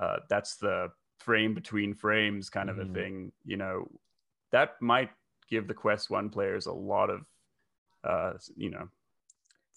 uh, 0.00 0.18
that's 0.28 0.56
the 0.56 0.90
frame 1.18 1.52
between 1.54 1.92
frames 1.94 2.48
kind 2.50 2.70
of 2.70 2.76
Mhm. 2.76 2.90
a 2.90 2.94
thing. 2.94 3.32
You 3.44 3.56
know, 3.56 3.90
that 4.52 4.80
might 4.80 5.10
give 5.48 5.66
the 5.66 5.74
Quest 5.74 6.08
One 6.10 6.30
players 6.30 6.66
a 6.66 6.72
lot 6.72 7.10
of, 7.10 7.26
uh, 8.04 8.34
you 8.56 8.70
know, 8.70 8.88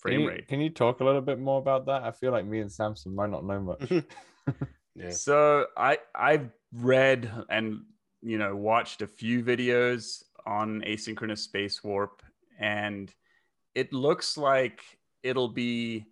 Can 0.02 0.12
frame 0.12 0.22
you, 0.22 0.28
rate. 0.30 0.48
can 0.48 0.62
you 0.62 0.70
talk 0.70 1.00
a 1.00 1.04
little 1.04 1.22
bit 1.22 1.40
more 1.40 1.60
about 1.60 1.86
that? 1.88 2.04
I 2.04 2.12
feel 2.12 2.32
like 2.32 2.46
me 2.46 2.60
and 2.60 2.72
Samson 2.72 3.16
might 3.16 3.30
not 3.30 3.46
know 3.46 3.60
much. 3.60 3.92
Yeah. 4.98 5.12
So 5.12 5.68
I 5.78 6.00
I've 6.16 6.50
read 6.74 7.32
and 7.50 7.82
you 8.22 8.38
know 8.38 8.56
watched 8.56 9.04
a 9.04 9.08
few 9.08 9.44
videos 9.44 10.24
on 10.46 10.82
asynchronous 10.82 11.40
space 11.40 11.84
warp, 11.84 12.24
and 12.60 13.14
it 13.76 13.94
looks 13.94 14.38
like 14.38 14.82
it'll 15.22 15.50
be 15.50 16.06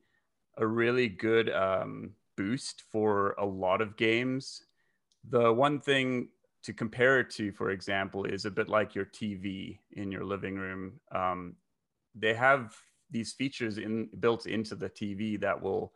a 0.58 0.68
really 0.68 1.10
good 1.10 1.50
um, 1.50 2.12
boost 2.38 2.84
for 2.92 3.34
a 3.40 3.46
lot 3.46 3.82
of 3.82 3.98
games. 3.98 4.64
The 5.28 5.52
one 5.52 5.80
thing 5.80 6.30
to 6.64 6.74
compare 6.74 7.20
it 7.20 7.32
to, 7.32 7.52
for 7.52 7.72
example, 7.72 8.26
is 8.26 8.46
a 8.46 8.52
bit 8.52 8.70
like 8.70 8.94
your 8.94 9.06
TV 9.06 9.80
in 9.94 10.12
your 10.12 10.24
living 10.24 10.58
room. 10.58 11.00
Um, 11.12 11.56
they 12.14 12.36
have 12.36 12.76
these 13.12 13.34
features 13.34 13.78
in 13.78 14.10
built 14.20 14.46
into 14.46 14.76
the 14.76 14.90
TV 14.90 15.40
that 15.42 15.62
will 15.62 15.94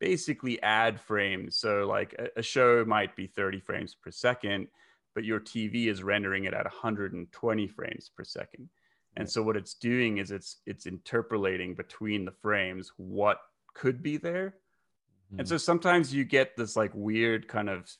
basically 0.00 0.60
add 0.62 1.00
frames. 1.00 1.56
So, 1.56 1.86
like 1.86 2.14
a, 2.18 2.40
a 2.40 2.42
show 2.42 2.84
might 2.84 3.14
be 3.16 3.26
30 3.26 3.60
frames 3.60 3.94
per 3.94 4.10
second, 4.10 4.68
but 5.14 5.24
your 5.24 5.40
TV 5.40 5.86
is 5.86 6.02
rendering 6.02 6.44
it 6.44 6.54
at 6.54 6.64
120 6.64 7.66
frames 7.68 8.10
per 8.16 8.24
second. 8.24 8.68
And 9.16 9.28
so, 9.28 9.42
what 9.42 9.56
it's 9.56 9.74
doing 9.74 10.18
is 10.18 10.30
it's 10.30 10.58
it's 10.66 10.86
interpolating 10.86 11.74
between 11.74 12.24
the 12.24 12.32
frames 12.32 12.92
what 12.96 13.38
could 13.74 14.02
be 14.02 14.16
there. 14.16 14.54
And 15.30 15.40
mm-hmm. 15.40 15.46
so 15.46 15.56
sometimes 15.56 16.12
you 16.12 16.24
get 16.24 16.56
this 16.56 16.76
like 16.76 16.90
weird 16.94 17.48
kind 17.48 17.70
of, 17.70 17.90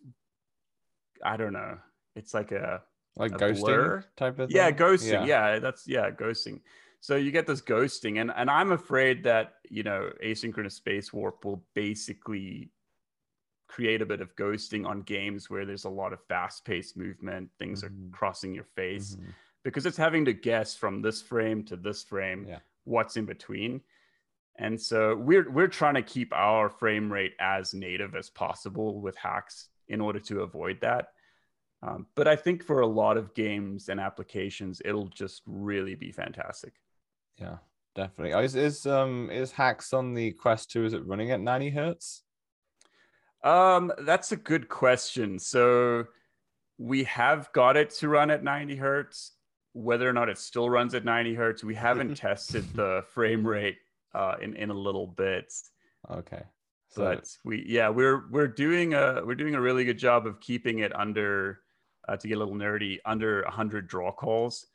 I 1.24 1.38
don't 1.38 1.54
know, 1.54 1.78
it's 2.14 2.34
like 2.34 2.52
a 2.52 2.82
like 3.16 3.32
a 3.32 3.36
ghosting 3.36 3.60
blur? 3.60 4.04
type 4.16 4.38
of 4.38 4.50
yeah 4.50 4.66
thing? 4.66 4.76
ghosting 4.76 5.26
yeah. 5.26 5.58
that's 5.58 5.86
yeah 5.86 6.10
ghosting 6.10 6.60
so 7.02 7.16
you 7.16 7.32
get 7.32 7.48
this 7.48 7.60
ghosting 7.60 8.20
and 8.20 8.32
and 8.36 8.48
i'm 8.48 8.70
afraid 8.72 9.22
that 9.24 9.54
you 9.68 9.82
know 9.82 10.08
asynchronous 10.24 10.72
space 10.72 11.12
warp 11.12 11.44
will 11.44 11.62
basically 11.74 12.70
create 13.66 14.00
a 14.00 14.06
bit 14.06 14.20
of 14.20 14.34
ghosting 14.36 14.86
on 14.86 15.02
games 15.02 15.50
where 15.50 15.66
there's 15.66 15.84
a 15.84 15.88
lot 15.90 16.12
of 16.12 16.20
fast-paced 16.28 16.96
movement 16.96 17.50
things 17.58 17.82
Mhm. 17.82 17.86
are 17.86 18.16
crossing 18.16 18.54
your 18.54 18.64
face 18.64 19.16
Mhm. 19.16 19.34
because 19.64 19.84
it's 19.84 19.96
having 19.96 20.24
to 20.26 20.32
guess 20.32 20.76
from 20.76 21.02
this 21.02 21.20
frame 21.20 21.64
to 21.64 21.76
this 21.76 22.04
frame 22.04 22.46
Yeah. 22.46 22.60
what's 22.84 23.16
in 23.16 23.26
between 23.26 23.82
and 24.56 24.80
so 24.80 25.16
we're 25.16 25.50
we're 25.50 25.68
trying 25.68 25.94
to 25.94 26.02
keep 26.02 26.32
our 26.32 26.68
frame 26.70 27.12
rate 27.12 27.34
as 27.40 27.74
native 27.74 28.14
as 28.14 28.30
possible 28.30 29.00
with 29.00 29.16
hacks 29.16 29.70
in 29.88 30.00
order 30.00 30.20
to 30.20 30.42
avoid 30.42 30.80
that 30.82 31.14
um, 31.84 32.06
but 32.14 32.28
I 32.28 32.36
think 32.36 32.62
for 32.62 32.78
a 32.82 32.86
lot 32.86 33.16
of 33.16 33.34
games 33.34 33.88
and 33.88 33.98
applications, 33.98 34.80
it'll 34.84 35.08
just 35.08 35.42
really 35.46 35.96
be 35.96 36.12
fantastic. 36.12 36.74
Yeah, 37.38 37.58
definitely. 37.94 38.34
Oh, 38.34 38.40
Is 38.40 38.54
is 38.54 38.86
um 38.86 39.30
is 39.30 39.52
hacks 39.52 39.92
on 39.92 40.14
the 40.14 40.32
Quest 40.32 40.70
2 40.70 40.84
is 40.84 40.92
it 40.92 41.06
running 41.06 41.30
at 41.30 41.40
90 41.40 41.70
hertz? 41.70 42.22
Um, 43.44 43.92
that's 44.00 44.32
a 44.32 44.36
good 44.36 44.68
question. 44.68 45.38
So 45.38 46.06
we 46.78 47.04
have 47.04 47.50
got 47.52 47.76
it 47.76 47.90
to 47.90 48.08
run 48.08 48.30
at 48.30 48.44
90 48.44 48.76
hertz. 48.76 49.32
Whether 49.74 50.08
or 50.08 50.12
not 50.12 50.28
it 50.28 50.38
still 50.38 50.68
runs 50.68 50.94
at 50.94 51.04
90 51.04 51.34
hertz, 51.34 51.64
we 51.64 51.74
haven't 51.74 52.14
tested 52.16 52.64
the 52.74 53.04
frame 53.08 53.46
rate 53.46 53.78
uh, 54.14 54.34
in 54.40 54.54
in 54.56 54.70
a 54.70 54.74
little 54.74 55.06
bit. 55.06 55.52
Okay. 56.10 56.42
So 56.90 57.04
But 57.04 57.28
we, 57.42 57.64
yeah, 57.66 57.88
we're 57.88 58.28
we're 58.30 58.48
doing 58.48 58.92
a 58.92 59.22
we're 59.24 59.34
doing 59.34 59.54
a 59.54 59.60
really 59.60 59.84
good 59.84 59.98
job 59.98 60.26
of 60.26 60.40
keeping 60.40 60.80
it 60.80 60.94
under 60.94 61.60
uh, 62.06 62.16
to 62.16 62.28
get 62.28 62.36
a 62.36 62.38
little 62.38 62.54
nerdy 62.54 62.98
under 63.06 63.42
100 63.44 63.88
draw 63.88 64.12
calls. 64.12 64.66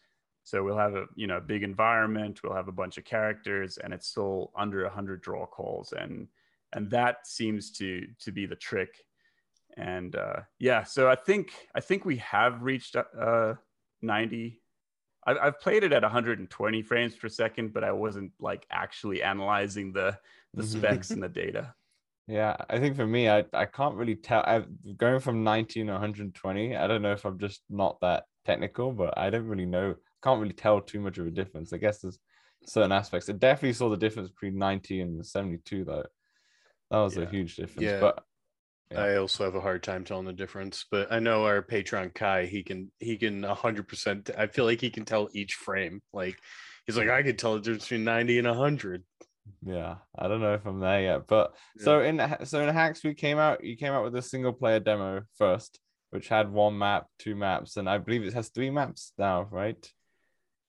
So 0.48 0.64
we'll 0.64 0.78
have 0.78 0.96
a 0.96 1.08
you 1.16 1.28
know 1.28 1.42
big 1.42 1.62
environment, 1.62 2.40
we'll 2.42 2.56
have 2.56 2.70
a 2.70 2.72
bunch 2.72 2.98
of 2.98 3.04
characters, 3.04 3.78
and 3.78 3.94
it's 3.94 4.08
still 4.08 4.54
under 4.56 4.82
100 4.84 5.22
draw 5.22 5.46
calls, 5.46 5.92
and 5.92 6.30
and 6.72 6.90
that 6.92 7.28
seems 7.28 7.70
to 7.72 8.08
to 8.22 8.32
be 8.32 8.46
the 8.46 8.56
trick. 8.56 9.04
And 9.76 10.16
uh, 10.16 10.44
yeah, 10.58 10.84
so 10.84 11.10
I 11.10 11.16
think 11.16 11.52
I 11.76 11.82
think 11.82 12.06
we 12.06 12.16
have 12.18 12.62
reached 12.62 12.96
uh, 12.96 13.56
90. 14.02 14.62
I've, 15.26 15.38
I've 15.38 15.60
played 15.60 15.84
it 15.84 15.92
at 15.92 16.04
120 16.04 16.82
frames 16.82 17.14
per 17.18 17.28
second, 17.28 17.74
but 17.74 17.84
I 17.84 17.92
wasn't 17.92 18.32
like 18.40 18.66
actually 18.72 19.24
analyzing 19.24 19.92
the 19.92 20.18
the 20.54 20.64
specs 20.64 21.12
and 21.12 21.22
the 21.22 21.28
data. 21.44 21.76
Yeah, 22.26 22.56
I 22.70 22.80
think 22.80 22.96
for 22.96 23.06
me, 23.06 23.28
I, 23.28 23.44
I 23.52 23.66
can't 23.66 23.96
really 23.96 24.16
tell. 24.16 24.46
I'm 24.48 24.78
going 24.96 25.20
from 25.20 25.44
19 25.44 25.88
to 25.88 25.92
120. 25.92 26.78
I 26.78 26.88
don't 26.88 27.02
know 27.02 27.12
if 27.12 27.26
I'm 27.26 27.38
just 27.38 27.64
not 27.70 28.00
that 28.00 28.24
technical, 28.46 28.94
but 28.94 29.18
I 29.18 29.30
don't 29.30 29.48
really 29.48 29.66
know. 29.66 29.96
Can't 30.24 30.42
really 30.42 30.54
tell 30.54 30.82
too 30.82 31.00
much 31.00 31.18
of 31.18 31.28
a 31.28 31.32
difference. 31.32 31.74
I 31.74 31.78
guess 31.78 32.00
there's 32.00 32.20
certain 32.66 32.92
aspects. 32.92 33.30
I 33.30 33.34
definitely 33.34 33.74
saw 33.74 33.90
the 33.90 33.98
difference 33.98 34.30
between 34.30 34.58
90 34.58 35.02
and 35.02 35.26
72 35.26 35.86
though. 35.86 36.06
That 36.92 36.98
was 37.00 37.18
a 37.18 37.26
huge 37.26 37.56
difference. 37.56 37.82
Yeah. 37.82 38.00
But 38.00 38.24
Yeah. 38.92 39.02
I 39.04 39.18
also 39.18 39.44
have 39.44 39.56
a 39.56 39.62
hard 39.62 39.84
time 39.84 40.06
telling 40.06 40.26
the 40.26 40.34
difference, 40.34 40.86
but 40.90 41.12
I 41.12 41.20
know 41.20 41.46
our 41.46 41.62
patron 41.62 42.10
Kai, 42.16 42.46
he 42.46 42.64
can 42.64 42.92
he 43.00 43.18
can 43.18 43.44
hundred 43.44 43.88
percent. 43.88 44.30
I 44.38 44.48
feel 44.48 44.66
like 44.66 44.80
he 44.82 44.90
can 44.90 45.04
tell 45.06 45.28
each 45.34 45.56
frame. 45.56 46.02
Like 46.14 46.38
he's 46.86 46.98
like 46.98 47.10
I 47.10 47.22
could 47.24 47.38
tell 47.38 47.56
the 47.56 47.60
difference 47.60 47.84
between 47.84 48.06
ninety 48.06 48.40
and 48.40 48.48
hundred. 48.48 49.04
yeah, 49.66 49.96
I 50.18 50.28
don't 50.30 50.40
know 50.42 50.54
if 50.54 50.66
I'm 50.66 50.80
there 50.80 51.02
yet. 51.02 51.28
But 51.28 51.54
so 51.80 52.02
in 52.02 52.22
so 52.46 52.62
in 52.62 52.74
hacks 52.74 53.04
we 53.04 53.14
came 53.14 53.38
out. 53.38 53.64
You 53.64 53.76
came 53.76 53.92
out 53.92 54.06
with 54.06 54.16
a 54.16 54.22
single 54.22 54.54
player 54.54 54.80
demo 54.80 55.24
first, 55.38 55.80
which 56.12 56.30
had 56.30 56.50
one 56.52 56.78
map, 56.78 57.08
two 57.20 57.36
maps, 57.36 57.76
and 57.76 57.90
I 57.90 57.98
believe 57.98 58.24
it 58.24 58.34
has 58.34 58.50
three 58.50 58.70
maps 58.70 59.12
now, 59.18 59.48
right? 59.52 59.92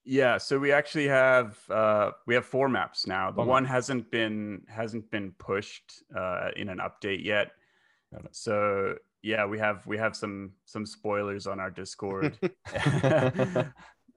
Yeah, 0.09 0.39
so 0.39 0.57
we 0.57 0.71
actually 0.71 1.07
have 1.07 1.55
uh, 1.69 2.11
we 2.25 2.33
have 2.33 2.43
four 2.43 2.67
maps 2.67 3.05
now. 3.05 3.29
The 3.29 3.43
one 3.43 3.63
hasn't 3.63 4.09
been 4.09 4.63
hasn't 4.67 5.11
been 5.11 5.33
pushed 5.37 6.01
uh, 6.17 6.49
in 6.55 6.67
an 6.67 6.79
update 6.79 7.23
yet. 7.23 7.51
So 8.31 8.95
yeah, 9.21 9.45
we 9.45 9.59
have 9.59 9.85
we 9.85 9.99
have 9.99 10.15
some 10.15 10.53
some 10.65 10.87
spoilers 10.87 11.45
on 11.45 11.59
our 11.59 11.69
Discord. 11.69 12.39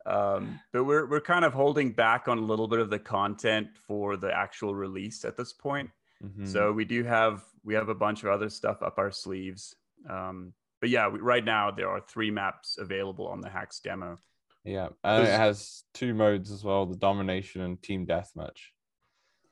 um, 0.06 0.58
but 0.72 0.84
we're 0.84 1.04
we're 1.04 1.20
kind 1.20 1.44
of 1.44 1.52
holding 1.52 1.92
back 1.92 2.26
on 2.26 2.38
a 2.38 2.42
little 2.42 2.68
bit 2.68 2.78
of 2.78 2.88
the 2.88 2.98
content 2.98 3.68
for 3.86 4.16
the 4.16 4.34
actual 4.34 4.74
release 4.74 5.26
at 5.26 5.36
this 5.36 5.52
point. 5.52 5.90
Mhm. 6.24 6.48
So 6.48 6.72
we 6.72 6.86
do 6.86 7.04
have 7.04 7.44
we 7.64 7.74
have 7.74 7.90
a 7.90 7.94
bunch 7.94 8.22
of 8.22 8.30
other 8.30 8.48
stuff 8.48 8.82
up 8.82 8.96
our 8.96 9.10
sleeves. 9.10 9.76
Um, 10.08 10.54
but 10.80 10.88
yeah, 10.88 11.08
we, 11.08 11.18
right 11.18 11.44
now 11.44 11.70
there 11.70 11.90
are 11.90 12.00
three 12.00 12.30
maps 12.30 12.78
available 12.78 13.28
on 13.28 13.42
the 13.42 13.50
Hacks 13.50 13.78
demo. 13.80 14.16
Yeah, 14.64 14.88
and 15.02 15.24
it 15.24 15.30
has 15.30 15.84
two 15.92 16.14
modes 16.14 16.50
as 16.50 16.62
well: 16.62 16.86
the 16.86 16.96
domination 16.96 17.62
and 17.62 17.82
team 17.82 18.06
deathmatch. 18.06 18.58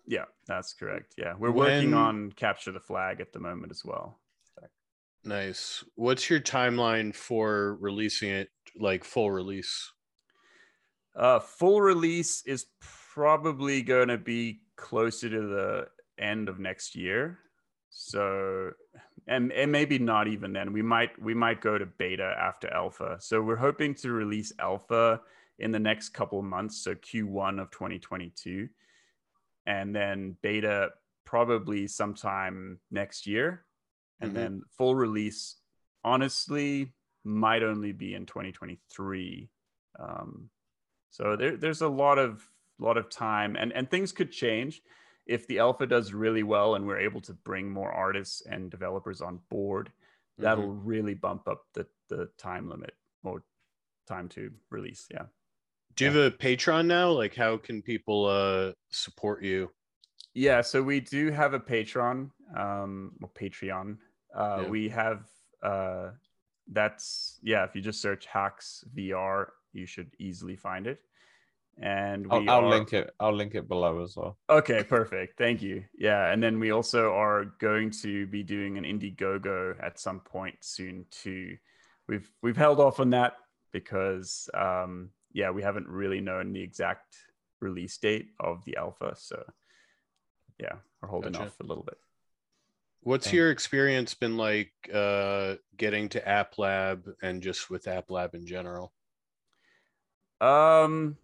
Yeah, 0.06 0.24
that's 0.46 0.72
correct. 0.72 1.14
Yeah, 1.18 1.34
we're 1.38 1.50
working 1.50 1.94
on 1.94 2.32
capture 2.32 2.72
the 2.72 2.80
flag 2.80 3.20
at 3.20 3.32
the 3.32 3.40
moment 3.40 3.72
as 3.72 3.84
well. 3.84 4.20
Nice. 5.24 5.84
What's 5.96 6.30
your 6.30 6.40
timeline 6.40 7.14
for 7.14 7.76
releasing 7.76 8.30
it, 8.30 8.48
like 8.78 9.04
full 9.04 9.30
release? 9.30 9.92
Uh, 11.14 11.40
full 11.40 11.80
release 11.80 12.42
is 12.46 12.66
probably 13.14 13.82
going 13.82 14.08
to 14.08 14.16
be 14.16 14.60
closer 14.76 15.28
to 15.28 15.40
the 15.40 15.88
end 16.18 16.48
of 16.48 16.58
next 16.58 16.96
year. 16.96 17.38
So, 17.90 18.70
and 19.26 19.52
and 19.52 19.70
maybe 19.70 19.98
not 19.98 20.28
even 20.28 20.52
then. 20.52 20.72
We 20.72 20.82
might 20.82 21.20
we 21.22 21.34
might 21.34 21.60
go 21.60 21.78
to 21.78 21.86
beta 21.86 22.34
after 22.38 22.72
alpha. 22.72 23.16
So 23.20 23.40
we're 23.40 23.56
hoping 23.56 23.94
to 23.96 24.10
release 24.12 24.52
alpha 24.58 25.20
in 25.58 25.72
the 25.72 25.78
next 25.78 26.10
couple 26.10 26.38
of 26.38 26.44
months. 26.44 26.82
So 26.82 26.94
Q1 26.94 27.60
of 27.60 27.70
2022, 27.70 28.68
and 29.66 29.94
then 29.94 30.36
beta 30.42 30.90
probably 31.24 31.86
sometime 31.86 32.80
next 32.90 33.26
year, 33.26 33.64
and 34.20 34.32
Mhm. 34.32 34.34
then 34.34 34.62
full 34.76 34.94
release. 34.94 35.56
Honestly, 36.02 36.92
might 37.24 37.62
only 37.62 37.92
be 37.92 38.14
in 38.14 38.24
2023. 38.26 39.50
Um, 39.98 40.50
so 41.10 41.36
there, 41.36 41.56
there's 41.56 41.82
a 41.82 41.88
lot 41.88 42.18
of 42.18 42.48
lot 42.78 42.96
of 42.96 43.10
time, 43.10 43.54
and 43.56 43.72
and 43.72 43.90
things 43.90 44.12
could 44.12 44.32
change 44.32 44.82
if 45.26 45.46
the 45.46 45.58
alpha 45.58 45.86
does 45.86 46.12
really 46.12 46.42
well 46.42 46.74
and 46.74 46.86
we're 46.86 46.98
able 46.98 47.20
to 47.22 47.32
bring 47.32 47.70
more 47.70 47.92
artists 47.92 48.42
and 48.46 48.70
developers 48.70 49.20
on 49.20 49.40
board. 49.48 49.92
That'll 50.38 50.72
really 50.72 51.12
bump 51.14 51.46
up 51.48 51.64
the 51.74 51.86
the 52.08 52.30
time 52.38 52.68
limit 52.70 52.94
or 53.22 53.42
time 54.08 54.26
to 54.30 54.50
release. 54.70 55.06
Yeah. 55.10 55.24
Do 55.96 56.04
you 56.06 56.10
have 56.10 56.32
a 56.32 56.34
Patreon 56.34 56.86
now? 56.86 57.10
Like, 57.10 57.34
how 57.34 57.58
can 57.58 57.82
people 57.82 58.24
uh 58.24 58.72
support 58.90 59.42
you? 59.42 59.70
Yeah, 60.32 60.62
so 60.62 60.82
we 60.82 61.00
do 61.00 61.30
have 61.30 61.54
a 61.54 61.60
Patreon, 61.60 62.30
um, 62.56 63.12
or 63.22 63.28
Patreon. 63.30 63.98
Uh, 64.34 64.60
Yeah. 64.62 64.68
We 64.68 64.88
have 64.88 65.26
uh, 65.62 66.10
that's 66.72 67.38
yeah. 67.42 67.64
If 67.64 67.74
you 67.74 67.82
just 67.82 68.00
search 68.00 68.26
Hacks 68.26 68.84
VR, 68.96 69.48
you 69.72 69.86
should 69.86 70.10
easily 70.18 70.56
find 70.56 70.86
it. 70.86 71.00
And 71.82 72.26
we 72.26 72.30
I'll, 72.30 72.50
I'll 72.50 72.64
are- 72.66 72.68
link 72.68 72.92
it. 72.92 73.10
I'll 73.18 73.32
link 73.34 73.54
it 73.54 73.66
below 73.66 74.02
as 74.02 74.14
well. 74.16 74.36
Okay, 74.50 74.84
perfect. 74.84 75.38
Thank 75.38 75.62
you. 75.62 75.84
Yeah, 75.96 76.30
and 76.30 76.42
then 76.42 76.60
we 76.60 76.72
also 76.72 77.12
are 77.14 77.46
going 77.58 77.90
to 78.02 78.26
be 78.26 78.42
doing 78.42 78.76
an 78.76 78.84
Indiegogo 78.84 79.82
at 79.82 79.98
some 79.98 80.20
point 80.20 80.56
soon 80.60 81.06
too. 81.10 81.56
We've 82.06 82.30
we've 82.42 82.56
held 82.56 82.80
off 82.80 83.00
on 83.00 83.10
that 83.10 83.34
because 83.72 84.50
um, 84.52 85.10
yeah, 85.32 85.50
we 85.50 85.62
haven't 85.62 85.88
really 85.88 86.20
known 86.20 86.52
the 86.52 86.62
exact 86.62 87.16
release 87.60 87.96
date 87.96 88.28
of 88.40 88.62
the 88.66 88.76
alpha, 88.76 89.14
so 89.16 89.42
yeah, 90.58 90.74
we're 91.00 91.08
holding 91.08 91.32
Gotcha. 91.32 91.46
off 91.46 91.60
a 91.60 91.64
little 91.64 91.84
bit. 91.84 91.96
What's 93.02 93.28
Okay. 93.28 93.36
your 93.38 93.50
experience 93.50 94.12
been 94.12 94.36
like 94.36 94.72
uh 94.92 95.54
getting 95.78 96.10
to 96.10 96.28
App 96.28 96.58
Lab 96.58 97.08
and 97.22 97.42
just 97.42 97.70
with 97.70 97.88
App 97.88 98.10
Lab 98.10 98.34
in 98.34 98.46
general? 98.46 98.92
Um, 100.42 101.16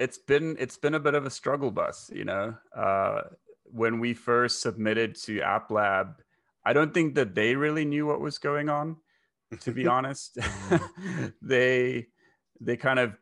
it's 0.00 0.16
been 0.16 0.56
it's 0.58 0.78
been 0.78 0.94
a 0.94 1.00
bit 1.00 1.14
of 1.14 1.26
a 1.26 1.30
struggle 1.30 1.70
bus, 1.70 2.10
you 2.12 2.24
know. 2.24 2.54
Uh, 2.74 3.20
when 3.66 4.00
we 4.00 4.14
first 4.14 4.62
submitted 4.62 5.14
to 5.14 5.42
App 5.42 5.70
Lab, 5.70 6.22
I 6.64 6.72
don't 6.72 6.92
think 6.92 7.14
that 7.14 7.34
they 7.34 7.54
really 7.54 7.84
knew 7.84 8.06
what 8.06 8.20
was 8.20 8.38
going 8.38 8.70
on. 8.70 8.96
To 9.60 9.72
be 9.72 9.86
honest, 9.96 10.38
they 11.42 12.06
they 12.60 12.76
kind 12.78 12.98
of 12.98 13.12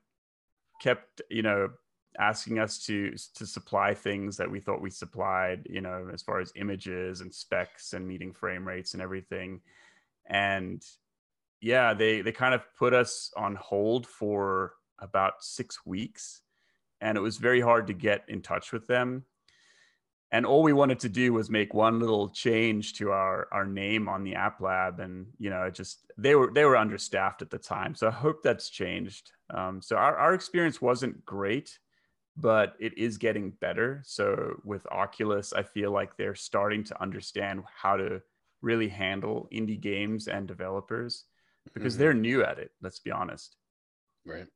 kept 0.81 1.21
you 1.29 1.43
know 1.43 1.71
asking 2.17 2.61
us 2.61 2.79
to 2.87 3.13
to 3.35 3.45
supply 3.45 3.93
things 3.93 4.37
that 4.37 4.51
we 4.51 4.61
thought 4.61 4.81
we 4.81 4.91
supplied, 4.91 5.67
you 5.69 5.81
know, 5.81 6.09
as 6.15 6.23
far 6.23 6.41
as 6.41 6.53
images 6.55 7.21
and 7.21 7.35
specs 7.35 7.93
and 7.93 8.07
meeting 8.07 8.33
frame 8.33 8.67
rates 8.67 8.95
and 8.95 9.03
everything, 9.03 9.61
and 10.27 10.81
yeah 11.61 11.93
they 11.93 12.21
they 12.21 12.31
kind 12.31 12.55
of 12.55 12.63
put 12.79 12.95
us 12.95 13.33
on 13.37 13.57
hold 13.57 14.07
for 14.07 14.75
about 15.01 15.33
six 15.41 15.85
weeks 15.85 16.43
and 17.01 17.17
it 17.17 17.21
was 17.21 17.37
very 17.39 17.61
hard 17.61 17.87
to 17.87 17.93
get 17.93 18.25
in 18.29 18.43
touch 18.43 18.73
with 18.73 18.87
them 18.87 19.25
and 20.31 20.45
all 20.45 20.63
we 20.63 20.75
wanted 20.75 20.99
to 21.01 21.09
do 21.09 21.33
was 21.33 21.49
make 21.49 21.73
one 21.73 21.99
little 22.01 22.29
change 22.29 22.95
to 22.95 23.11
our 23.11 23.49
our 23.53 23.65
name 23.65 24.09
on 24.09 24.25
the 24.25 24.35
app 24.35 24.61
lab 24.61 25.01
and 25.01 25.27
you 25.39 25.51
know 25.51 25.63
it 25.65 25.75
just 25.75 26.05
they 26.19 26.35
were 26.35 26.51
they 26.53 26.65
were 26.65 26.77
understaffed 26.77 27.43
at 27.43 27.51
the 27.51 27.59
time 27.59 27.95
so 27.95 28.09
i 28.09 28.11
hope 28.11 28.43
that's 28.43 28.69
changed 28.71 29.33
um, 29.51 29.81
so 29.81 29.97
our, 29.97 30.17
our 30.17 30.35
experience 30.35 30.81
wasn't 30.83 31.25
great 31.25 31.79
but 32.37 32.75
it 32.79 32.97
is 32.99 33.17
getting 33.19 33.51
better 33.51 34.03
so 34.05 34.61
with 34.65 34.87
oculus 34.93 35.53
i 35.53 35.63
feel 35.63 35.91
like 35.91 36.17
they're 36.17 36.35
starting 36.35 36.85
to 36.85 37.01
understand 37.03 37.63
how 37.75 37.97
to 37.97 38.21
really 38.61 38.89
handle 38.89 39.49
indie 39.53 39.81
games 39.81 40.29
and 40.29 40.47
developers 40.49 41.25
because 41.75 41.95
Mhm. 41.95 41.99
they're 41.99 42.15
new 42.15 42.45
at 42.45 42.59
it. 42.59 42.73
Let's 42.81 42.99
be 42.99 43.13
honest. 43.13 43.57
right. 44.25 44.49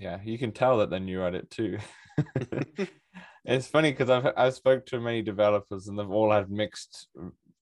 Yeah, 0.00 0.18
you 0.24 0.38
can 0.38 0.52
tell 0.52 0.78
that 0.78 0.88
they're 0.88 0.98
new 0.98 1.22
at 1.22 1.34
it 1.34 1.50
too. 1.50 1.78
it's 3.44 3.66
funny 3.66 3.90
because 3.90 4.08
I've 4.08 4.32
I've 4.36 4.54
spoke 4.54 4.86
to 4.86 5.00
many 5.00 5.22
developers 5.22 5.88
and 5.88 5.98
they've 5.98 6.10
all 6.10 6.32
had 6.32 6.50
mixed 6.50 7.08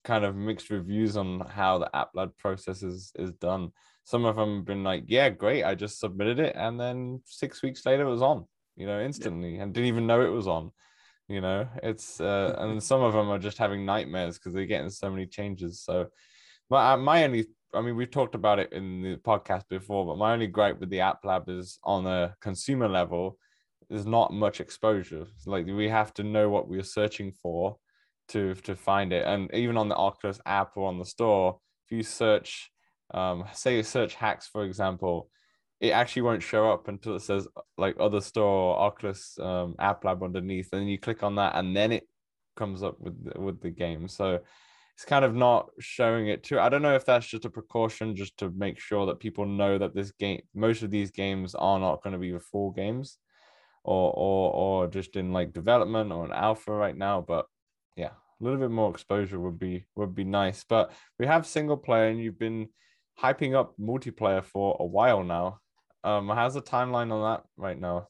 kind 0.03 0.25
of 0.25 0.35
mixed 0.35 0.69
reviews 0.69 1.17
on 1.17 1.39
how 1.39 1.79
the 1.79 1.95
app 1.95 2.09
lab 2.13 2.37
process 2.37 2.83
is 2.83 3.11
is 3.15 3.31
done. 3.33 3.71
Some 4.03 4.25
of 4.25 4.35
them 4.35 4.57
have 4.57 4.65
been 4.65 4.83
like, 4.83 5.05
yeah, 5.07 5.29
great, 5.29 5.63
I 5.63 5.75
just 5.75 5.99
submitted 5.99 6.39
it, 6.39 6.55
and 6.55 6.79
then 6.79 7.21
six 7.25 7.63
weeks 7.63 7.85
later 7.85 8.05
it 8.05 8.09
was 8.09 8.21
on, 8.21 8.45
you 8.75 8.85
know, 8.85 9.01
instantly, 9.01 9.57
and 9.57 9.73
didn't 9.73 9.87
even 9.87 10.05
know 10.05 10.21
it 10.21 10.29
was 10.29 10.47
on. 10.47 10.71
You 11.27 11.41
know, 11.41 11.67
it's 11.81 12.19
uh, 12.19 12.55
and 12.59 12.83
some 12.83 13.01
of 13.01 13.13
them 13.13 13.29
are 13.29 13.39
just 13.39 13.57
having 13.57 13.85
nightmares 13.85 14.37
because 14.37 14.53
they're 14.53 14.65
getting 14.65 14.89
so 14.89 15.09
many 15.09 15.25
changes. 15.25 15.81
So, 15.81 16.07
my 16.69 16.93
uh, 16.93 16.97
my 16.97 17.23
only 17.23 17.45
I 17.75 17.81
mean, 17.81 17.95
we've 17.95 18.11
talked 18.11 18.35
about 18.35 18.59
it 18.59 18.71
in 18.71 19.01
the 19.01 19.15
podcast 19.17 19.63
before, 19.69 20.05
but 20.05 20.17
my 20.17 20.33
only 20.33 20.47
gripe 20.47 20.79
with 20.79 20.89
the 20.89 21.01
app 21.01 21.23
lab 21.23 21.49
is 21.49 21.79
on 21.83 22.07
a 22.07 22.35
consumer 22.41 22.87
level, 22.87 23.37
there's 23.89 24.05
not 24.05 24.33
much 24.33 24.59
exposure. 24.59 25.27
Like 25.45 25.65
we 25.65 25.89
have 25.89 26.13
to 26.15 26.23
know 26.23 26.49
what 26.49 26.67
we're 26.67 26.83
searching 26.83 27.31
for 27.31 27.77
to 28.29 28.55
to 28.55 28.75
find 28.75 29.13
it. 29.13 29.25
And 29.25 29.53
even 29.53 29.77
on 29.77 29.89
the 29.89 29.95
Oculus 29.95 30.39
app 30.45 30.75
or 30.75 30.87
on 30.87 30.97
the 30.97 31.05
store, 31.05 31.59
if 31.85 31.95
you 31.95 32.03
search, 32.03 32.71
um, 33.13 33.45
say 33.53 33.81
search 33.83 34.15
hacks, 34.15 34.47
for 34.47 34.63
example, 34.63 35.29
it 35.79 35.91
actually 35.91 36.23
won't 36.23 36.41
show 36.41 36.71
up 36.71 36.87
until 36.87 37.15
it 37.15 37.21
says 37.21 37.47
like 37.77 37.95
other 37.99 38.21
store 38.21 38.79
Oculus 38.79 39.37
um, 39.39 39.75
app 39.79 40.03
lab 40.03 40.23
underneath. 40.23 40.69
And 40.71 40.81
then 40.81 40.87
you 40.87 40.97
click 40.97 41.21
on 41.21 41.35
that, 41.35 41.55
and 41.55 41.75
then 41.75 41.91
it 41.91 42.07
comes 42.55 42.81
up 42.81 42.99
with 42.99 43.33
with 43.35 43.61
the 43.61 43.69
game. 43.69 44.07
So 44.07 44.39
it's 44.95 45.03
kind 45.03 45.25
of 45.25 45.35
not 45.35 45.69
showing 45.79 46.29
it 46.29 46.43
too. 46.43 46.57
I 46.57 46.69
don't 46.69 46.81
know 46.81 46.95
if 46.95 47.05
that's 47.05 47.27
just 47.27 47.43
a 47.43 47.49
precaution 47.49 48.15
just 48.15 48.37
to 48.37 48.49
make 48.51 48.79
sure 48.79 49.05
that 49.07 49.19
people 49.19 49.45
know 49.45 49.77
that 49.77 49.93
this 49.93 50.11
game, 50.11 50.41
most 50.53 50.83
of 50.83 50.91
these 50.91 51.11
games 51.11 51.53
are 51.53 51.79
not 51.79 52.01
going 52.01 52.13
to 52.13 52.19
be 52.19 52.31
the 52.31 52.39
full 52.39 52.71
games, 52.71 53.17
or 53.83 54.13
or 54.15 54.53
or 54.53 54.87
just 54.87 55.17
in 55.17 55.33
like 55.33 55.51
development 55.51 56.13
or 56.13 56.23
an 56.23 56.31
alpha 56.31 56.71
right 56.71 56.95
now. 56.95 57.19
But 57.19 57.45
yeah, 57.97 58.11
a 58.39 58.43
little 58.43 58.57
bit 58.57 58.71
more 58.71 58.89
exposure 58.89 59.37
would 59.37 59.59
be 59.59 59.85
would 59.95 60.15
be 60.15 60.23
nice. 60.23 60.63
But 60.63 60.93
we 61.19 61.25
have 61.25 61.45
single 61.45 61.77
player, 61.77 62.07
and 62.07 62.19
you've 62.19 62.39
been 62.39 62.69
hyping 63.21 63.53
up 63.53 63.75
multiplayer 63.77 64.45
for 64.45 64.77
a 64.79 64.85
while 64.85 65.23
now. 65.23 65.59
Um, 66.05 66.29
how's 66.29 66.53
the 66.53 66.61
timeline 66.61 67.11
on 67.11 67.33
that 67.33 67.43
right 67.57 67.79
now? 67.79 68.07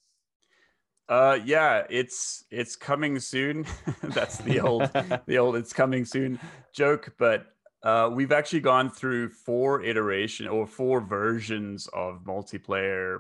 Uh, 1.07 1.37
yeah, 1.45 1.83
it's 1.89 2.45
it's 2.49 2.75
coming 2.75 3.19
soon. 3.19 3.65
That's 4.01 4.37
the 4.39 4.59
old 4.59 4.89
the 5.27 5.37
old 5.37 5.55
it's 5.55 5.73
coming 5.73 6.05
soon 6.05 6.39
joke, 6.73 7.13
but 7.17 7.47
uh, 7.83 8.09
we've 8.11 8.31
actually 8.31 8.61
gone 8.61 8.89
through 8.89 9.29
four 9.29 9.83
iteration 9.83 10.47
or 10.47 10.65
four 10.65 11.01
versions 11.01 11.87
of 11.93 12.23
multiplayer 12.23 13.19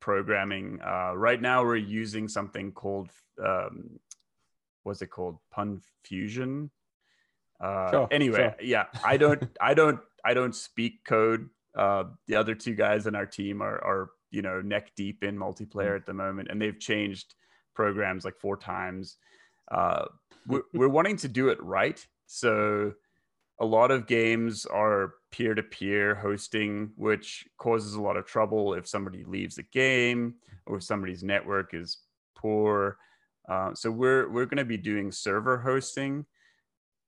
programming. 0.00 0.80
Uh, 0.82 1.12
right 1.14 1.40
now, 1.42 1.62
we're 1.62 1.76
using 1.76 2.28
something 2.28 2.72
called 2.72 3.10
um, 3.44 3.98
what's 4.88 5.02
it 5.02 5.08
called? 5.08 5.38
Pun 5.50 5.82
Fusion. 6.04 6.70
Uh, 7.60 7.90
Sure, 7.90 8.08
anyway, 8.10 8.38
sure. 8.38 8.54
yeah, 8.62 8.84
I 9.04 9.16
don't, 9.16 9.42
I 9.60 9.74
don't, 9.74 10.00
I 10.24 10.34
don't 10.34 10.54
speak 10.54 11.04
code. 11.04 11.50
Uh, 11.74 12.04
the 12.26 12.36
other 12.36 12.54
two 12.54 12.74
guys 12.74 13.06
in 13.06 13.14
our 13.14 13.26
team 13.26 13.60
are, 13.62 13.76
are 13.84 14.10
you 14.30 14.42
know 14.42 14.60
neck 14.60 14.92
deep 14.96 15.24
in 15.24 15.36
multiplayer 15.36 15.96
at 15.96 16.06
the 16.06 16.14
moment, 16.14 16.48
and 16.50 16.60
they've 16.60 16.78
changed 16.78 17.34
programs 17.74 18.24
like 18.24 18.36
four 18.36 18.56
times. 18.56 19.16
Uh, 19.70 20.06
we're, 20.46 20.62
we're 20.72 20.88
wanting 20.88 21.16
to 21.16 21.28
do 21.28 21.48
it 21.48 21.62
right, 21.62 22.04
so 22.26 22.92
a 23.60 23.66
lot 23.66 23.90
of 23.90 24.06
games 24.06 24.66
are 24.66 25.14
peer-to-peer 25.30 26.14
hosting, 26.14 26.90
which 26.96 27.46
causes 27.58 27.94
a 27.94 28.00
lot 28.00 28.16
of 28.16 28.24
trouble 28.24 28.74
if 28.74 28.86
somebody 28.86 29.24
leaves 29.24 29.56
the 29.56 29.64
game 29.64 30.34
or 30.66 30.76
if 30.76 30.84
somebody's 30.84 31.24
network 31.24 31.74
is 31.74 31.98
poor. 32.36 32.98
Uh, 33.48 33.74
so 33.74 33.90
we're 33.90 34.30
we're 34.30 34.46
going 34.46 34.58
to 34.58 34.64
be 34.64 34.76
doing 34.76 35.10
server 35.10 35.58
hosting, 35.58 36.24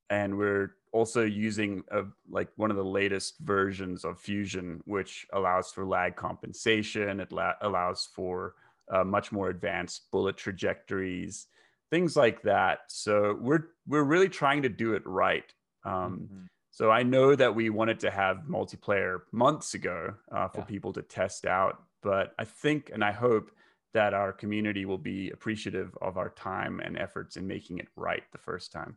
and 0.09 0.37
we're 0.37 0.75
also 0.93 1.23
using 1.23 1.85
a, 1.91 2.03
like 2.29 2.49
one 2.57 2.71
of 2.71 2.77
the 2.77 2.85
latest 2.85 3.39
versions 3.41 4.05
of 4.05 4.19
Fusion, 4.19 4.83
which 4.85 5.27
allows 5.33 5.71
for 5.71 5.85
lag 5.85 6.17
compensation. 6.17 7.21
It 7.21 7.33
la- 7.33 7.55
allows 7.61 8.09
for 8.15 8.55
uh, 8.91 9.05
much 9.05 9.33
more 9.33 9.51
advanced 9.51 10.11
bullet 10.11 10.37
trajectories, 10.37 11.47
things 11.91 12.17
like 12.17 12.43
that. 12.43 12.81
So 12.89 13.39
we're 13.41 13.69
we're 13.87 14.03
really 14.05 14.29
trying 14.29 14.63
to 14.63 14.69
do 14.69 14.95
it 14.95 15.03
right. 15.07 15.53
Um, 15.85 15.93
mm-hmm. 15.93 16.45
So 16.73 16.91
I 16.91 17.03
know 17.03 17.35
that 17.35 17.55
we 17.55 17.71
wanted 17.71 18.01
to 18.01 18.11
have 18.11 18.45
multiplayer 18.49 19.23
months 19.33 19.75
ago 19.75 20.15
uh, 20.31 20.49
for 20.49 20.61
yeah. 20.61 20.65
people 20.65 20.93
to 20.95 21.03
test 21.03 21.47
out, 21.47 21.83
but 22.03 22.35
I 22.39 22.45
think 22.45 22.91
and 22.93 23.05
I 23.05 23.13
hope 23.13 23.51
that 23.93 24.15
our 24.15 24.33
community 24.33 24.85
will 24.85 24.99
be 24.99 25.31
appreciative 25.31 25.97
of 26.01 26.17
our 26.17 26.31
time 26.31 26.81
and 26.81 26.97
efforts 26.97 27.37
in 27.37 27.47
making 27.47 27.79
it 27.79 27.89
right 27.97 28.23
the 28.33 28.39
first 28.39 28.71
time. 28.71 28.97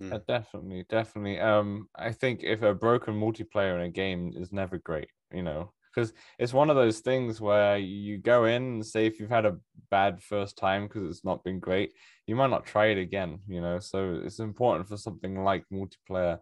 Mm. 0.00 0.12
Uh, 0.14 0.18
definitely, 0.26 0.84
definitely. 0.88 1.38
Um, 1.38 1.88
I 1.94 2.12
think 2.12 2.42
if 2.42 2.62
a 2.62 2.74
broken 2.74 3.14
multiplayer 3.14 3.74
in 3.76 3.82
a 3.82 3.90
game 3.90 4.32
is 4.34 4.52
never 4.52 4.78
great, 4.78 5.08
you 5.32 5.42
know, 5.42 5.72
because 5.94 6.12
it's 6.38 6.54
one 6.54 6.70
of 6.70 6.76
those 6.76 7.00
things 7.00 7.40
where 7.40 7.76
you 7.76 8.18
go 8.18 8.46
in 8.46 8.62
and 8.62 8.86
say 8.86 9.06
if 9.06 9.20
you've 9.20 9.28
had 9.30 9.44
a 9.46 9.58
bad 9.90 10.22
first 10.22 10.56
time 10.56 10.86
because 10.86 11.08
it's 11.08 11.24
not 11.24 11.44
been 11.44 11.60
great, 11.60 11.92
you 12.26 12.34
might 12.34 12.50
not 12.50 12.64
try 12.64 12.86
it 12.86 12.98
again, 12.98 13.40
you 13.46 13.60
know. 13.60 13.78
So 13.78 14.20
it's 14.24 14.38
important 14.38 14.88
for 14.88 14.96
something 14.96 15.44
like 15.44 15.64
multiplayer 15.72 16.38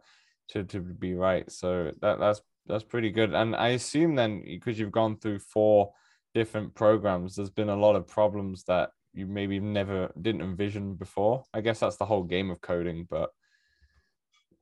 to 0.50 0.64
to 0.64 0.80
be 0.80 1.14
right. 1.14 1.50
So 1.50 1.92
that 2.00 2.18
that's 2.20 2.40
that's 2.66 2.84
pretty 2.84 3.10
good. 3.10 3.34
And 3.34 3.56
I 3.56 3.68
assume 3.70 4.14
then 4.14 4.42
because 4.44 4.78
you've 4.78 4.92
gone 4.92 5.18
through 5.18 5.40
four 5.40 5.92
different 6.34 6.74
programs, 6.74 7.34
there's 7.34 7.50
been 7.50 7.68
a 7.70 7.76
lot 7.76 7.96
of 7.96 8.06
problems 8.06 8.62
that 8.64 8.90
you 9.12 9.26
maybe 9.26 9.58
never 9.58 10.12
didn't 10.22 10.42
envision 10.42 10.94
before. 10.94 11.42
I 11.52 11.60
guess 11.62 11.80
that's 11.80 11.96
the 11.96 12.06
whole 12.06 12.22
game 12.22 12.50
of 12.50 12.60
coding, 12.60 13.06
but 13.10 13.30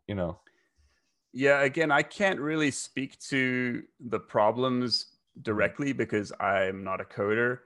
you 0.09 0.15
know. 0.15 0.41
Yeah, 1.33 1.61
again, 1.61 1.93
I 1.93 2.03
can't 2.03 2.41
really 2.41 2.71
speak 2.71 3.19
to 3.29 3.83
the 4.01 4.19
problems 4.19 5.07
directly 5.41 5.93
because 5.93 6.33
I'm 6.41 6.83
not 6.83 7.01
a 7.01 7.05
coder, 7.05 7.59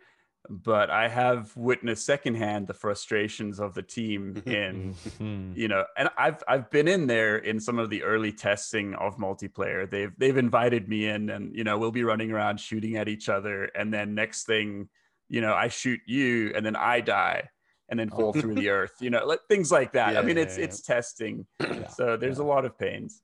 but 0.51 0.91
I 0.91 1.09
have 1.09 1.57
witnessed 1.57 2.05
secondhand 2.05 2.67
the 2.67 2.75
frustrations 2.75 3.61
of 3.61 3.75
the 3.75 3.83
team 3.83 4.43
in, 4.47 4.95
mm-hmm. 4.95 5.53
you 5.55 5.69
know, 5.69 5.85
and 5.97 6.11
I've 6.19 6.43
I've 6.49 6.71
been 6.71 6.89
in 6.89 7.07
there 7.07 7.39
in 7.39 7.61
some 7.61 7.79
of 7.79 7.89
the 7.89 8.03
early 8.03 8.33
testing 8.33 8.95
of 8.95 9.17
multiplayer. 9.17 9.89
They've 9.89 10.13
they've 10.19 10.37
invited 10.37 10.89
me 10.89 11.07
in, 11.07 11.31
and 11.31 11.55
you 11.55 11.63
know, 11.63 11.79
we'll 11.79 11.93
be 11.93 12.05
running 12.05 12.33
around 12.33 12.59
shooting 12.59 12.97
at 12.97 13.09
each 13.09 13.29
other, 13.29 13.67
and 13.77 13.95
then 13.95 14.15
next 14.15 14.45
thing, 14.45 14.89
you 15.29 15.41
know, 15.41 15.55
I 15.55 15.69
shoot 15.69 16.01
you, 16.07 16.53
and 16.55 16.67
then 16.67 16.77
I 16.77 17.01
die 17.01 17.49
and 17.93 18.01
then 18.01 18.09
fall 18.09 18.33
oh. 18.35 18.41
through 18.41 18.55
the 18.55 18.71
earth, 18.71 18.95
you 19.01 19.11
know, 19.11 19.27
like 19.27 19.41
things 19.51 19.71
like 19.71 19.93
that. 19.93 20.15
Yeah, 20.15 20.21
I 20.21 20.23
mean, 20.23 20.39
it's 20.39 20.57
yeah, 20.57 20.65
it's 20.65 20.81
testing, 20.81 21.47
so 21.95 22.17
there's 22.17 22.39
a 22.39 22.45
lot 22.45 22.65
of 22.65 22.77
pains. 22.79 23.21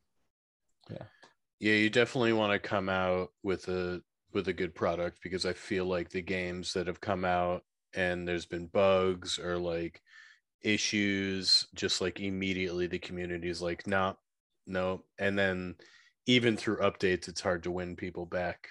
Yeah, 0.90 1.04
yeah, 1.59 1.72
you 1.72 1.88
definitely 1.88 2.35
want 2.35 2.52
to 2.52 2.68
come 2.68 2.90
out 2.90 3.33
with 3.42 3.66
a 3.68 4.02
with 4.35 4.46
a 4.48 4.52
good 4.52 4.74
product 4.74 5.20
because 5.22 5.46
I 5.46 5.54
feel 5.54 5.87
like 5.87 6.11
the 6.11 6.20
games 6.20 6.74
that 6.74 6.87
have 6.87 7.00
come 7.00 7.24
out 7.24 7.62
and 7.94 8.28
there's 8.28 8.44
been 8.44 8.66
bugs 8.66 9.38
or 9.38 9.57
like 9.57 10.02
issues, 10.61 11.66
just 11.74 12.02
like 12.02 12.20
immediately 12.20 12.87
the 12.87 12.98
community 12.98 13.48
is 13.48 13.62
like, 13.62 13.87
no, 13.87 13.96
nah, 13.96 14.14
no, 14.66 15.04
and 15.18 15.38
then 15.38 15.76
even 16.26 16.59
through 16.59 16.76
updates, 16.81 17.26
it's 17.26 17.40
hard 17.40 17.62
to 17.62 17.70
win 17.70 17.96
people 17.96 18.26
back 18.26 18.68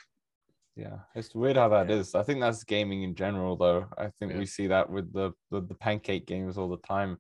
yeah, 0.78 1.00
it's 1.16 1.34
weird 1.34 1.58
how 1.58 1.70
that 1.70 1.90
yeah. 1.90 1.96
is. 1.96 2.14
I 2.14 2.22
think 2.22 2.40
that's 2.40 2.64
gaming 2.64 3.02
in 3.02 3.16
general, 3.16 3.56
though. 3.56 3.88
I 3.98 4.10
think 4.20 4.34
yeah. 4.34 4.38
we 4.38 4.46
see 4.46 4.68
that 4.68 4.88
with 4.90 5.12
the, 5.12 5.32
the, 5.50 5.62
the 5.62 5.74
pancake 5.74 6.28
games 6.28 6.58
all 6.58 6.70
the 6.70 6.78
time. 6.78 7.18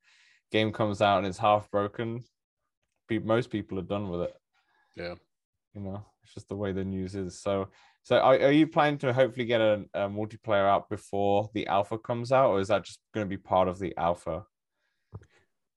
Game 0.52 0.72
comes 0.72 1.02
out 1.02 1.17
and 1.17 1.28
it's 1.28 1.39
half 1.39 1.70
broken. 1.72 2.24
Most 3.10 3.50
people 3.50 3.80
are 3.80 3.84
done 3.84 4.10
with 4.10 4.22
it. 4.22 4.34
Yeah, 4.96 5.15
you 5.74 5.82
know, 5.82 6.06
it's 6.24 6.34
just 6.34 6.50
the 6.50 6.56
way 6.56 6.72
the 6.72 6.84
news 6.84 7.15
is. 7.15 7.41
So, 7.41 7.70
so 8.04 8.17
are, 8.17 8.39
are 8.39 8.52
you 8.52 8.67
planning 8.67 9.00
to 9.00 9.12
hopefully 9.12 9.46
get 9.46 9.60
a, 9.60 9.86
a 9.93 10.08
multiplayer 10.08 10.70
out 10.70 10.89
before 10.89 11.50
the 11.54 11.67
alpha 11.67 11.98
comes 11.98 12.32
out, 12.32 12.52
or 12.52 12.60
is 12.60 12.67
that 12.67 12.86
just 12.86 13.00
going 13.13 13.26
to 13.26 13.30
be 13.30 13.38
part 13.38 13.67
of 13.67 13.80
the 13.80 13.96
alpha? 13.98 14.43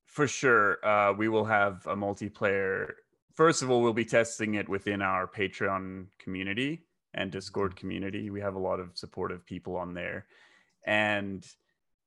For 0.04 0.26
sure, 0.26 0.84
uh, 0.86 1.14
we 1.14 1.28
will 1.28 1.44
have 1.46 1.86
a 1.86 1.96
multiplayer. 1.96 2.92
First 3.34 3.62
of 3.62 3.70
all, 3.70 3.80
we'll 3.80 3.92
be 3.92 4.04
testing 4.04 4.54
it 4.54 4.68
within 4.68 5.00
our 5.02 5.26
Patreon 5.26 6.06
community 6.18 6.82
and 7.14 7.30
Discord 7.30 7.76
community. 7.76 8.30
We 8.30 8.40
have 8.40 8.54
a 8.54 8.58
lot 8.58 8.80
of 8.80 8.96
supportive 8.96 9.44
people 9.44 9.76
on 9.76 9.94
there. 9.94 10.26
And 10.84 11.46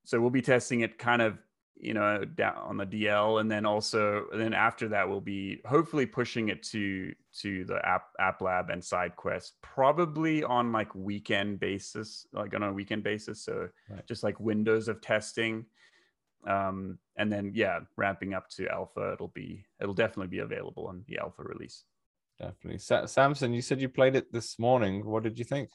so 0.05 0.19
we'll 0.19 0.29
be 0.29 0.41
testing 0.41 0.81
it 0.81 0.97
kind 0.97 1.21
of, 1.21 1.37
you 1.75 1.93
know, 1.93 2.23
down 2.23 2.55
on 2.57 2.77
the 2.77 2.85
DL 2.85 3.41
and 3.41 3.51
then 3.51 3.65
also 3.65 4.25
and 4.31 4.39
then 4.39 4.53
after 4.53 4.87
that 4.89 5.09
we'll 5.09 5.21
be 5.21 5.59
hopefully 5.65 6.05
pushing 6.05 6.49
it 6.49 6.63
to 6.63 7.13
to 7.39 7.65
the 7.65 7.85
app 7.85 8.09
App 8.19 8.41
Lab 8.41 8.69
and 8.69 8.81
SideQuest 8.81 9.51
probably 9.61 10.43
on 10.43 10.71
like 10.71 10.93
weekend 10.95 11.59
basis, 11.59 12.27
like 12.31 12.53
on 12.55 12.63
a 12.63 12.71
weekend 12.71 13.03
basis. 13.03 13.41
So 13.41 13.69
right. 13.89 14.05
just 14.07 14.23
like 14.23 14.39
windows 14.39 14.87
of 14.87 15.01
testing. 15.01 15.65
Um, 16.47 16.99
and 17.15 17.31
then 17.31 17.51
yeah, 17.55 17.79
ramping 17.95 18.33
up 18.33 18.49
to 18.51 18.67
alpha, 18.67 19.13
it'll 19.13 19.29
be 19.29 19.65
it'll 19.81 19.93
definitely 19.93 20.27
be 20.27 20.39
available 20.39 20.87
on 20.87 21.03
the 21.07 21.17
alpha 21.17 21.43
release. 21.43 21.83
Definitely. 22.39 22.79
Sa- 22.79 23.05
Samson, 23.05 23.53
you 23.53 23.61
said 23.61 23.81
you 23.81 23.89
played 23.89 24.15
it 24.15 24.31
this 24.31 24.59
morning. 24.59 25.05
What 25.05 25.23
did 25.23 25.37
you 25.37 25.45
think? 25.45 25.69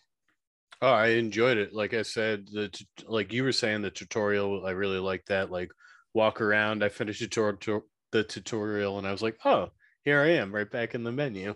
Oh, 0.81 0.93
I 0.93 1.09
enjoyed 1.09 1.59
it. 1.59 1.73
Like 1.73 1.95
I 1.95 2.03
said, 2.03 2.49
the 2.53 2.69
t- 2.69 2.87
like 3.07 3.33
you 3.33 3.43
were 3.43 3.53
saying, 3.53 3.83
the 3.83 3.91
tutorial. 3.91 4.65
I 4.67 4.71
really 4.71 4.99
like 4.99 5.25
that. 5.27 5.51
Like 5.51 5.71
walk 6.15 6.41
around. 6.41 6.85
I 6.85 6.89
finished 6.89 7.21
tutor- 7.31 7.83
the 8.13 8.25
tutorial, 8.25 8.99
and 8.99 9.07
I 9.07 9.13
was 9.13 9.23
like, 9.23 9.39
oh, 9.45 9.71
here 10.05 10.21
I 10.21 10.31
am, 10.31 10.55
right 10.55 10.71
back 10.71 10.95
in 10.95 11.05
the 11.05 11.13
menu. 11.13 11.55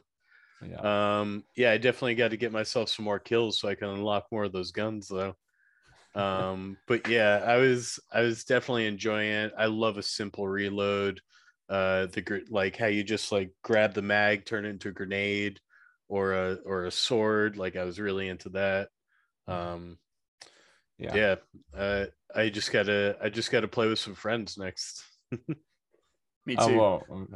Yeah. 0.69 1.21
Um. 1.21 1.45
Yeah, 1.57 1.73
I 1.73 1.79
definitely 1.79 2.15
got 2.15 2.31
to 2.31 2.37
get 2.37 2.53
myself 2.53 2.89
some 2.89 3.05
more 3.05 3.19
kills 3.19 3.61
so 3.61 3.69
I 3.69 3.75
can 3.75 3.89
unlock 3.89 4.27
more 4.31 4.45
of 4.45 4.53
those 4.53 4.73
guns, 4.73 5.09
though. 5.09 5.35
Um. 6.15 6.77
but 6.87 7.09
yeah, 7.09 7.43
I 7.47 7.57
was 7.57 7.99
I 8.13 8.21
was 8.21 8.45
definitely 8.45 8.87
enjoying 8.87 9.31
it. 9.31 9.53
I 9.57 9.65
love 9.65 9.97
a 9.97 10.03
simple 10.03 10.47
reload 10.47 11.23
uh 11.73 12.07
the 12.07 12.43
like 12.51 12.77
how 12.77 12.87
you 12.87 13.03
just 13.03 13.33
like 13.33 13.51
grab 13.65 13.95
the 13.95 14.03
mag 14.03 14.45
turn 14.45 14.67
it 14.67 14.69
into 14.69 14.91
a 14.91 14.93
grenade 14.93 15.59
or 16.07 16.35
a 16.35 16.59
or 16.67 16.85
a 16.85 16.91
sword 16.91 17.57
like 17.57 17.77
i 17.77 17.85
was 17.85 17.99
really 17.99 18.29
into 18.29 18.51
that. 18.51 18.89
Mm-hmm. 19.49 19.75
um 19.75 19.99
yeah. 20.99 21.15
yeah 21.15 21.35
uh, 21.77 22.07
i 22.35 22.51
just 22.51 22.71
gotta 22.71 23.17
i 23.23 23.31
just 23.31 23.51
gotta 23.51 23.67
play 23.67 23.89
with 23.89 23.99
some 23.99 24.15
friends 24.15 24.59
next. 24.59 25.03
Me 26.45 26.57
too. 26.57 26.81
oh, 26.81 27.03
well, 27.09 27.27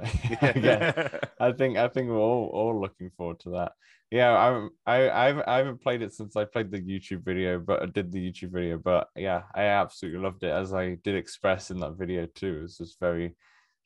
yeah. 0.57 1.09
i 1.40 1.53
think 1.53 1.79
i 1.79 1.88
think 1.88 2.11
we're 2.11 2.18
all, 2.18 2.51
all 2.53 2.81
looking 2.81 3.11
forward 3.16 3.40
to 3.40 3.51
that. 3.51 3.72
Yeah 4.11 4.37
I'm, 4.37 4.70
i 4.85 5.09
I've, 5.09 5.42
i 5.46 5.57
haven't 5.59 5.81
played 5.81 6.03
it 6.03 6.12
since 6.12 6.37
i 6.37 6.44
played 6.44 6.70
the 6.70 6.81
youtube 6.81 7.25
video 7.25 7.59
but 7.59 7.83
i 7.83 7.87
did 7.87 8.12
the 8.12 8.18
youtube 8.18 8.53
video 8.53 8.79
but 8.79 9.09
yeah 9.16 9.42
i 9.55 9.62
absolutely 9.62 10.20
loved 10.20 10.42
it 10.42 10.51
as 10.51 10.75
i 10.75 10.96
did 11.03 11.14
express 11.14 11.70
in 11.70 11.81
that 11.81 11.96
video 11.96 12.27
too. 12.27 12.62
It's 12.64 12.79
just 12.79 13.01
very 13.01 13.35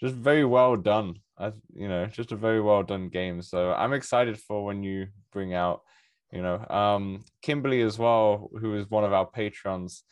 just 0.01 0.15
very 0.15 0.45
well 0.45 0.77
done. 0.77 1.17
I, 1.39 1.53
you 1.75 1.89
know, 1.89 2.07
just 2.07 2.33
a 2.33 2.37
very 2.37 2.61
well 2.61 2.83
done 2.83 3.09
game. 3.09 3.43
So 3.43 3.73
I'm 3.73 3.93
excited 3.93 4.39
for 4.39 4.65
when 4.65 4.83
you 4.83 5.09
bring 5.33 5.55
out, 5.55 5.81
you 6.33 6.43
know, 6.43 6.65
um, 6.69 7.25
Kimberly 7.43 7.83
as 7.83 7.99
well, 7.99 8.51
who 8.61 8.77
is 8.77 8.91
one 8.91 9.05
of 9.05 9.13
our 9.13 9.27
patrons. 9.27 10.05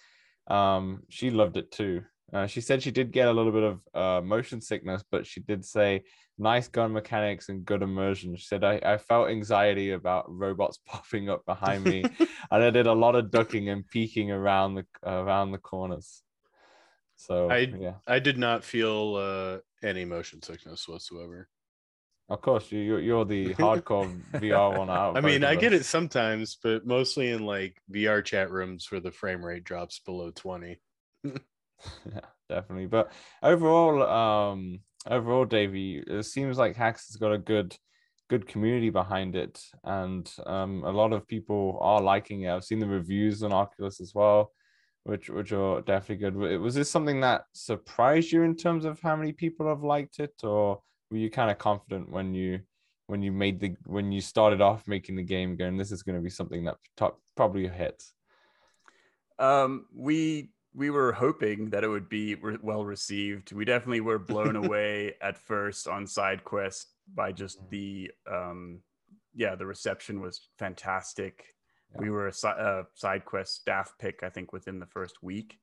Um, 0.46 1.02
she 1.08 1.30
loved 1.30 1.56
it 1.56 1.70
too. 1.70 2.02
Uh, 2.32 2.46
she 2.46 2.60
said 2.60 2.82
she 2.82 2.90
did 2.90 3.10
get 3.10 3.28
a 3.28 3.32
little 3.32 3.52
bit 3.52 3.62
of 3.62 3.80
uh, 3.94 4.22
motion 4.22 4.60
sickness, 4.60 5.02
but 5.10 5.26
she 5.26 5.40
did 5.40 5.64
say 5.64 6.02
nice 6.36 6.68
gun 6.68 6.92
mechanics 6.92 7.48
and 7.48 7.64
good 7.64 7.82
immersion. 7.82 8.36
She 8.36 8.44
said 8.44 8.64
I, 8.64 8.80
I 8.84 8.98
felt 8.98 9.30
anxiety 9.30 9.92
about 9.92 10.26
robots 10.28 10.78
popping 10.86 11.30
up 11.30 11.46
behind 11.46 11.84
me, 11.84 12.04
and 12.50 12.62
I 12.62 12.70
did 12.70 12.86
a 12.86 12.92
lot 12.92 13.14
of 13.14 13.30
ducking 13.30 13.70
and 13.70 13.86
peeking 13.86 14.30
around 14.30 14.74
the 14.74 14.86
around 15.02 15.52
the 15.52 15.58
corners. 15.58 16.22
So 17.16 17.50
I 17.50 17.72
yeah, 17.78 17.94
I 18.06 18.18
did 18.18 18.36
not 18.36 18.62
feel 18.62 19.16
uh, 19.16 19.58
any 19.82 20.04
motion 20.04 20.42
sickness 20.42 20.88
whatsoever. 20.88 21.48
Of 22.28 22.42
course, 22.42 22.70
you 22.70 22.98
you're 22.98 23.24
the 23.24 23.54
hardcore 23.54 24.20
VR 24.34 24.76
one 24.76 24.90
out. 24.90 25.16
I 25.16 25.20
mean, 25.20 25.44
I 25.44 25.54
get 25.54 25.72
it 25.72 25.84
sometimes, 25.84 26.58
but 26.62 26.86
mostly 26.86 27.30
in 27.30 27.46
like 27.46 27.80
VR 27.90 28.22
chat 28.22 28.50
rooms 28.50 28.90
where 28.90 29.00
the 29.00 29.10
frame 29.10 29.44
rate 29.44 29.64
drops 29.64 30.00
below 30.00 30.30
twenty. 30.34 30.78
yeah, 31.24 31.32
definitely. 32.48 32.86
But 32.86 33.12
overall, 33.42 34.02
um, 34.02 34.80
overall, 35.06 35.46
Davey, 35.46 36.02
it 36.06 36.24
seems 36.24 36.58
like 36.58 36.76
Hacks 36.76 37.08
has 37.08 37.16
got 37.16 37.32
a 37.32 37.38
good 37.38 37.76
good 38.28 38.46
community 38.46 38.90
behind 38.90 39.34
it 39.34 39.58
and 39.84 40.30
um, 40.46 40.84
a 40.84 40.90
lot 40.90 41.14
of 41.14 41.26
people 41.26 41.78
are 41.80 42.02
liking 42.02 42.42
it 42.42 42.50
i've 42.50 42.62
seen 42.62 42.78
the 42.78 42.86
reviews 42.86 43.42
on 43.42 43.54
oculus 43.54 44.02
as 44.02 44.14
well 44.14 44.52
which 45.08 45.30
which 45.30 45.52
are 45.52 45.80
definitely 45.80 46.16
good. 46.16 46.60
Was 46.60 46.74
this 46.74 46.90
something 46.90 47.20
that 47.22 47.44
surprised 47.54 48.30
you 48.30 48.42
in 48.42 48.54
terms 48.54 48.84
of 48.84 49.00
how 49.00 49.16
many 49.16 49.32
people 49.32 49.66
have 49.66 49.82
liked 49.82 50.20
it, 50.20 50.34
or 50.42 50.82
were 51.10 51.16
you 51.16 51.30
kind 51.30 51.50
of 51.50 51.56
confident 51.56 52.10
when 52.10 52.34
you 52.34 52.60
when 53.06 53.22
you 53.22 53.32
made 53.32 53.58
the 53.58 53.74
when 53.86 54.12
you 54.12 54.20
started 54.20 54.60
off 54.60 54.86
making 54.86 55.16
the 55.16 55.22
game, 55.22 55.56
going 55.56 55.78
this 55.78 55.92
is 55.92 56.02
going 56.02 56.16
to 56.16 56.22
be 56.22 56.28
something 56.28 56.62
that 56.64 56.76
top, 56.94 57.18
probably 57.36 57.66
hits? 57.66 58.12
Um, 59.38 59.86
we 59.96 60.50
we 60.74 60.90
were 60.90 61.12
hoping 61.12 61.70
that 61.70 61.84
it 61.84 61.88
would 61.88 62.10
be 62.10 62.34
re- 62.34 62.58
well 62.62 62.84
received. 62.84 63.52
We 63.52 63.64
definitely 63.64 64.02
were 64.02 64.18
blown 64.18 64.56
away 64.64 65.14
at 65.22 65.38
first 65.38 65.88
on 65.88 66.04
SideQuest 66.04 66.84
by 67.14 67.32
just 67.32 67.62
Mm. 67.62 67.70
the 67.70 68.10
um 68.30 68.80
yeah 69.34 69.54
the 69.54 69.64
reception 69.64 70.20
was 70.20 70.50
fantastic. 70.58 71.46
Yeah. 71.94 72.00
We 72.02 72.10
were 72.10 72.28
a 72.28 72.32
si- 72.32 72.48
uh, 72.48 72.82
SideQuest 73.02 73.48
staff 73.48 73.94
pick 73.98 74.22
I 74.22 74.28
think 74.28 74.52
within 74.52 74.78
the 74.78 74.86
first 74.86 75.22
week. 75.22 75.58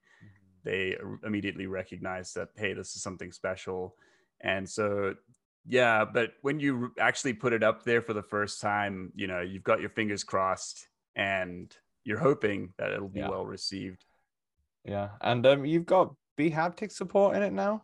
They 0.64 0.98
r- 0.98 1.20
immediately 1.24 1.68
recognized 1.68 2.36
that 2.36 2.50
hey 2.58 2.74
this 2.74 2.96
is 2.96 3.04
something 3.04 3.32
special, 3.32 3.96
and 4.42 4.68
so 4.68 5.14
yeah. 5.68 6.06
But 6.06 6.32
when 6.42 6.60
you 6.60 6.84
r- 6.98 7.04
actually 7.06 7.34
put 7.34 7.54
it 7.54 7.62
up 7.64 7.84
there 7.84 8.02
for 8.02 8.14
the 8.14 8.24
first 8.24 8.62
time, 8.62 9.12
you 9.16 9.28
know 9.28 9.42
you've 9.42 9.64
got 9.64 9.82
your 9.82 9.92
fingers 9.92 10.24
crossed 10.24 10.88
and 11.16 11.76
you're 12.04 12.18
hoping 12.20 12.74
that 12.78 12.92
it'll 12.92 13.10
be 13.10 13.20
Yeah. 13.20 13.30
well 13.30 13.46
received. 13.46 14.06
Yeah, 14.84 15.10
and 15.22 15.46
um, 15.46 15.66
you've 15.66 15.86
got 15.86 16.16
B 16.36 16.50
haptic 16.52 16.92
support 16.92 17.36
in 17.36 17.44
it 17.44 17.54
now. 17.54 17.84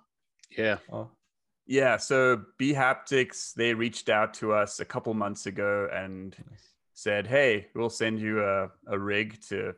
Yeah. 0.58 0.78
Oh, 0.92 1.10
Yeah, 1.68 1.98
so 1.98 2.42
bHaptics 2.60 3.54
they 3.54 3.74
reached 3.74 4.10
out 4.10 4.34
to 4.36 4.54
us 4.54 4.80
a 4.80 4.86
couple 4.86 5.14
months 5.14 5.46
ago 5.46 5.88
and 5.94 6.36
nice. 6.50 6.71
Said, 7.02 7.28
"Hey, 7.28 7.68
we'll 7.76 7.90
send 7.90 8.20
you 8.20 8.44
a, 8.44 8.70
a 8.88 8.98
rig 9.00 9.42
to, 9.50 9.74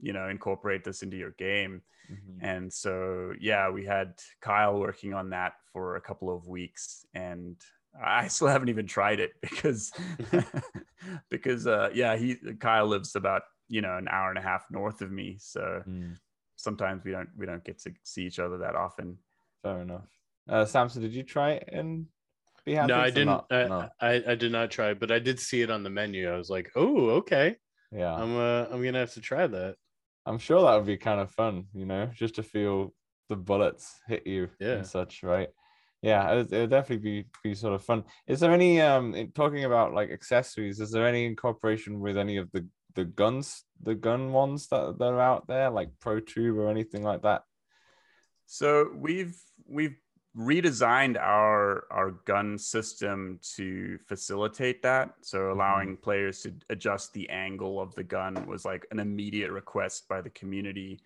you 0.00 0.12
know, 0.12 0.28
incorporate 0.28 0.84
this 0.84 1.02
into 1.02 1.16
your 1.16 1.32
game." 1.32 1.82
Mhm. 2.10 2.38
And 2.40 2.72
so, 2.72 3.32
yeah, 3.40 3.70
we 3.70 3.84
had 3.86 4.20
Kyle 4.40 4.78
working 4.78 5.14
on 5.14 5.30
that 5.30 5.54
for 5.72 5.96
a 5.96 6.00
couple 6.00 6.34
of 6.34 6.46
weeks, 6.46 7.06
and 7.14 7.56
I 8.00 8.28
still 8.34 8.48
haven't 8.48 8.68
even 8.68 8.86
tried 8.86 9.20
it 9.20 9.32
because, 9.40 9.92
because, 11.30 11.66
uh, 11.66 11.90
yeah, 11.94 12.16
he 12.16 12.36
Kyle 12.60 12.86
lives 12.86 13.16
about 13.16 13.42
you 13.68 13.80
know 13.80 13.96
an 13.96 14.08
hour 14.08 14.28
and 14.30 14.38
a 14.38 14.42
half 14.42 14.66
north 14.70 15.02
of 15.02 15.10
me, 15.10 15.38
so 15.38 15.82
Mm, 15.88 16.18
sometimes 16.56 17.04
we 17.04 17.12
don't 17.12 17.30
we 17.36 17.46
don't 17.46 17.64
get 17.64 17.78
to 17.80 17.92
see 18.02 18.26
each 18.26 18.38
other 18.38 18.58
that 18.58 18.74
often. 18.76 19.18
fair 19.62 19.82
enough. 19.82 20.08
Uh, 20.48 20.64
Samson, 20.64 21.02
did 21.02 21.12
you 21.14 21.22
try 21.22 21.52
it 21.52 21.68
in 22.66 22.86
B 22.86 22.92
no, 22.92 22.98
I 23.00 23.10
didn't. 23.10 23.26
not? 23.26 23.46
I, 23.50 23.64
no. 23.64 23.88
I 24.00 24.24
I 24.28 24.34
did 24.34 24.52
not 24.52 24.70
try, 24.70 24.94
but 24.94 25.10
I 25.10 25.18
did 25.18 25.38
see 25.38 25.62
it 25.62 25.70
on 25.70 25.82
the 25.82 25.90
menu. 25.90 26.30
I 26.30 26.36
was 26.36 26.50
like, 26.50 26.70
oh, 26.76 27.10
okay. 27.10 27.56
Yeah, 27.92 28.14
I'm 28.14 28.36
uh 28.36 28.66
I'm 28.70 28.82
gonna 28.82 28.98
have 28.98 29.14
to 29.14 29.20
try 29.20 29.46
that. 29.46 29.76
I'm 30.24 30.38
sure 30.38 30.62
that 30.62 30.74
would 30.76 30.86
be 30.86 30.96
kind 30.96 31.20
of 31.20 31.30
fun, 31.30 31.66
you 31.72 31.86
know, 31.86 32.06
just 32.12 32.34
to 32.36 32.42
feel 32.42 32.92
the 33.28 33.36
bullets 33.36 33.94
hit 34.08 34.26
you 34.26 34.48
Yeah. 34.58 34.74
and 34.78 34.86
such, 34.86 35.22
right? 35.22 35.48
Yeah, 36.02 36.30
it 36.32 36.36
would, 36.36 36.52
it 36.52 36.60
would 36.62 36.70
definitely 36.70 37.22
be 37.22 37.28
be 37.42 37.54
sort 37.54 37.74
of 37.74 37.84
fun. 37.84 38.04
Is 38.26 38.40
there 38.40 38.52
any 38.52 38.80
um 38.80 39.14
in 39.14 39.32
talking 39.32 39.64
about 39.64 39.94
like 39.94 40.10
accessories? 40.10 40.80
Is 40.80 40.90
there 40.90 41.06
any 41.06 41.26
incorporation 41.26 42.00
with 42.00 42.18
any 42.18 42.36
of 42.38 42.50
the 42.52 42.66
the 42.94 43.04
guns, 43.04 43.62
the 43.82 43.94
gun 43.94 44.32
ones 44.32 44.68
that 44.68 44.98
that 44.98 45.12
are 45.12 45.20
out 45.20 45.46
there, 45.46 45.70
like 45.70 45.90
ProTube 46.02 46.56
or 46.56 46.68
anything 46.70 47.02
like 47.02 47.22
that? 47.22 47.42
So 48.46 48.90
we've 48.94 49.36
we've 49.68 49.96
redesigned 50.36 51.18
our 51.18 51.86
our 51.90 52.10
gun 52.26 52.58
system 52.58 53.38
to 53.56 53.98
facilitate 54.06 54.82
that. 54.82 55.14
So 55.22 55.50
allowing 55.52 55.96
players 55.96 56.42
to 56.42 56.52
adjust 56.70 57.12
the 57.14 57.28
angle 57.30 57.80
of 57.80 57.94
the 57.94 58.04
gun 58.04 58.46
was 58.46 58.64
like 58.64 58.86
an 58.90 59.00
immediate 59.00 59.50
request 59.50 60.08
by 60.08 60.20
the 60.20 60.30
community. 60.30 61.00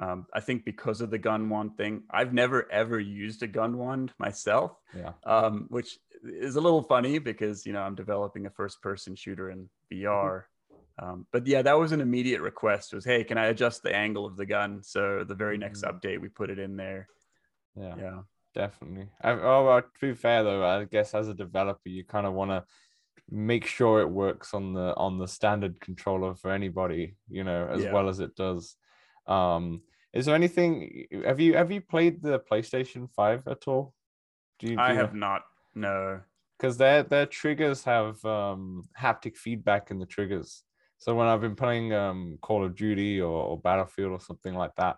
Um, 0.00 0.26
I 0.32 0.38
think 0.40 0.64
because 0.64 1.00
of 1.00 1.10
the 1.10 1.18
gun 1.18 1.48
wand 1.48 1.76
thing, 1.76 2.04
I've 2.10 2.32
never 2.32 2.70
ever 2.70 3.00
used 3.00 3.42
a 3.42 3.48
gun 3.48 3.76
wand 3.78 4.12
myself, 4.18 4.78
Yeah. 4.94 5.12
um, 5.24 5.66
which 5.70 5.98
is 6.22 6.54
a 6.54 6.60
little 6.60 6.82
funny 6.82 7.18
because 7.18 7.66
you 7.66 7.72
know 7.72 7.82
I'm 7.82 7.96
developing 7.96 8.46
a 8.46 8.50
first 8.50 8.80
person 8.80 9.16
shooter 9.16 9.50
in 9.50 9.68
VR. 9.92 10.44
Um, 11.00 11.26
but 11.32 11.46
yeah, 11.46 11.62
that 11.62 11.78
was 11.78 11.92
an 11.92 12.00
immediate 12.00 12.42
request. 12.42 12.92
Was 12.94 13.04
hey, 13.04 13.24
can 13.24 13.38
I 13.38 13.46
adjust 13.46 13.82
the 13.82 13.94
angle 13.94 14.24
of 14.24 14.36
the 14.36 14.46
gun? 14.46 14.82
So 14.82 15.24
the 15.24 15.34
very 15.34 15.58
next 15.58 15.82
Mhm. 15.82 15.90
update, 16.00 16.20
we 16.20 16.28
put 16.28 16.50
it 16.50 16.58
in 16.60 16.76
there. 16.76 17.08
Yeah. 17.74 17.96
Yeah. 17.96 18.22
Definitely. 18.58 19.06
I, 19.22 19.30
oh, 19.30 19.64
well, 19.66 19.82
to 19.82 20.00
be 20.00 20.14
fair 20.14 20.42
though, 20.42 20.64
I 20.66 20.84
guess 20.84 21.14
as 21.14 21.28
a 21.28 21.34
developer, 21.34 21.88
you 21.88 22.04
kind 22.04 22.26
of 22.26 22.32
want 22.34 22.50
to 22.50 22.64
make 23.30 23.64
sure 23.66 24.00
it 24.00 24.10
works 24.10 24.52
on 24.52 24.72
the 24.74 24.94
on 24.96 25.16
the 25.18 25.28
standard 25.28 25.80
controller 25.80 26.34
for 26.34 26.50
anybody, 26.50 27.16
you 27.28 27.44
know, 27.44 27.68
as 27.70 27.84
Yeah. 27.84 27.92
well 27.92 28.08
as 28.08 28.18
it 28.18 28.34
does. 28.34 28.74
Um, 29.28 29.82
is 30.12 30.26
there 30.26 30.34
anything? 30.34 31.06
Have 31.24 31.38
you 31.38 31.54
have 31.54 31.70
you 31.70 31.80
played 31.80 32.20
the 32.20 32.40
PlayStation 32.40 33.08
Five 33.14 33.46
at 33.46 33.68
all? 33.68 33.94
Do 34.58 34.72
you? 34.72 34.78
I 34.80 34.92
have 34.94 35.14
not. 35.14 35.42
No. 35.74 36.20
because 36.58 36.76
their 36.78 37.04
their 37.04 37.26
triggers 37.26 37.84
have 37.84 38.24
um, 38.24 38.82
haptic 38.98 39.36
feedback 39.36 39.92
in 39.92 40.00
the 40.00 40.06
triggers. 40.06 40.64
So 40.98 41.14
when 41.14 41.28
I've 41.28 41.40
been 41.46 41.54
playing 41.54 41.92
um, 41.92 42.38
Call 42.42 42.64
of 42.64 42.74
Duty 42.74 43.20
or, 43.20 43.44
or 43.50 43.60
Battlefield 43.60 44.10
or 44.10 44.20
something 44.20 44.54
like 44.54 44.74
that, 44.78 44.96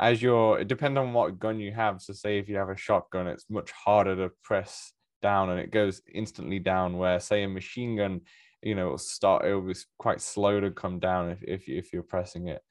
as 0.00 0.22
you're 0.22 0.58
it 0.60 0.68
depends 0.68 0.98
on 0.98 1.12
what 1.12 1.38
gun 1.38 1.60
you 1.60 1.72
have. 1.72 2.02
So 2.02 2.12
say 2.12 2.38
if 2.38 2.48
you 2.48 2.56
have 2.56 2.70
a 2.70 2.76
shotgun, 2.76 3.26
it's 3.26 3.48
much 3.50 3.70
harder 3.72 4.16
to 4.16 4.30
press 4.42 4.92
down 5.22 5.50
and 5.50 5.60
it 5.60 5.70
goes 5.70 6.02
instantly 6.12 6.58
down. 6.58 6.98
Where 6.98 7.20
say 7.20 7.44
a 7.44 7.48
machine 7.48 7.96
gun, 7.96 8.22
you 8.62 8.74
know, 8.74 8.86
it'll 8.86 8.98
start 8.98 9.46
it 9.46 9.54
was 9.54 9.86
quite 9.98 10.20
slow 10.20 10.60
to 10.60 10.70
come 10.70 10.98
down 10.98 11.30
if 11.30 11.42
if, 11.42 11.68
if 11.68 11.92
you're 11.92 12.02
pressing 12.02 12.48
it. 12.48 12.62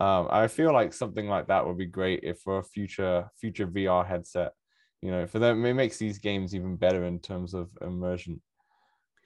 Um, 0.00 0.28
I 0.30 0.48
feel 0.48 0.72
like 0.72 0.92
something 0.92 1.28
like 1.28 1.48
that 1.48 1.66
would 1.66 1.76
be 1.78 1.86
great 1.86 2.20
if 2.22 2.40
for 2.40 2.58
a 2.58 2.64
future 2.64 3.30
future 3.36 3.66
VR 3.66 4.04
headset. 4.04 4.52
You 5.02 5.10
know, 5.10 5.26
for 5.26 5.38
them 5.38 5.64
it 5.64 5.74
makes 5.74 5.98
these 5.98 6.18
games 6.18 6.54
even 6.54 6.76
better 6.76 7.04
in 7.04 7.20
terms 7.20 7.54
of 7.54 7.70
immersion. 7.80 8.40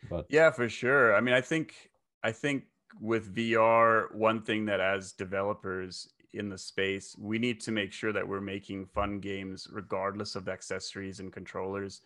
But 0.09 0.27
Yeah, 0.29 0.51
for 0.51 0.69
sure. 0.69 1.15
I 1.15 1.21
mean, 1.21 1.35
I 1.35 1.41
think 1.41 1.91
I 2.23 2.33
think 2.33 2.65
with 3.01 3.35
VR, 3.35 4.09
one 4.13 4.43
thing 4.43 4.67
that 4.67 4.81
as 4.81 5.13
developers 5.13 6.09
in 6.35 6.49
the 6.49 6.59
space, 6.59 7.17
we 7.19 7.39
need 7.39 7.61
to 7.63 7.73
make 7.73 7.93
sure 7.93 8.13
that 8.13 8.27
we're 8.27 8.41
making 8.41 8.87
fun 8.87 9.21
games 9.21 9.69
regardless 9.71 10.37
of 10.37 10.49
accessories 10.49 11.21
and 11.21 11.33
controllers. 11.33 12.01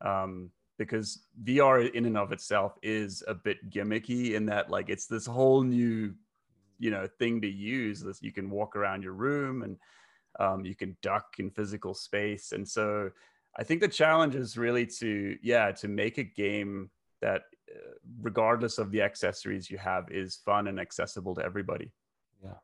Um, 0.00 0.50
because 0.76 1.20
VR 1.44 1.90
in 1.92 2.04
and 2.04 2.18
of 2.18 2.32
itself 2.32 2.76
is 2.82 3.22
a 3.28 3.34
bit 3.34 3.70
gimmicky 3.70 4.34
in 4.34 4.44
that 4.46 4.70
like 4.70 4.88
it's 4.88 5.06
this 5.06 5.24
whole 5.24 5.62
new, 5.62 6.12
you 6.80 6.90
know, 6.90 7.06
thing 7.18 7.40
to 7.42 7.48
use. 7.48 8.00
This 8.00 8.20
you 8.20 8.32
can 8.32 8.50
walk 8.50 8.74
around 8.74 9.02
your 9.04 9.12
room 9.12 9.62
and 9.62 9.76
um, 10.40 10.64
you 10.64 10.74
can 10.74 10.96
duck 11.02 11.36
in 11.38 11.50
physical 11.50 11.94
space. 11.94 12.52
And 12.52 12.68
so 12.68 13.10
I 13.56 13.62
think 13.62 13.80
the 13.80 13.88
challenge 13.88 14.34
is 14.34 14.56
really 14.56 14.86
to, 14.98 15.36
yeah, 15.42 15.70
to 15.72 15.88
make 15.88 16.18
a 16.18 16.24
game 16.24 16.90
that, 17.20 17.42
uh, 17.70 17.94
regardless 18.20 18.78
of 18.78 18.90
the 18.90 19.02
accessories 19.02 19.70
you 19.70 19.78
have, 19.78 20.10
is 20.10 20.36
fun 20.44 20.66
and 20.66 20.80
accessible 20.80 21.34
to 21.36 21.44
everybody. 21.44 21.92
yeah, 22.42 22.54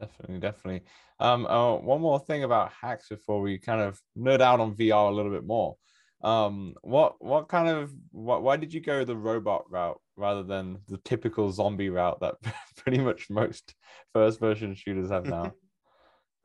definitely, 0.00 0.38
definitely. 0.38 0.82
Um, 1.20 1.46
uh, 1.46 1.76
one 1.76 2.00
more 2.00 2.18
thing 2.18 2.44
about 2.44 2.72
hacks 2.72 3.08
before 3.08 3.40
we 3.40 3.58
kind 3.58 3.80
of 3.80 4.00
nerd 4.18 4.40
out 4.40 4.60
on 4.60 4.74
VR 4.74 5.10
a 5.10 5.14
little 5.14 5.32
bit 5.32 5.44
more. 5.44 5.76
Um, 6.22 6.74
what 6.80 7.16
what 7.22 7.48
kind 7.48 7.68
of 7.68 7.92
what 8.10 8.42
why 8.42 8.56
did 8.56 8.72
you 8.72 8.80
go 8.80 9.04
the 9.04 9.16
robot 9.16 9.64
route 9.70 10.00
rather 10.16 10.42
than 10.42 10.78
the 10.88 10.96
typical 10.98 11.52
zombie 11.52 11.90
route 11.90 12.20
that 12.20 12.36
pretty 12.76 12.98
much 12.98 13.28
most 13.28 13.74
first 14.12 14.40
person 14.40 14.74
shooters 14.74 15.10
have 15.10 15.26
now? 15.26 15.52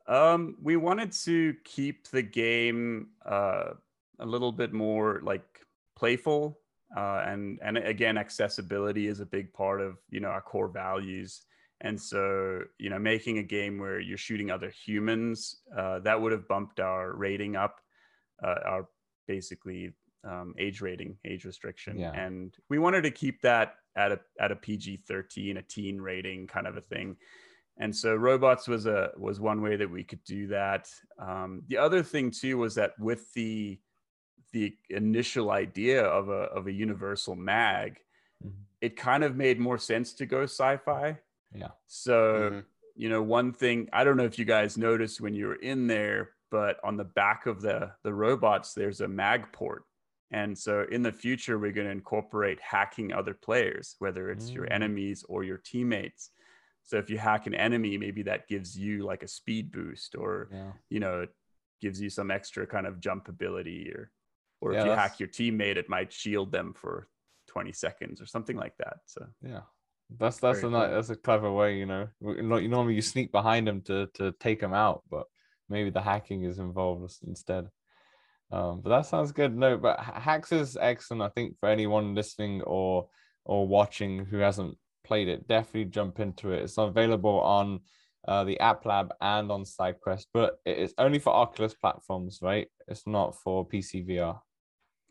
Um, 0.08 0.56
we 0.60 0.76
wanted 0.76 1.12
to 1.26 1.54
keep 1.64 2.08
the 2.08 2.24
game 2.24 3.10
uh, 3.24 3.74
a 4.18 4.26
little 4.26 4.52
bit 4.52 4.74
more 4.74 5.22
like 5.24 5.44
playful, 5.96 6.58
uh, 6.98 7.24
and 7.28 7.60
and 7.62 7.78
again, 7.78 8.18
accessibility 8.18 9.06
is 9.06 9.20
a 9.20 9.26
big 9.26 9.54
part 9.54 9.82
of 9.82 9.98
you 10.10 10.20
know 10.20 10.30
our 10.30 10.42
core 10.42 10.68
values. 10.68 11.46
And 11.82 12.00
so, 12.02 12.62
you 12.78 12.90
know, 12.90 13.00
making 13.00 13.38
a 13.38 13.44
game 13.44 13.78
where 13.78 14.00
you're 14.00 14.18
shooting 14.18 14.52
other 14.52 14.70
humans, 14.70 15.62
uh, 15.78 16.00
that 16.00 16.20
would 16.22 16.32
have 16.34 16.48
bumped 16.48 16.80
our 16.80 17.14
rating 17.16 17.56
up, 17.56 17.80
uh, 18.44 18.56
our 18.66 18.90
basically 19.28 19.94
um, 20.26 20.54
age 20.60 20.82
rating, 20.82 21.18
age 21.24 21.46
restriction. 21.46 21.98
Yeah. 21.98 22.12
And 22.12 22.54
we 22.70 22.80
wanted 22.80 23.04
to 23.04 23.12
keep 23.12 23.42
that 23.44 23.76
at 23.96 24.12
a 24.12 24.20
at 24.40 24.52
a 24.52 24.56
PG 24.56 25.04
thirteen, 25.08 25.58
a 25.58 25.62
teen 25.62 26.02
rating 26.02 26.48
kind 26.48 26.68
of 26.68 26.76
a 26.76 26.82
thing. 26.82 27.16
And 27.78 27.96
so 27.96 28.14
robots 28.14 28.68
was 28.68 28.86
a 28.86 29.12
was 29.16 29.40
one 29.40 29.62
way 29.62 29.78
that 29.78 29.90
we 29.90 30.04
could 30.04 30.24
do 30.26 30.48
that. 30.48 30.90
Um, 31.18 31.64
the 31.68 31.78
other 31.78 32.04
thing 32.04 32.32
too 32.32 32.58
was 32.58 32.76
that 32.76 33.00
with 33.00 33.32
the 33.34 33.80
the 34.52 34.76
initial 34.90 35.52
idea 35.52 36.04
of 36.04 36.28
a 36.28 36.44
of 36.58 36.68
a 36.68 36.72
universal 36.74 37.36
mag, 37.38 38.00
Mhm. 38.44 38.52
it 38.82 38.96
kind 38.98 39.24
of 39.24 39.36
made 39.38 39.60
more 39.60 39.78
sense 39.78 40.14
to 40.16 40.26
go 40.26 40.44
sci-fi. 40.44 41.18
Yeah. 41.54 41.72
So 41.88 42.50
Mhm. 42.52 42.66
you 42.96 43.08
know, 43.10 43.22
one 43.24 43.54
thing 43.54 43.88
I 43.94 44.04
don't 44.04 44.18
know 44.18 44.26
if 44.26 44.38
you 44.38 44.46
guys 44.46 44.78
noticed 44.78 45.22
when 45.22 45.34
you 45.34 45.48
were 45.48 45.56
in 45.56 45.88
there, 45.88 46.32
but 46.52 46.80
on 46.84 46.98
the 46.98 47.06
back 47.06 47.46
of 47.46 47.62
the 47.62 47.94
the 48.04 48.14
robots, 48.14 48.74
there's 48.74 49.02
a 49.02 49.08
mag 49.08 49.52
port. 49.52 49.84
And 50.32 50.56
so 50.58 50.84
in 50.92 51.02
the 51.02 51.12
future, 51.12 51.58
we're 51.58 51.72
going 51.72 51.88
to 51.88 51.92
incorporate 51.92 52.60
hacking 52.62 53.12
other 53.14 53.34
players, 53.34 53.96
whether 54.00 54.30
it's 54.30 54.52
your 54.52 54.66
Mm. 54.68 54.72
enemies 54.74 55.24
or 55.28 55.44
your 55.44 55.58
teammates. 55.58 56.32
So 56.84 56.98
if 56.98 57.10
you 57.10 57.18
hack 57.18 57.48
an 57.48 57.56
enemy, 57.56 57.98
maybe 57.98 58.22
that 58.24 58.48
gives 58.48 58.78
you 58.78 59.04
like 59.04 59.24
a 59.24 59.28
speed 59.28 59.72
boost, 59.72 60.16
or 60.16 60.50
Yeah. 60.52 60.74
you 60.90 61.00
know, 61.00 61.22
it 61.22 61.36
gives 61.82 62.00
you 62.02 62.10
some 62.12 62.30
extra 62.32 62.68
kind 62.68 62.86
of 62.86 63.00
jump 63.00 63.28
ability, 63.28 63.92
or 63.94 64.12
or 64.62 64.74
Yeah, 64.74 64.80
if 64.80 64.86
you 64.86 64.90
that's- 64.90 65.12
hack 65.12 65.20
your 65.22 65.30
teammate, 65.30 65.78
it 65.78 65.88
might 65.88 66.12
shield 66.12 66.52
them 66.52 66.74
for 66.74 67.08
20 67.48 67.72
seconds 67.72 68.22
or 68.22 68.26
something 68.26 68.58
like 68.58 68.76
that. 68.78 69.00
So 69.06 69.26
Yeah, 69.42 69.64
That's 70.18 70.38
that's 70.38 70.62
Very 70.62 70.74
a 70.74 70.78
cool. 70.78 70.96
that's 70.96 71.10
a 71.10 71.16
clever 71.16 71.52
way, 71.52 71.78
you 71.78 71.86
know. 71.86 72.08
Normally 72.22 72.96
you 72.96 73.02
sneak 73.02 73.32
behind 73.32 73.68
them 73.68 73.82
to 73.84 74.08
to 74.16 74.32
take 74.40 74.60
them 74.60 74.74
out, 74.74 75.04
but 75.10 75.26
maybe 75.70 75.90
the 75.92 76.02
hacking 76.02 76.44
is 76.44 76.60
involved 76.60 77.14
instead. 77.28 77.68
Um, 78.52 78.82
but 78.82 78.90
that 78.90 79.06
sounds 79.06 79.32
good. 79.32 79.56
No, 79.56 79.78
but 79.78 80.00
Ha- 80.00 80.20
hacks 80.20 80.52
is 80.52 80.76
excellent. 80.80 81.22
I 81.22 81.30
think 81.30 81.58
for 81.60 81.70
anyone 81.70 82.16
listening 82.16 82.62
or 82.64 83.08
or 83.46 83.68
watching 83.68 84.26
who 84.26 84.38
hasn't 84.38 84.78
played 85.04 85.28
it, 85.28 85.48
definitely 85.48 85.86
jump 85.86 86.20
into 86.20 86.52
it. 86.52 86.64
It's 86.64 86.78
available 86.78 87.40
on 87.42 87.82
uh, 88.28 88.44
the 88.44 88.60
App 88.60 88.86
Lab 88.86 89.14
and 89.22 89.52
on 89.52 89.64
SideQuest, 89.64 90.26
but 90.34 90.58
it's 90.66 90.94
only 90.98 91.20
for 91.20 91.34
Oculus 91.34 91.74
platforms, 91.74 92.40
right? 92.42 92.68
It's 92.88 93.06
not 93.08 93.36
for 93.36 93.68
PC 93.68 94.08
VR. 94.08 94.40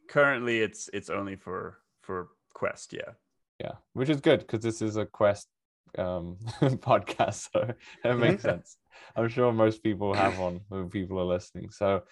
Currently, 0.08 0.58
it's 0.60 0.90
it's 0.92 1.10
only 1.10 1.36
for 1.36 1.78
for 2.02 2.28
Quest. 2.52 2.92
Yeah. 2.92 3.12
Yeah, 3.58 3.72
which 3.92 4.08
is 4.08 4.20
good 4.20 4.40
because 4.40 4.60
this 4.60 4.82
is 4.82 4.96
a 4.96 5.06
Quest 5.06 5.48
um, 5.96 6.36
podcast, 6.62 7.48
so 7.52 7.74
it 8.04 8.14
makes 8.14 8.42
sense. 8.42 8.76
I'm 9.16 9.28
sure 9.28 9.52
most 9.52 9.82
people 9.82 10.14
have 10.14 10.38
one 10.38 10.60
when 10.68 10.90
people 10.90 11.18
are 11.20 11.24
listening. 11.24 11.70
So, 11.70 12.02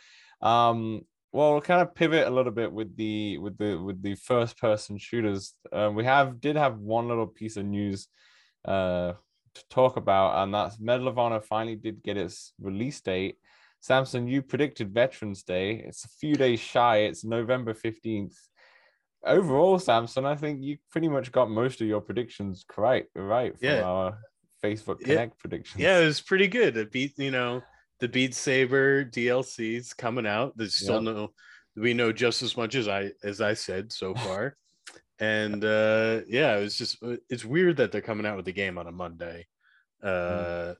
um, 0.40 1.02
well, 1.32 1.52
we'll 1.52 1.60
kind 1.60 1.82
of 1.82 1.94
pivot 1.94 2.26
a 2.26 2.30
little 2.30 2.52
bit 2.52 2.72
with 2.72 2.96
the 2.96 3.38
with 3.38 3.58
the 3.58 3.76
with 3.76 4.02
the 4.02 4.14
first 4.16 4.58
person 4.58 4.98
shooters. 4.98 5.54
Uh, 5.72 5.90
we 5.94 6.04
have 6.04 6.40
did 6.40 6.56
have 6.56 6.78
one 6.78 7.08
little 7.08 7.26
piece 7.26 7.56
of 7.56 7.64
news 7.64 8.08
uh, 8.64 9.12
to 9.54 9.68
talk 9.68 9.96
about, 9.96 10.42
and 10.42 10.54
that's 10.54 10.80
Medal 10.80 11.08
of 11.08 11.18
Honor 11.18 11.40
finally 11.40 11.76
did 11.76 12.02
get 12.02 12.16
its 12.16 12.52
release 12.60 13.00
date. 13.00 13.36
Samson, 13.80 14.26
you 14.26 14.42
predicted 14.42 14.92
Veterans 14.92 15.44
Day. 15.44 15.84
It's 15.86 16.04
a 16.04 16.08
few 16.08 16.34
days 16.34 16.58
shy. 16.58 16.98
It's 16.98 17.24
November 17.24 17.72
15th 17.72 18.36
overall, 19.24 19.78
Samson, 19.78 20.24
I 20.26 20.34
think 20.36 20.62
you 20.62 20.78
pretty 20.90 21.08
much 21.08 21.32
got 21.32 21.50
most 21.50 21.80
of 21.80 21.86
your 21.86 22.00
predictions 22.00 22.64
correct, 22.68 23.10
right? 23.14 23.58
From 23.58 23.68
Yeah. 23.68 23.82
our 23.82 24.18
Facebook 24.62 25.00
Yeah. 25.00 25.06
Connect 25.08 25.38
predictions. 25.38 25.80
Yeah, 25.82 25.98
it 26.00 26.06
was 26.06 26.20
pretty 26.20 26.48
good. 26.48 26.76
It 26.76 26.90
beat, 26.92 27.18
you 27.18 27.30
know, 27.30 27.62
the 28.00 28.08
Beat 28.08 28.34
Saber 28.34 29.04
DLC's 29.04 29.92
coming 29.94 30.26
out. 30.26 30.56
There's 30.56 30.74
still 30.76 31.00
no 31.00 31.32
we 31.76 31.92
know 31.92 32.10
just 32.12 32.42
as 32.42 32.56
much 32.56 32.74
as 32.74 32.88
I 32.88 33.10
as 33.22 33.40
I 33.40 33.54
said 33.54 33.92
so 33.92 34.14
far. 34.26 34.56
and 35.18 35.64
uh 35.64 36.20
yeah, 36.28 36.56
it 36.56 36.60
was 36.62 36.76
just 36.76 36.98
it's 37.30 37.44
weird 37.44 37.78
that 37.78 37.92
they're 37.92 38.00
coming 38.02 38.26
out 38.26 38.36
with 38.36 38.44
the 38.44 38.52
game 38.52 38.76
on 38.78 38.86
a 38.86 38.92
Monday. 38.92 39.46
Uh 40.02 40.74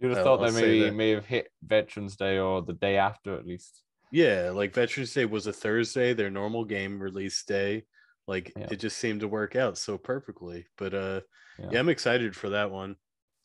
You'd 0.00 0.16
have 0.16 0.24
thought 0.24 0.40
I'll 0.44 0.50
they 0.50 0.60
maybe 0.60 0.90
may 0.90 1.10
have 1.10 1.24
hit 1.24 1.50
Veterans 1.62 2.16
Day 2.16 2.38
or 2.38 2.62
the 2.62 2.72
day 2.72 2.96
after 2.96 3.36
at 3.36 3.46
least. 3.46 3.83
Yeah, 4.14 4.50
like 4.54 4.72
Veterans 4.72 5.12
Day 5.12 5.24
was 5.24 5.48
a 5.48 5.52
Thursday, 5.52 6.14
their 6.14 6.30
normal 6.30 6.64
game 6.64 7.00
release 7.02 7.42
day. 7.44 7.84
Like 8.28 8.52
Yeah. 8.56 8.68
it 8.70 8.76
just 8.76 8.98
seemed 8.98 9.20
to 9.20 9.28
work 9.28 9.56
out 9.56 9.76
so 9.76 9.98
perfectly. 9.98 10.66
But 10.78 10.94
uh 10.94 11.20
Yeah. 11.58 11.70
yeah, 11.72 11.80
I'm 11.80 11.88
excited 11.88 12.36
for 12.36 12.50
that 12.50 12.70
one. 12.70 12.94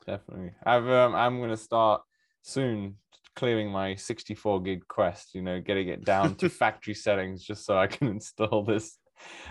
Definitely. 0.06 0.52
I've 0.64 0.88
um, 0.88 1.16
I'm 1.16 1.42
gonna 1.42 1.58
start 1.58 2.04
soon 2.44 2.98
clearing 3.36 3.72
my 3.72 3.96
64 3.96 4.62
gig 4.62 4.88
quest, 4.88 5.34
you 5.34 5.42
know, 5.42 5.60
getting 5.60 5.88
it 5.88 6.06
down 6.06 6.36
to 6.36 6.50
factory 6.62 6.94
settings 6.94 7.44
just 7.44 7.66
so 7.66 7.76
I 7.78 7.88
can 7.88 8.08
install 8.18 8.64
this. 8.64 9.00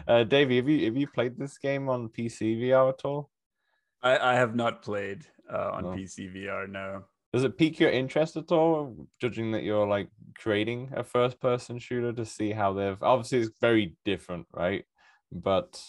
Uh 0.07 0.23
Davey, 0.23 0.57
have 0.57 0.69
you 0.69 0.85
have 0.85 0.97
you 0.97 1.09
played 1.09 1.37
this 1.37 1.59
game 1.59 1.89
on 1.89 2.09
PC 2.11 2.57
VR 2.63 2.91
at 2.91 3.05
all? 3.05 3.29
I, 4.01 4.17
I 4.19 4.35
have 4.37 4.55
not 4.55 4.83
played 4.83 5.27
uh, 5.53 5.71
on 5.75 5.83
No. 5.83 5.91
PC 5.91 6.33
VR. 6.33 6.69
No. 6.69 7.05
Does 7.39 7.45
it 7.45 7.57
pique 7.57 7.79
your 7.79 7.91
interest 7.91 8.37
at 8.37 8.51
all, 8.51 9.07
judging 9.21 9.53
that 9.53 9.63
you're 9.63 9.87
like 9.87 10.09
creating 10.37 10.91
a 10.97 11.05
first 11.05 11.39
person 11.39 11.79
shooter 11.79 12.13
to 12.13 12.25
see 12.25 12.51
how 12.51 12.73
they've 12.73 13.01
obviously 13.01 13.39
it's 13.39 13.57
very 13.61 13.95
different, 14.05 14.49
right? 14.53 14.85
But 15.31 15.81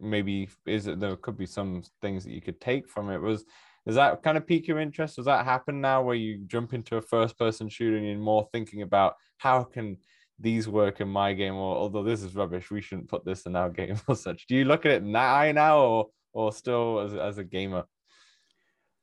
maybe 0.00 0.48
is 0.66 0.88
it 0.88 0.98
there 0.98 1.14
could 1.14 1.38
be 1.38 1.46
some 1.46 1.84
things 2.02 2.24
that 2.24 2.32
you 2.32 2.40
could 2.40 2.60
take 2.60 2.88
from 2.88 3.10
it. 3.10 3.20
Was 3.20 3.44
does 3.86 3.94
that 3.94 4.24
kind 4.24 4.36
of 4.36 4.44
pique 4.44 4.66
your 4.66 4.80
interest? 4.80 5.14
Does 5.14 5.26
that 5.26 5.44
happen 5.44 5.80
now 5.80 6.02
where 6.02 6.16
you 6.16 6.38
jump 6.48 6.74
into 6.74 6.96
a 6.96 7.00
first 7.00 7.38
person 7.38 7.68
shooter 7.68 7.96
and 7.96 8.04
you're 8.04 8.18
more 8.18 8.48
thinking 8.52 8.82
about 8.82 9.14
how 9.36 9.62
can 9.62 9.98
these 10.40 10.66
work 10.66 11.00
in 11.00 11.06
my 11.06 11.32
game 11.32 11.54
or 11.54 11.76
although 11.76 12.02
this 12.02 12.24
is 12.24 12.34
rubbish, 12.34 12.72
we 12.72 12.80
shouldn't 12.80 13.08
put 13.08 13.24
this 13.24 13.46
in 13.46 13.54
our 13.54 13.70
game 13.80 14.00
or 14.08 14.16
such. 14.16 14.48
Do 14.48 14.56
you 14.56 14.64
look 14.64 14.84
at 14.84 14.90
it 14.90 15.02
in 15.04 15.12
that 15.12 15.32
eye 15.32 15.52
now 15.52 15.78
or 15.78 16.06
or 16.32 16.52
still 16.52 16.98
as, 16.98 17.14
as 17.14 17.38
a 17.38 17.44
gamer? 17.44 17.84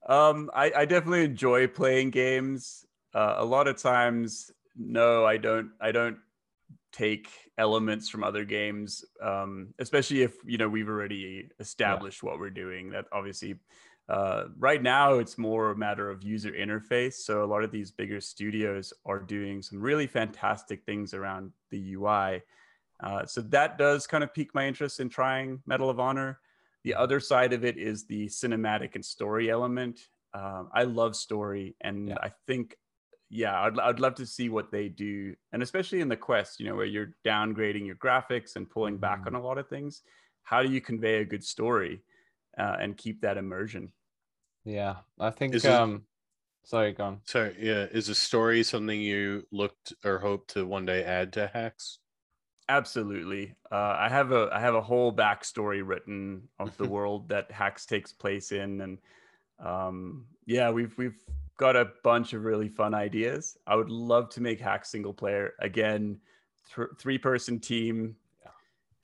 Um, 0.05 0.51
I, 0.53 0.71
I 0.75 0.85
definitely 0.85 1.25
enjoy 1.25 1.67
playing 1.67 2.11
games. 2.11 2.85
Uh, 3.13 3.35
a 3.37 3.45
lot 3.45 3.67
of 3.67 3.81
times, 3.81 4.51
no, 4.75 5.25
I 5.25 5.37
don't. 5.37 5.71
I 5.79 5.91
don't 5.91 6.17
take 6.91 7.29
elements 7.57 8.09
from 8.09 8.23
other 8.23 8.45
games, 8.45 9.03
um, 9.21 9.73
especially 9.79 10.21
if 10.21 10.35
you 10.45 10.57
know 10.57 10.69
we've 10.69 10.89
already 10.89 11.49
established 11.59 12.23
what 12.23 12.39
we're 12.39 12.49
doing. 12.49 12.91
That 12.91 13.05
obviously, 13.11 13.55
uh, 14.07 14.45
right 14.57 14.81
now 14.81 15.15
it's 15.15 15.37
more 15.37 15.71
a 15.71 15.77
matter 15.77 16.09
of 16.09 16.23
user 16.23 16.51
interface. 16.51 17.15
So 17.15 17.43
a 17.43 17.45
lot 17.45 17.63
of 17.63 17.71
these 17.71 17.91
bigger 17.91 18.21
studios 18.21 18.93
are 19.05 19.19
doing 19.19 19.61
some 19.61 19.79
really 19.79 20.07
fantastic 20.07 20.83
things 20.85 21.13
around 21.13 21.51
the 21.71 21.93
UI. 21.95 22.43
Uh, 23.01 23.25
so 23.25 23.41
that 23.41 23.77
does 23.77 24.07
kind 24.07 24.23
of 24.23 24.33
pique 24.33 24.53
my 24.53 24.67
interest 24.67 24.99
in 24.99 25.09
trying 25.09 25.61
Medal 25.65 25.89
of 25.89 25.99
Honor. 25.99 26.39
The 26.85 26.93
other 26.93 27.19
side 27.19 27.51
of 27.51 27.65
it 27.65 27.77
is 27.79 28.05
the 28.05 28.27
cinematic 28.27 28.93
and 28.93 29.03
story 29.03 29.49
element. 29.49 30.07
Um, 30.35 30.69
I 30.71 30.83
love 30.83 31.15
story, 31.15 31.75
and 31.81 32.09
Yeah. 32.09 32.17
I 32.21 32.29
think, 32.45 32.75
yeah, 33.29 33.59
I'd, 33.59 33.79
I'd 33.79 33.99
love 33.99 34.13
to 34.15 34.25
see 34.27 34.49
what 34.49 34.71
they 34.71 34.87
do, 34.87 35.35
and 35.51 35.63
especially 35.63 36.01
in 36.01 36.09
the 36.09 36.15
quest, 36.17 36.59
you 36.59 36.67
know, 36.67 36.75
where 36.75 36.85
you're 36.85 37.15
downgrading 37.25 37.87
your 37.87 37.95
graphics 37.95 38.55
and 38.55 38.69
pulling 38.69 38.97
back 38.99 39.21
Mhm. 39.23 39.27
on 39.27 39.35
a 39.35 39.41
lot 39.41 39.57
of 39.57 39.67
things. 39.67 40.03
How 40.43 40.61
do 40.61 40.69
you 40.71 40.79
convey 40.79 41.21
a 41.21 41.25
good 41.25 41.43
story 41.43 42.03
uh, 42.55 42.77
and 42.79 42.95
keep 42.95 43.21
that 43.21 43.37
immersion? 43.37 43.91
Yeah, 44.63 44.97
I 45.19 45.31
think 45.31 45.55
Is 45.55 45.65
it- 45.65 45.71
um 45.71 46.05
sorry, 46.65 46.93
go 46.93 47.05
on. 47.05 47.21
Sorry, 47.25 47.55
yeah. 47.59 47.85
Is 47.85 48.09
a 48.09 48.15
story 48.15 48.61
something 48.61 49.01
you 49.01 49.47
looked 49.51 49.93
or 50.03 50.19
hope 50.19 50.47
to 50.49 50.67
one 50.67 50.85
day 50.85 51.03
add 51.03 51.33
to 51.33 51.47
hacks? 51.47 51.99
Absolutely. 52.67 53.53
Uh, 53.71 53.95
I 53.99 54.09
have 54.09 54.31
a 54.31 54.49
I 54.51 54.59
have 54.59 54.75
a 54.75 54.81
whole 54.81 55.13
backstory 55.13 55.81
written 55.85 56.47
of 56.59 56.75
the 56.77 56.87
world 56.95 57.29
that 57.29 57.51
Hacks 57.51 57.85
takes 57.85 58.11
place 58.11 58.51
in, 58.51 58.81
and 58.81 58.97
um, 59.59 60.25
yeah, 60.45 60.69
we've 60.71 60.97
we've 60.97 61.21
got 61.57 61.75
a 61.75 61.91
bunch 62.03 62.33
of 62.33 62.43
really 62.43 62.67
fun 62.67 62.93
ideas. 62.93 63.57
I 63.67 63.75
would 63.75 63.89
love 63.89 64.29
to 64.31 64.41
make 64.41 64.59
Hacks 64.59 64.89
single 64.89 65.13
player 65.13 65.53
again, 65.59 66.19
th- 66.75 66.89
three 66.97 67.17
person 67.17 67.59
team. 67.59 68.15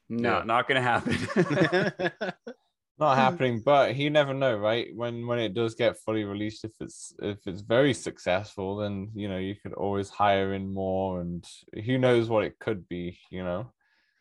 No, 0.10 0.40
Yeah. 0.40 0.44
not 0.44 0.68
gonna 0.68 0.82
happen. 0.82 1.16
Not 3.00 3.16
happening, 3.18 3.62
but 3.66 3.96
you 3.96 4.12
never 4.12 4.34
know, 4.34 4.56
right? 4.56 4.96
When 4.96 5.26
when 5.26 5.40
it 5.40 5.56
does 5.56 5.74
get 5.74 5.98
fully 5.98 6.24
released, 6.24 6.64
if 6.66 6.72
it's 6.80 7.14
if 7.20 7.40
it's 7.48 7.62
very 7.62 7.94
successful, 7.96 8.78
then 8.78 9.12
you 9.16 9.28
know 9.28 9.38
you 9.38 9.56
could 9.56 9.74
always 9.74 10.10
hire 10.10 10.54
in 10.54 10.72
more, 10.72 11.20
and 11.22 11.44
who 11.86 11.98
knows 11.98 12.30
what 12.30 12.44
it 12.44 12.60
could 12.60 12.88
be, 12.88 13.18
you 13.32 13.44
know. 13.44 13.74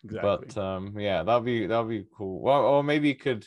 exactly. 0.04 0.48
But 0.48 0.56
um, 0.58 0.98
yeah, 0.98 1.22
that'll 1.22 1.42
be 1.42 1.66
that'll 1.66 1.84
be 1.84 2.06
cool. 2.16 2.40
Well, 2.42 2.62
or 2.62 2.82
maybe 2.84 3.08
you 3.08 3.16
could, 3.16 3.46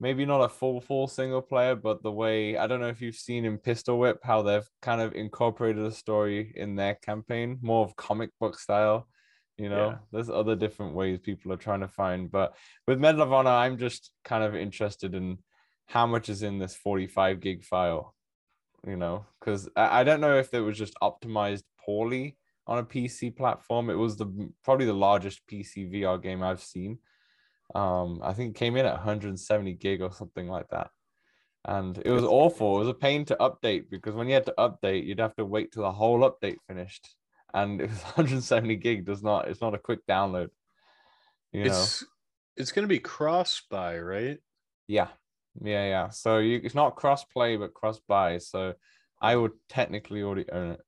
maybe 0.00 0.26
not 0.26 0.42
a 0.44 0.48
full 0.48 0.80
full 0.80 1.08
single 1.08 1.42
player, 1.42 1.76
but 1.76 2.02
the 2.02 2.12
way 2.12 2.56
I 2.56 2.66
don't 2.66 2.80
know 2.80 2.88
if 2.88 3.00
you've 3.02 3.16
seen 3.16 3.44
in 3.44 3.58
Pistol 3.58 3.98
Whip 3.98 4.20
how 4.24 4.42
they've 4.42 4.68
kind 4.82 5.00
of 5.00 5.14
incorporated 5.14 5.84
a 5.84 5.92
story 5.92 6.52
in 6.56 6.76
their 6.76 6.96
campaign, 6.96 7.58
more 7.62 7.84
of 7.84 7.96
comic 7.96 8.30
book 8.40 8.58
style. 8.58 9.08
You 9.56 9.68
know, 9.68 9.90
Yeah. 9.90 9.98
there's 10.10 10.30
other 10.30 10.56
different 10.56 10.94
ways 10.94 11.20
people 11.20 11.52
are 11.52 11.56
trying 11.56 11.80
to 11.80 11.88
find, 11.88 12.30
but 12.30 12.56
with 12.86 12.98
Medal 12.98 13.22
of 13.22 13.32
Honor, 13.32 13.50
I'm 13.50 13.78
just 13.78 14.10
kind 14.24 14.42
of 14.42 14.54
interested 14.56 15.14
in 15.14 15.38
how 15.86 16.06
much 16.06 16.28
is 16.28 16.42
in 16.42 16.58
this 16.58 16.74
45 16.74 17.40
gig 17.40 17.64
file. 17.64 18.14
You 18.86 18.96
know, 18.96 19.24
because 19.40 19.68
I, 19.76 20.00
I 20.00 20.04
don't 20.04 20.20
know 20.20 20.36
if 20.38 20.52
it 20.52 20.60
was 20.60 20.76
just 20.76 20.94
optimized 21.02 21.62
poorly 21.84 22.36
on 22.66 22.78
a 22.78 22.84
PC 22.84 23.34
platform. 23.34 23.88
It 23.88 23.94
was 23.94 24.16
the 24.16 24.50
probably 24.62 24.84
the 24.86 24.92
largest 24.92 25.40
PC 25.50 25.90
VR 25.90 26.20
game 26.20 26.42
I've 26.42 26.62
seen. 26.62 26.98
Um, 27.74 28.20
I 28.22 28.34
think 28.34 28.54
it 28.54 28.58
came 28.58 28.76
in 28.76 28.84
at 28.84 28.92
170 28.92 29.72
gig 29.74 30.02
or 30.02 30.12
something 30.12 30.48
like 30.48 30.68
that. 30.68 30.90
And 31.64 31.96
it 32.04 32.10
was 32.10 32.24
awful. 32.24 32.76
It 32.76 32.80
was 32.80 32.88
a 32.88 32.94
pain 32.94 33.24
to 33.26 33.36
update 33.36 33.88
because 33.90 34.14
when 34.14 34.28
you 34.28 34.34
had 34.34 34.46
to 34.46 34.54
update, 34.58 35.06
you'd 35.06 35.20
have 35.20 35.34
to 35.36 35.46
wait 35.46 35.72
till 35.72 35.84
the 35.84 35.92
whole 35.92 36.20
update 36.20 36.58
finished. 36.68 37.14
And 37.54 37.80
it 37.80 37.88
was 37.88 38.02
170 38.02 38.76
gig 38.76 39.06
does 39.06 39.22
not, 39.22 39.48
it's 39.48 39.60
not 39.62 39.74
a 39.74 39.78
quick 39.78 40.06
download. 40.06 40.48
You 41.52 41.64
know, 41.64 41.70
It's 41.70 42.04
it's 42.56 42.72
gonna 42.72 42.86
be 42.88 42.98
cross 42.98 43.62
buy, 43.70 43.98
right? 43.98 44.38
yeah. 44.88 45.08
Yeah, 45.62 45.86
yeah. 45.86 46.08
So 46.10 46.38
you 46.38 46.60
it's 46.64 46.74
not 46.74 46.96
cross 46.96 47.22
play, 47.24 47.56
but 47.56 47.74
cross 47.74 48.00
buy. 48.08 48.38
So 48.38 48.74
I 49.22 49.36
would 49.36 49.52
technically 49.68 50.20
already 50.22 50.50
own 50.50 50.72
it. 50.72 50.80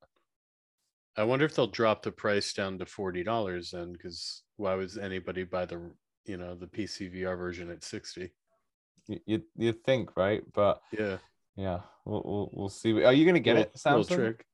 I 1.16 1.22
wonder 1.22 1.44
if 1.44 1.54
they'll 1.54 1.68
drop 1.68 2.02
the 2.02 2.10
price 2.10 2.52
down 2.52 2.78
to 2.80 2.86
forty 2.86 3.22
dollars 3.22 3.70
then, 3.70 3.92
because 3.92 4.42
why 4.56 4.74
would 4.74 4.90
anybody 4.98 5.44
buy 5.44 5.66
the 5.66 5.92
you 6.24 6.36
know 6.36 6.56
the 6.56 6.66
PC 6.66 7.14
VR 7.14 7.38
version 7.38 7.70
at 7.70 7.84
sixty? 7.84 8.32
You, 9.06 9.42
you, 9.56 9.72
think, 9.72 10.16
right? 10.16 10.42
But 10.52 10.80
Yeah, 10.90 11.18
yeah, 11.54 11.78
we'll, 12.04 12.22
we'll, 12.24 12.50
we'll 12.52 12.68
see. 12.68 13.04
Are 13.04 13.12
you 13.12 13.24
going 13.24 13.34
to 13.34 13.40
get 13.40 13.54
Little- 13.54 13.70
it, 13.72 13.80
little 13.86 14.02
Samson? 14.04 14.16
trick. 14.16 14.46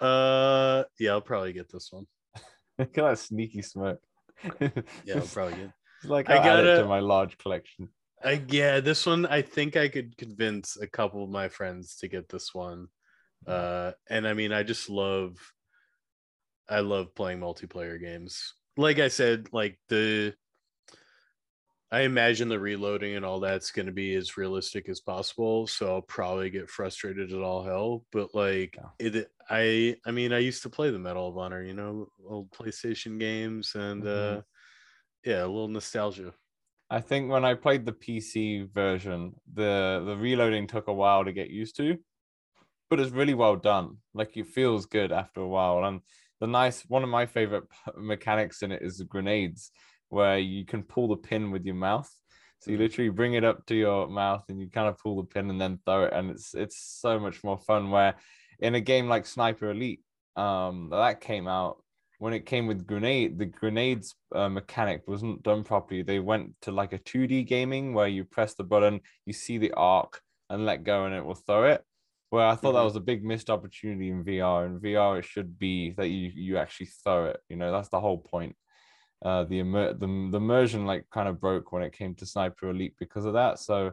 Uh, 0.00 0.84
yeah, 0.98 1.12
I'll 1.12 1.20
probably 1.20 1.52
get 1.52 1.70
this 1.70 1.92
one. 1.92 2.06
Look 2.78 2.96
at 2.98 3.04
that 3.04 3.18
sneaky 3.18 3.62
smirk. 3.62 4.00
Yeah, 5.04 5.16
I'll 5.16 5.26
probably 5.26 5.54
get. 5.54 5.70
It's 6.02 6.10
like 6.10 6.28
I 6.28 6.38
I 6.38 6.44
got 6.44 6.64
it 6.64 6.76
to 6.76 6.84
my 6.84 7.00
large 7.00 7.38
collection. 7.38 7.88
I, 8.22 8.42
yeah, 8.48 8.80
this 8.80 9.06
one 9.06 9.24
I 9.24 9.40
think 9.40 9.74
I 9.76 9.88
could 9.88 10.18
convince 10.18 10.76
a 10.76 10.86
couple 10.86 11.24
of 11.24 11.30
my 11.30 11.48
friends 11.48 11.96
to 11.96 12.08
get 12.08 12.28
this 12.28 12.54
one. 12.54 12.88
Uh, 13.46 13.92
and 14.10 14.28
I 14.28 14.34
mean, 14.34 14.52
I 14.52 14.64
just 14.64 14.90
love, 14.90 15.36
I 16.68 16.80
love 16.80 17.14
playing 17.14 17.40
multiplayer 17.40 17.98
games. 18.00 18.54
Like 18.76 18.98
I 18.98 19.08
said, 19.08 19.48
like 19.52 19.78
the, 19.88 20.34
I 21.90 22.02
imagine 22.02 22.48
the 22.48 22.58
reloading 22.58 23.14
and 23.14 23.24
all 23.24 23.40
that's 23.40 23.70
going 23.70 23.86
to 23.86 23.92
be 23.92 24.14
as 24.14 24.36
realistic 24.36 24.88
as 24.88 25.00
possible. 25.00 25.66
So 25.66 25.94
I'll 25.94 26.02
probably 26.02 26.50
get 26.50 26.68
frustrated 26.70 27.32
at 27.32 27.40
all 27.40 27.62
hell. 27.64 28.06
But 28.10 28.34
like 28.34 28.78
Yeah. 28.78 28.90
it, 28.98 29.30
I, 29.48 29.96
I 30.04 30.10
mean, 30.10 30.32
I 30.32 30.38
used 30.38 30.62
to 30.62 30.70
play 30.70 30.90
the 30.90 30.98
Medal 30.98 31.28
of 31.28 31.38
Honor, 31.38 31.62
you 31.62 31.74
know, 31.74 32.08
old 32.26 32.50
PlayStation 32.50 33.18
games, 33.20 33.74
and 33.74 34.04
Mhm. 34.04 34.04
uh, 34.06 34.42
yeah, 35.24 35.44
a 35.44 35.46
little 35.48 35.68
nostalgia. 35.68 36.34
I 36.90 37.00
think 37.00 37.30
when 37.30 37.44
I 37.44 37.54
played 37.54 37.86
the 37.86 37.92
PC 37.92 38.62
version, 38.62 39.40
the 39.52 40.02
the 40.06 40.16
reloading 40.16 40.66
took 40.66 40.86
a 40.88 40.92
while 40.92 41.24
to 41.24 41.32
get 41.32 41.50
used 41.50 41.76
to, 41.76 41.98
but 42.90 43.00
it's 43.00 43.12
really 43.12 43.34
well 43.34 43.56
done. 43.56 43.98
Like 44.14 44.36
it 44.36 44.46
feels 44.48 44.86
good 44.86 45.12
after 45.12 45.40
a 45.42 45.48
while. 45.48 45.84
And 45.84 46.02
the 46.40 46.46
nice 46.48 46.82
one 46.88 47.04
of 47.04 47.10
my 47.10 47.26
favorite 47.26 47.64
mechanics 47.96 48.62
in 48.62 48.72
it 48.72 48.82
is 48.82 48.98
the 48.98 49.04
grenades, 49.06 49.72
where 50.14 50.38
you 50.38 50.64
can 50.64 50.82
pull 50.82 51.08
the 51.08 51.16
pin 51.16 51.50
with 51.50 51.64
your 51.66 51.74
mouth. 51.74 52.10
So 52.60 52.70
you 52.72 52.78
Mhm. 52.78 52.80
literally 52.84 53.10
bring 53.10 53.34
it 53.34 53.44
up 53.44 53.66
to 53.66 53.74
your 53.74 54.08
mouth 54.08 54.44
and 54.48 54.60
you 54.60 54.70
kind 54.70 54.88
of 54.88 54.98
pull 54.98 55.16
the 55.16 55.24
pin 55.28 55.50
and 55.50 55.60
then 55.60 55.78
throw 55.84 56.04
it, 56.04 56.12
and 56.14 56.30
it's 56.30 56.54
it's 56.54 56.78
so 56.78 57.18
much 57.18 57.44
more 57.44 57.58
fun. 57.58 57.90
Where 57.90 58.14
in 58.60 58.74
a 58.74 58.80
game 58.80 59.08
like 59.08 59.26
Sniper 59.26 59.70
Elite, 59.70 60.02
um, 60.36 60.88
that 60.90 61.20
came 61.20 61.46
out 61.48 61.82
when 62.18 62.32
it 62.32 62.46
came 62.46 62.66
with 62.66 62.86
grenade, 62.86 63.38
the 63.38 63.46
grenades 63.46 64.14
uh, 64.34 64.48
mechanic 64.48 65.02
wasn't 65.06 65.42
done 65.42 65.64
properly. 65.64 66.02
They 66.02 66.20
went 66.20 66.54
to 66.62 66.70
like 66.72 66.92
a 66.92 66.98
2D 66.98 67.44
gaming 67.44 67.92
where 67.92 68.08
you 68.08 68.24
press 68.24 68.54
the 68.54 68.64
button, 68.64 69.00
you 69.26 69.32
see 69.32 69.58
the 69.58 69.72
arc, 69.72 70.22
and 70.48 70.64
let 70.64 70.84
go, 70.84 71.04
and 71.06 71.14
it 71.14 71.24
will 71.24 71.34
throw 71.34 71.64
it. 71.74 71.82
Where 72.30 72.46
I 72.46 72.54
thought 72.56 72.72
that 72.72 72.80
Mhm. 72.80 72.90
was 72.90 72.96
a 72.96 73.00
big 73.00 73.24
missed 73.24 73.50
opportunity 73.50 74.08
in 74.10 74.24
VR. 74.24 74.66
In 74.66 74.80
VR, 74.80 75.18
it 75.18 75.24
should 75.24 75.58
be 75.58 75.90
that 75.98 76.08
you 76.08 76.30
you 76.34 76.56
actually 76.58 76.86
throw 77.04 77.26
it. 77.26 77.40
You 77.48 77.56
know, 77.56 77.70
that's 77.72 77.90
the 77.90 78.00
whole 78.00 78.18
point. 78.18 78.56
Uh, 79.24 79.44
the 79.44 79.58
immer- 79.60 79.94
the 79.94 80.06
the 80.30 80.36
immersion 80.36 80.84
like 80.84 81.08
kind 81.10 81.28
of 81.28 81.40
broke 81.40 81.72
when 81.72 81.82
it 81.82 81.94
came 81.94 82.14
to 82.14 82.26
Sniper 82.26 82.68
Elite 82.70 82.94
because 82.98 83.24
of 83.24 83.32
that. 83.32 83.58
So 83.58 83.92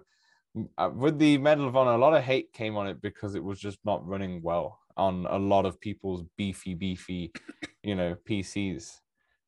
uh, 0.77 0.89
with 0.93 1.17
the 1.19 1.37
Medal 1.37 1.67
of 1.67 1.75
Honor, 1.75 1.91
a 1.91 1.97
lot 1.97 2.13
of 2.13 2.23
hate 2.23 2.51
came 2.51 2.75
on 2.75 2.87
it 2.87 3.01
because 3.01 3.35
it 3.35 3.43
was 3.43 3.59
just 3.59 3.79
not 3.85 4.05
running 4.05 4.41
well 4.41 4.79
on 4.97 5.25
a 5.29 5.37
lot 5.37 5.65
of 5.65 5.79
people's 5.79 6.23
beefy, 6.37 6.73
beefy, 6.73 7.31
you 7.83 7.95
know, 7.95 8.15
PCs. 8.27 8.99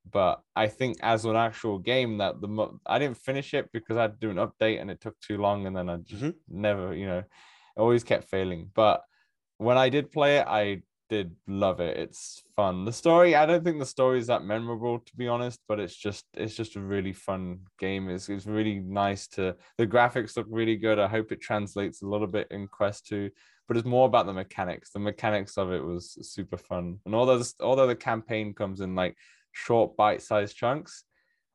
But 0.09 0.41
I 0.55 0.67
think 0.67 0.97
as 1.01 1.25
an 1.25 1.35
actual 1.35 1.79
game, 1.79 2.17
that 2.19 2.41
the 2.41 2.47
mo- 2.47 2.79
I 2.85 2.99
didn't 2.99 3.17
finish 3.17 3.53
it 3.53 3.69
because 3.71 3.97
I 3.97 4.03
had 4.03 4.13
to 4.13 4.27
do 4.27 4.31
an 4.31 4.37
update 4.37 4.81
and 4.81 4.89
it 4.91 5.01
took 5.01 5.19
too 5.19 5.37
long, 5.37 5.65
and 5.65 5.75
then 5.75 5.89
I 5.89 5.97
just 5.97 6.23
Mhm. 6.23 6.35
never, 6.47 6.93
you 6.93 7.05
know, 7.05 7.23
always 7.77 8.03
kept 8.03 8.25
failing. 8.29 8.71
But 8.73 9.03
when 9.57 9.77
I 9.77 9.89
did 9.89 10.11
play 10.11 10.37
it, 10.39 10.47
I 10.47 10.83
did 11.13 11.35
love 11.45 11.79
it. 11.79 11.95
It's 11.95 12.41
fun. 12.55 12.85
The 12.85 12.91
story, 12.91 13.35
I 13.35 13.45
don't 13.45 13.63
think 13.63 13.77
the 13.77 13.85
story 13.85 14.17
is 14.17 14.25
that 14.27 14.43
memorable 14.43 14.97
to 14.97 15.15
be 15.15 15.27
honest, 15.27 15.59
but 15.67 15.79
it's 15.79 15.95
just 15.95 16.25
it's 16.33 16.55
just 16.55 16.75
a 16.75 16.79
really 16.79 17.13
fun 17.13 17.59
game. 17.77 18.09
It's 18.09 18.29
it's 18.29 18.47
really 18.47 18.79
nice 18.79 19.27
to 19.35 19.55
the 19.77 19.85
graphics 19.85 20.35
look 20.35 20.47
really 20.49 20.75
good. 20.75 20.97
I 20.97 21.07
hope 21.07 21.31
it 21.31 21.39
translates 21.39 22.01
a 22.01 22.07
little 22.07 22.25
bit 22.25 22.47
in 22.49 22.67
Quest 22.67 23.05
2, 23.09 23.29
but 23.67 23.77
it's 23.77 23.85
more 23.85 24.07
about 24.07 24.25
the 24.25 24.33
mechanics. 24.33 24.89
The 24.89 24.99
mechanics 24.99 25.55
of 25.55 25.71
it 25.71 25.83
was 25.83 26.17
super 26.33 26.57
fun. 26.57 26.97
And 27.05 27.13
although 27.13 27.37
this, 27.37 27.53
although 27.59 27.85
the 27.85 27.95
campaign 27.95 28.55
comes 28.55 28.81
in 28.81 28.95
like 28.95 29.15
short 29.51 29.95
bite-sized 29.95 30.57
chunks, 30.57 31.03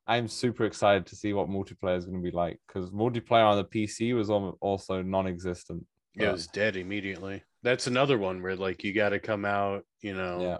I'm 0.07 0.29
super 0.29 0.63
excited 0.63 1.05
to 1.07 1.17
see 1.17 1.33
what 1.33 1.49
multiplayer 1.49 1.97
is 1.97 2.05
going 2.05 2.23
to 2.23 2.31
be 2.31 2.35
like 2.35 2.61
because 2.65 2.91
multiplayer 2.91 3.45
on 3.45 3.57
the 3.57 3.65
PC 3.65 4.15
was 4.15 4.29
also 4.29 5.01
non-existent. 5.01 5.85
Yeah, 6.15 6.29
it 6.29 6.31
was 6.31 6.47
dead 6.47 6.77
immediately. 6.77 7.43
That's 7.63 7.87
another 7.87 8.17
one 8.17 8.41
where 8.41 8.55
like 8.55 8.83
you 8.83 8.93
got 8.93 9.09
to 9.09 9.19
come 9.19 9.45
out, 9.45 9.83
you 10.01 10.13
know, 10.13 10.41
yeah. 10.41 10.57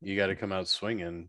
you 0.00 0.16
got 0.16 0.26
to 0.26 0.36
come 0.36 0.52
out 0.52 0.68
swinging. 0.68 1.28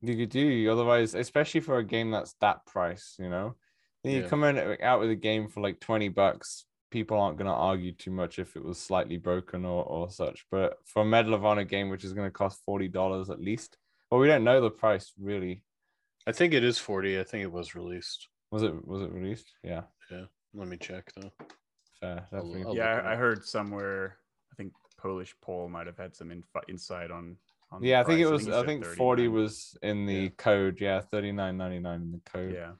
You 0.00 0.16
could 0.16 0.30
do 0.30 0.70
otherwise, 0.70 1.14
especially 1.14 1.60
for 1.60 1.78
a 1.78 1.84
game 1.84 2.10
that's 2.10 2.34
that 2.40 2.64
price, 2.66 3.16
you 3.18 3.28
know. 3.28 3.56
Then 4.04 4.12
you 4.14 4.22
Yeah. 4.22 4.28
come 4.28 4.44
in 4.44 4.76
out 4.82 5.00
with 5.00 5.10
a 5.10 5.16
game 5.16 5.48
for 5.48 5.60
like 5.60 5.80
20 5.80 6.08
bucks, 6.10 6.64
people 6.90 7.18
aren't 7.18 7.36
gonna 7.36 7.52
argue 7.52 7.92
too 7.92 8.12
much 8.12 8.38
if 8.38 8.54
it 8.56 8.64
was 8.64 8.78
slightly 8.78 9.16
broken 9.18 9.64
or, 9.64 9.84
or 9.84 10.08
such. 10.10 10.46
But 10.50 10.78
for 10.86 11.02
a 11.02 11.04
Medal 11.04 11.34
of 11.34 11.44
Honor 11.44 11.64
game, 11.64 11.88
which 11.90 12.04
is 12.04 12.12
gonna 12.14 12.30
cost 12.30 12.62
$40 12.66 13.28
at 13.28 13.40
least, 13.40 13.76
well, 14.10 14.20
we 14.20 14.28
don't 14.28 14.44
know 14.44 14.60
the 14.60 14.70
price 14.70 15.12
really. 15.20 15.62
I 16.26 16.32
think 16.32 16.54
it 16.54 16.62
is 16.64 16.78
40. 16.78 17.18
I 17.18 17.24
think 17.24 17.42
it 17.42 17.52
was 17.52 17.74
released. 17.74 18.28
Was 18.52 18.62
it 18.62 18.86
was 18.86 19.02
it 19.02 19.10
released? 19.12 19.52
Yeah, 19.64 19.82
Yeah. 20.10 20.26
Let 20.54 20.68
me 20.68 20.76
check 20.78 21.10
though. 21.16 21.32
fair. 22.00 22.26
I'll- 22.32 22.54
I'll- 22.68 22.76
yeah, 22.76 23.02
I, 23.04 23.12
I 23.12 23.16
heard 23.16 23.44
somewhere. 23.44 24.18
I 24.98 25.02
think 25.02 25.12
Polish 25.12 25.34
Paul 25.40 25.68
might 25.68 25.86
have 25.86 25.98
had 25.98 26.14
some 26.14 26.30
inf- 26.30 26.44
insight 26.68 27.10
on. 27.10 27.36
on 27.72 27.82
yeah, 27.82 28.00
I 28.00 28.04
think 28.04 28.20
it 28.20 28.26
was 28.26 28.46
he 28.46 28.52
I 28.52 28.62
think 28.64 28.84
40 28.84 29.28
was 29.28 29.76
in 29.82 30.06
the 30.06 30.28
Yeah. 30.28 30.28
code, 30.36 30.78
yeah, 30.80 31.00
39.99 31.00 31.96
in 31.96 32.12
the 32.12 32.20
code. 32.30 32.54
Yeah. 32.54 32.72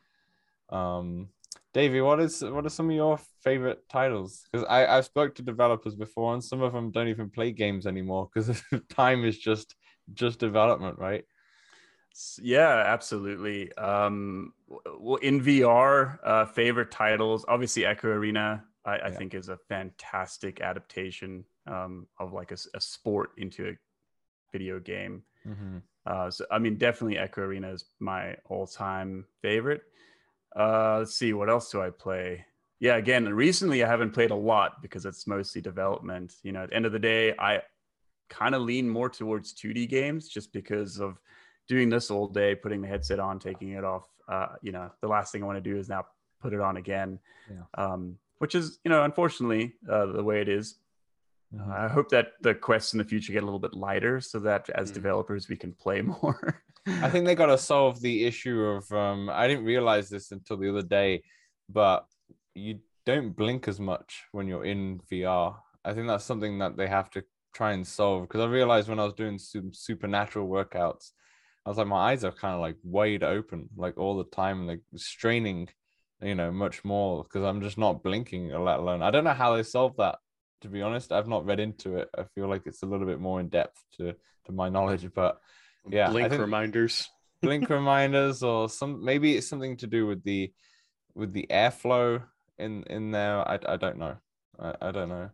Um, 0.70 1.28
Davey, 1.72 2.00
what 2.00 2.20
is 2.20 2.42
what 2.42 2.66
are 2.66 2.70
some 2.70 2.90
of 2.90 2.96
your 2.96 3.18
favorite 3.42 3.88
titles? 3.88 4.44
Because 4.50 4.66
I 4.68 4.86
I've 4.86 5.04
spoke 5.04 5.34
to 5.36 5.42
developers 5.42 5.94
before, 5.94 6.34
and 6.34 6.42
some 6.42 6.62
of 6.62 6.72
them 6.72 6.90
don't 6.90 7.08
even 7.08 7.30
play 7.30 7.52
games 7.52 7.86
anymore 7.86 8.28
because 8.32 8.62
time 8.88 9.24
is 9.24 9.38
just 9.38 9.74
just 10.14 10.38
development, 10.38 10.98
right? 10.98 11.24
Yeah, 12.42 12.82
absolutely. 12.86 13.72
Um, 13.74 14.52
well, 14.98 15.16
in 15.16 15.40
VR, 15.40 16.18
uh, 16.24 16.46
favorite 16.46 16.90
titles, 16.90 17.44
obviously 17.46 17.84
Echo 17.86 18.08
Arena, 18.08 18.64
I, 18.84 18.98
I 18.98 19.10
Yeah. 19.10 19.18
think 19.18 19.34
is 19.34 19.48
a 19.48 19.56
fantastic 19.68 20.60
adaptation 20.60 21.44
um, 21.68 22.06
of 22.18 22.32
like 22.32 22.50
a 22.52 22.80
sport 22.80 23.30
into 23.36 23.68
a 23.68 23.72
video 24.52 24.80
game. 24.80 25.22
Mm-hmm. 25.46 25.78
Uh, 26.06 26.30
so, 26.30 26.44
I 26.50 26.58
mean, 26.58 26.76
definitely 26.76 27.18
Echo 27.18 27.42
Arena 27.42 27.70
is 27.70 27.84
my 28.00 28.36
all-time 28.46 29.26
favorite. 29.42 29.82
Uh, 30.56 30.98
let's 31.00 31.14
see, 31.14 31.32
what 31.32 31.50
else 31.50 31.70
do 31.70 31.82
I 31.82 31.90
play? 31.90 32.44
Yeah, 32.80 32.96
again, 32.96 33.26
recently 33.26 33.84
I 33.84 33.88
haven't 33.88 34.12
played 34.12 34.30
a 34.30 34.36
lot 34.36 34.80
because 34.82 35.04
it's 35.04 35.26
mostly 35.26 35.60
development. 35.60 36.34
You 36.42 36.52
know, 36.52 36.62
at 36.62 36.70
the 36.70 36.76
end 36.76 36.86
of 36.86 36.92
the 36.92 36.98
day, 36.98 37.34
I 37.38 37.62
kind 38.30 38.54
of 38.54 38.62
lean 38.62 38.88
more 38.88 39.08
towards 39.08 39.54
2D 39.54 39.88
games 39.88 40.28
just 40.28 40.52
because 40.52 41.00
of 41.00 41.18
doing 41.66 41.90
this 41.90 42.10
all 42.10 42.26
day, 42.26 42.54
putting 42.54 42.80
the 42.80 42.88
headset 42.88 43.18
on, 43.18 43.38
taking 43.38 43.70
it 43.70 43.84
off. 43.84 44.08
Uh, 44.28 44.48
you 44.62 44.72
know, 44.72 44.90
the 45.00 45.08
last 45.08 45.32
thing 45.32 45.42
I 45.42 45.46
want 45.46 45.62
to 45.62 45.70
do 45.70 45.76
is 45.76 45.88
now 45.88 46.06
put 46.40 46.52
it 46.52 46.60
on 46.60 46.76
again. 46.76 47.18
Yeah. 47.50 47.84
Um, 47.84 48.16
which 48.38 48.54
is, 48.54 48.78
you 48.84 48.88
know, 48.88 49.02
unfortunately 49.04 49.74
uh, 49.90 50.06
the 50.06 50.22
way 50.22 50.40
it 50.40 50.48
is. 50.48 50.76
Mhm. 51.55 51.70
I 51.72 51.88
hope 51.88 52.11
that 52.11 52.32
the 52.42 52.55
quests 52.55 52.92
in 52.92 52.99
the 52.99 53.05
future 53.05 53.32
get 53.32 53.42
a 53.42 53.46
little 53.46 53.59
bit 53.59 53.74
lighter 53.74 54.20
so 54.20 54.38
that 54.40 54.68
as 54.70 54.90
Mhm. 54.90 54.94
developers 54.94 55.49
we 55.49 55.57
can 55.57 55.72
play 55.72 56.03
more. 56.22 56.62
I 56.86 57.09
think 57.11 57.24
they 57.26 57.34
got 57.34 57.46
to 57.46 57.59
solve 57.59 58.01
the 58.01 58.24
issue 58.24 58.61
of 58.62 58.90
um 58.92 59.28
I 59.30 59.46
didn't 59.49 59.64
realize 59.64 60.09
this 60.09 60.32
until 60.32 60.57
the 60.59 60.68
other 60.70 60.82
day, 60.82 61.22
but 61.68 62.07
you 62.55 62.80
don't 63.07 63.36
blink 63.36 63.68
as 63.68 63.80
much 63.80 64.24
when 64.32 64.46
you're 64.49 64.64
in 64.64 65.01
VR. 65.11 65.62
I 65.84 65.94
think 65.94 66.07
that's 66.07 66.24
something 66.24 66.59
that 66.59 66.76
they 66.76 66.86
have 66.88 67.11
to 67.11 67.24
try 67.55 67.72
and 67.72 67.86
solve 67.86 68.22
because 68.28 68.40
I 68.40 68.46
realized 68.46 68.88
when 68.88 69.01
I 69.01 69.05
was 69.05 69.14
doing 69.14 69.38
some 69.38 69.72
supernatural 69.72 70.49
workouts, 70.49 71.12
I 71.64 71.70
was 71.70 71.78
like 71.78 71.86
my 71.86 72.11
eyes 72.12 72.24
are 72.24 72.32
kind 72.32 72.55
of 72.55 72.61
like 72.61 72.76
wide 72.82 73.22
open 73.22 73.68
like 73.76 73.96
all 73.99 74.16
the 74.18 74.24
time, 74.24 74.66
like 74.66 74.82
straining, 74.96 75.68
you 76.20 76.34
know, 76.34 76.51
much 76.51 76.84
more 76.84 77.22
because 77.24 77.44
I'm 77.44 77.62
just 77.62 77.78
not 77.78 78.03
blinking. 78.03 78.49
Let 78.51 78.80
alone 78.80 79.03
I 79.03 79.11
don't 79.11 79.24
know 79.24 79.32
how 79.34 79.57
they 79.57 79.62
solve 79.62 79.96
that. 79.96 80.18
To 80.62 80.68
be 80.68 80.82
honest, 80.82 81.12
I've 81.12 81.28
not 81.28 81.46
read 81.46 81.61
into 81.61 81.96
it. 81.98 82.09
I 82.18 82.24
feel 82.34 82.48
like 82.48 82.62
it's 82.66 82.82
a 82.82 82.86
little 82.86 83.06
bit 83.06 83.20
more 83.20 83.38
in 83.40 83.48
depth 83.48 83.82
to 83.98 84.14
to 84.46 84.52
my 84.52 84.68
knowledge, 84.68 85.09
but 85.14 85.40
Yeah, 85.88 86.09
I 86.09 86.11
Blink 86.11 86.30
think- 86.30 86.40
reminders. 86.40 87.09
blink 87.42 87.70
reminders 87.70 88.42
or 88.42 88.68
some 88.68 89.04
maybe 89.04 89.36
it's 89.36 89.46
something 89.46 89.76
to 89.76 89.86
do 89.86 90.06
with 90.09 90.24
the 90.24 90.52
with 91.14 91.32
the 91.32 91.46
airflow 91.48 92.20
in 92.59 92.82
in 92.90 93.12
there 93.12 93.48
i, 93.48 93.56
I 93.64 93.76
don't 93.76 93.96
know 93.96 94.16
I, 94.59 94.74
I 94.82 94.90
don't 94.90 95.09
know 95.09 95.30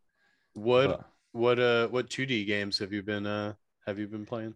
What 0.52 0.86
but- 0.88 1.04
what 1.32 1.58
uh 1.58 1.88
what 1.88 2.10
2D 2.10 2.46
games 2.46 2.78
have 2.80 2.92
you 2.92 3.02
been 3.02 3.24
uh 3.26 3.54
have 3.86 3.98
you 3.98 4.06
been 4.06 4.26
playing? 4.26 4.54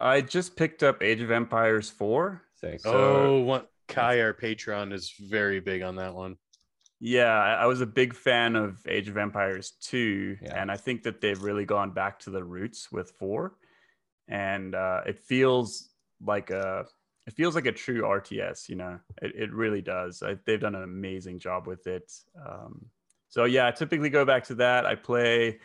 I 0.00 0.22
just 0.22 0.56
picked 0.56 0.82
up 0.82 1.02
Age 1.02 1.20
of 1.20 1.30
Empires 1.30 1.90
4. 1.90 2.40
sick. 2.54 2.80
So- 2.80 2.92
oh, 2.94 3.40
what 3.42 3.70
Kai 3.86 4.20
our 4.22 4.32
Patreon 4.32 4.92
is 4.94 5.12
very 5.20 5.60
big 5.60 5.82
on 5.82 5.96
that 5.96 6.14
one. 6.14 6.36
Yeah, 7.00 7.32
I 7.32 7.66
was 7.66 7.80
a 7.80 7.86
big 7.86 8.12
fan 8.14 8.56
of 8.56 8.84
Age 8.88 9.08
of 9.08 9.16
Empires 9.16 9.72
2, 9.82 10.38
Yeah. 10.42 10.60
and 10.60 10.70
I 10.70 10.76
think 10.76 11.04
that 11.04 11.20
they've 11.20 11.40
really 11.40 11.64
gone 11.64 11.92
back 11.92 12.18
to 12.20 12.30
the 12.30 12.42
roots 12.42 12.90
with 12.90 13.12
4. 13.12 13.54
And 14.26 14.74
uh, 14.74 15.02
it 15.06 15.18
feels 15.18 15.90
like 16.20 16.50
a 16.50 16.86
it 17.26 17.34
feels 17.34 17.54
like 17.54 17.66
a 17.66 17.72
true 17.72 18.02
RTS, 18.02 18.68
you 18.68 18.74
know. 18.76 18.98
It, 19.22 19.32
it 19.36 19.52
really 19.52 19.82
does. 19.82 20.22
I, 20.22 20.38
they've 20.44 20.60
done 20.60 20.74
an 20.74 20.82
amazing 20.82 21.38
job 21.38 21.66
with 21.66 21.86
it. 21.86 22.10
Um, 22.44 22.86
so 23.28 23.44
yeah, 23.44 23.66
I 23.66 23.70
typically 23.70 24.10
go 24.10 24.24
back 24.24 24.44
to 24.44 24.54
that. 24.56 24.86
I 24.86 24.94
play 24.94 25.60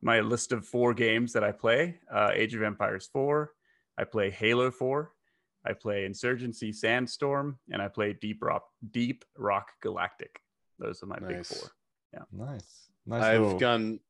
my 0.00 0.20
list 0.20 0.52
of 0.52 0.64
four 0.64 0.94
games 0.94 1.32
that 1.34 1.44
I 1.44 1.52
play: 1.52 1.98
uh, 2.12 2.30
Age 2.34 2.54
of 2.54 2.62
Empires 2.62 3.08
4. 3.12 3.52
I 3.98 4.04
play 4.04 4.30
Halo 4.30 4.70
4. 4.70 5.12
I 5.66 5.72
play 5.74 6.04
Insurgency 6.04 6.72
Sandstorm, 6.72 7.58
and 7.70 7.82
I 7.82 7.88
play 7.88 8.12
Deep 8.14 8.42
Rock 8.42 8.64
Deep 8.90 9.24
Rock 9.36 9.72
Galactic. 9.82 10.40
Those 10.78 11.02
are 11.02 11.06
my 11.06 11.18
big 11.18 11.36
Nice. 11.38 11.48
four. 11.60 11.70
Nice. 12.32 12.88
Nice. 13.06 13.22
I've 13.24 13.40
little- 13.42 13.58
gone 13.58 14.00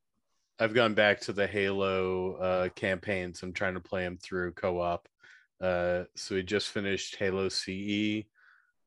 I've 0.61 0.75
gone 0.75 0.95
back 0.95 1.21
to 1.23 1.33
the 1.33 1.47
Halo 1.47 2.35
uh 2.35 2.69
campaigns. 2.71 3.43
I'm 3.43 3.53
trying 3.53 3.75
to 3.75 3.81
play 3.81 4.03
them 4.05 4.19
through 4.19 4.53
co-op. 4.53 5.09
Uh 5.61 6.05
so 6.16 6.35
we 6.35 6.43
just 6.43 6.69
finished 6.69 7.16
Halo 7.16 7.49
CE 7.49 8.25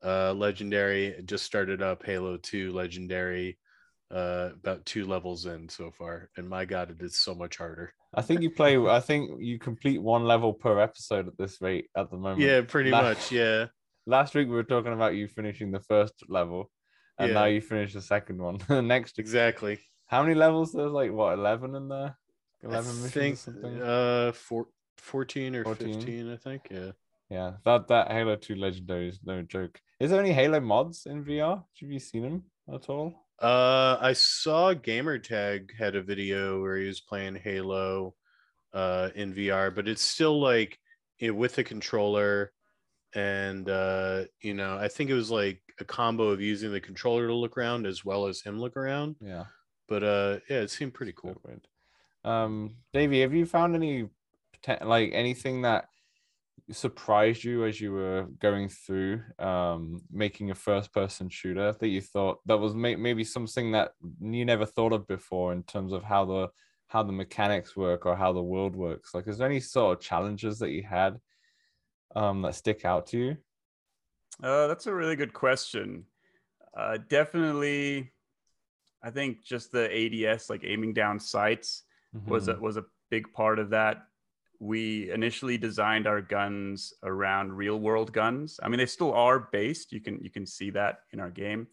uh 0.04 0.32
legendary, 0.32 1.20
just 1.24 1.44
started 1.44 1.82
up 1.82 2.04
Halo 2.04 2.36
2 2.36 2.72
legendary 2.72 3.58
uh 4.10 4.50
about 4.52 4.84
two 4.84 5.06
levels 5.06 5.46
in 5.46 5.68
so 5.68 5.90
far. 5.90 6.28
And 6.36 6.48
my 6.48 6.64
god, 6.66 6.90
it 6.90 7.02
is 7.02 7.16
so 7.18 7.34
much 7.34 7.56
harder. 7.56 7.94
I 8.14 8.20
think 8.20 8.42
you 8.42 8.50
play. 8.50 8.76
I 8.76 9.00
think 9.00 9.40
you 9.40 9.58
complete 9.58 10.02
one 10.02 10.24
level 10.24 10.52
per 10.52 10.78
episode 10.78 11.28
at 11.28 11.38
this 11.38 11.62
rate 11.62 11.88
at 11.96 12.10
the 12.10 12.18
moment. 12.18 12.40
Yeah, 12.40 12.60
pretty 12.60 12.90
La- 12.90 13.02
much. 13.02 13.32
Yeah. 13.32 13.66
Last 14.06 14.34
week 14.34 14.48
we 14.48 14.54
were 14.54 14.64
talking 14.64 14.92
about 14.92 15.14
you 15.14 15.28
finishing 15.28 15.70
the 15.70 15.80
first 15.80 16.12
level, 16.28 16.70
and 17.22 17.28
Yeah. 17.32 17.34
now 17.40 17.44
you 17.46 17.60
finish 17.60 17.92
the 17.94 18.00
second 18.02 18.40
one. 18.42 18.58
the 18.68 18.82
Next, 18.94 19.18
Exactly. 19.18 19.78
how 20.06 20.22
many 20.22 20.34
levels? 20.34 20.72
There's 20.72 20.92
like 20.92 21.12
what 21.12 21.34
eleven 21.34 21.74
in 21.74 21.88
there. 21.88 22.16
I 22.62 22.66
Eleven 22.66 22.94
missions 23.02 23.12
think 23.12 23.34
or 23.34 23.38
something. 23.38 23.82
uh 23.82 24.32
four, 24.32 24.66
14 24.98 25.56
or 25.56 25.64
14. 25.64 25.94
15, 25.94 26.32
I 26.32 26.36
think. 26.36 26.68
Yeah. 26.70 26.92
yeah, 27.28 27.52
that 27.64 27.88
that 27.88 28.10
Halo 28.12 28.36
Two 28.36 28.54
Legendary 28.54 29.08
is 29.08 29.20
no 29.24 29.42
joke. 29.42 29.80
Is 29.98 30.10
there 30.10 30.20
any 30.20 30.32
Halo 30.32 30.60
mods 30.60 31.06
in 31.06 31.24
VR? 31.24 31.64
Have 31.80 31.90
you 31.90 31.98
seen 31.98 32.22
them 32.22 32.42
at 32.72 32.88
all? 32.88 33.14
Uh, 33.40 33.96
I 34.00 34.12
saw 34.12 34.72
Gamertag 34.74 35.74
had 35.76 35.96
a 35.96 36.02
video 36.02 36.60
where 36.62 36.76
he 36.76 36.86
was 36.86 37.00
playing 37.00 37.34
Halo 37.34 38.14
uh, 38.72 39.08
in 39.16 39.34
VR, 39.34 39.74
but 39.74 39.88
it's 39.88 40.02
still 40.02 40.40
like 40.40 40.78
it, 41.18 41.32
with 41.32 41.56
the 41.56 41.64
controller, 41.64 42.52
and 43.14 43.68
uh, 43.68 44.24
you 44.40 44.54
know, 44.54 44.76
I 44.76 44.88
think 44.88 45.10
it 45.10 45.14
was 45.14 45.30
like 45.30 45.60
a 45.80 45.84
combo 45.84 46.28
of 46.28 46.40
using 46.40 46.72
the 46.72 46.80
controller 46.80 47.26
to 47.26 47.34
look 47.34 47.56
around 47.56 47.86
as 47.86 48.04
well 48.04 48.26
as 48.26 48.40
him 48.40 48.58
look 48.58 48.76
around. 48.76 49.16
Yeah. 49.20 49.44
But 49.88 50.02
uh, 50.02 50.38
yeah, 50.48 50.60
it 50.60 50.70
seemed 50.70 50.94
pretty 50.94 51.12
Cool. 51.12 51.36
Um, 52.24 52.76
Davey, 52.92 53.20
have 53.20 53.34
you 53.34 53.46
found 53.46 53.74
any 53.74 54.08
like 54.84 55.10
anything 55.12 55.62
that 55.62 55.86
surprised 56.70 57.42
you 57.44 57.64
as 57.64 57.80
you 57.80 57.92
were 57.92 58.26
going 58.40 58.68
through 58.68 59.20
um 59.38 60.00
making 60.10 60.50
a 60.50 60.54
first 60.54 60.92
person 60.92 61.28
shooter 61.28 61.72
that 61.72 61.88
you 61.88 62.00
thought 62.00 62.38
that 62.46 62.56
was 62.56 62.74
may- 62.74 62.96
maybe 62.96 63.24
something 63.24 63.72
that 63.72 63.90
you 64.20 64.44
never 64.44 64.64
thought 64.64 64.92
of 64.92 65.06
before 65.08 65.52
in 65.52 65.62
terms 65.64 65.92
of 65.92 66.04
how 66.04 66.24
the 66.24 66.48
how 66.86 67.02
the 67.02 67.12
mechanics 67.12 67.76
work 67.76 68.06
or 68.06 68.14
how 68.14 68.32
the 68.32 68.42
world 68.42 68.76
works 68.76 69.12
like 69.12 69.26
is 69.26 69.38
there 69.38 69.48
any 69.48 69.58
sort 69.58 69.98
of 69.98 70.02
challenges 70.02 70.58
that 70.58 70.70
you 70.70 70.82
had 70.82 71.18
um 72.16 72.42
that 72.42 72.54
stick 72.54 72.84
out 72.84 73.06
to 73.06 73.18
you 73.18 73.36
Uh, 74.42 74.66
that's 74.66 74.86
a 74.86 74.94
really 74.94 75.14
good 75.16 75.32
question. 75.32 76.04
Uh, 76.76 76.96
definitely, 77.08 78.10
I 79.02 79.10
think 79.10 79.44
just 79.44 79.70
the 79.72 79.86
ADS, 79.92 80.48
like 80.50 80.64
aiming 80.64 80.94
down 80.94 81.20
sights, 81.20 81.84
was 82.26 82.48
a, 82.48 82.54
Mhm. 82.54 82.60
was 82.60 82.76
a 82.76 82.84
big 83.10 83.32
part 83.32 83.58
of 83.58 83.70
that. 83.70 84.06
We 84.58 85.10
initially 85.10 85.58
designed 85.58 86.06
our 86.06 86.22
guns 86.22 86.94
around 87.02 87.52
real 87.52 87.78
world 87.78 88.12
guns. 88.12 88.58
I 88.62 88.68
mean, 88.68 88.78
they 88.78 88.86
still 88.86 89.12
are 89.12 89.38
based. 89.52 89.92
You 89.92 90.00
can 90.00 90.18
you 90.24 90.30
can 90.30 90.46
see 90.46 90.70
that 90.70 91.00
in 91.12 91.20
our 91.20 91.30
game, 91.30 91.68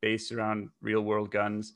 based 0.00 0.32
around 0.32 0.70
real 0.80 1.02
world 1.02 1.30
guns. 1.30 1.74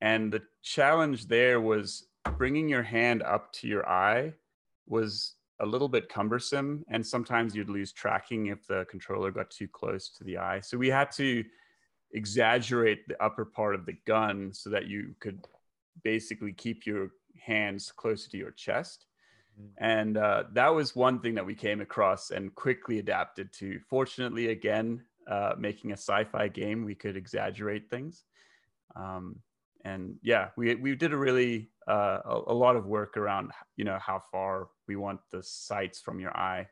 And 0.00 0.32
the 0.32 0.42
challenge 0.62 1.26
there 1.26 1.60
was 1.60 2.08
bringing 2.38 2.68
your 2.68 2.84
hand 2.84 3.22
up 3.22 3.52
to 3.58 3.66
your 3.68 3.84
eye 3.88 4.34
was 4.86 5.34
a 5.60 5.66
little 5.66 5.88
bit 5.88 6.08
cumbersome, 6.08 6.84
and 6.88 7.04
sometimes 7.06 7.54
you'd 7.54 7.68
lose 7.68 7.92
tracking 7.92 8.46
if 8.46 8.66
the 8.66 8.86
controller 8.90 9.30
got 9.30 9.50
too 9.50 9.68
close 9.68 10.08
to 10.10 10.24
the 10.24 10.38
eye. 10.38 10.60
So 10.60 10.78
we 10.78 10.88
had 10.88 11.10
to 11.12 11.44
exaggerate 12.12 13.06
the 13.08 13.22
upper 13.22 13.44
part 13.44 13.74
of 13.74 13.84
the 13.84 13.96
gun 14.06 14.52
so 14.52 14.70
that 14.70 14.86
you 14.86 15.14
could 15.20 15.46
basically 16.04 16.52
keep 16.52 16.86
your 16.86 17.10
hands 17.40 17.92
closer 17.92 18.30
to 18.30 18.38
your 18.38 18.52
chest. 18.52 19.06
Mhm. 19.60 19.72
And 19.78 20.16
uh, 20.16 20.44
that 20.52 20.68
was 20.68 20.96
one 20.96 21.20
thing 21.20 21.34
that 21.34 21.46
we 21.46 21.54
came 21.54 21.80
across 21.80 22.30
and 22.30 22.54
quickly 22.54 22.98
adapted 22.98 23.52
to. 23.54 23.80
Fortunately, 23.80 24.48
again, 24.48 25.04
uh, 25.26 25.54
making 25.58 25.90
a 25.90 25.96
sci-fi 25.96 26.48
game, 26.48 26.84
we 26.84 26.94
could 26.94 27.16
exaggerate 27.16 27.90
things. 27.90 28.24
Um, 28.96 29.42
and 29.88 30.16
yeah, 30.22 30.48
we 30.56 30.74
we 30.74 30.94
did 30.94 31.12
a 31.12 31.16
really 31.16 31.70
uh, 31.88 32.18
a, 32.24 32.40
a 32.48 32.56
lot 32.64 32.76
of 32.76 32.86
work 32.86 33.16
around 33.16 33.50
you 33.76 33.84
know 33.84 33.98
how 34.00 34.20
far 34.30 34.68
we 34.86 34.96
want 34.96 35.20
the 35.30 35.42
sights 35.42 36.00
from 36.00 36.20
your 36.20 36.36
eye. 36.36 36.66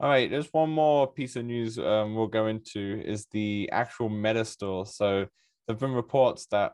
All 0.00 0.08
right, 0.08 0.30
there's 0.30 0.52
one 0.52 0.70
more 0.70 1.06
piece 1.12 1.36
of 1.36 1.44
news 1.44 1.78
um, 1.78 2.14
we'll 2.14 2.26
go 2.26 2.46
into 2.46 3.02
is 3.04 3.26
the 3.30 3.68
actual 3.72 4.08
Meta 4.08 4.44
store. 4.44 4.86
So 4.86 5.26
there've 5.66 5.78
been 5.78 5.92
reports 5.92 6.46
that 6.46 6.72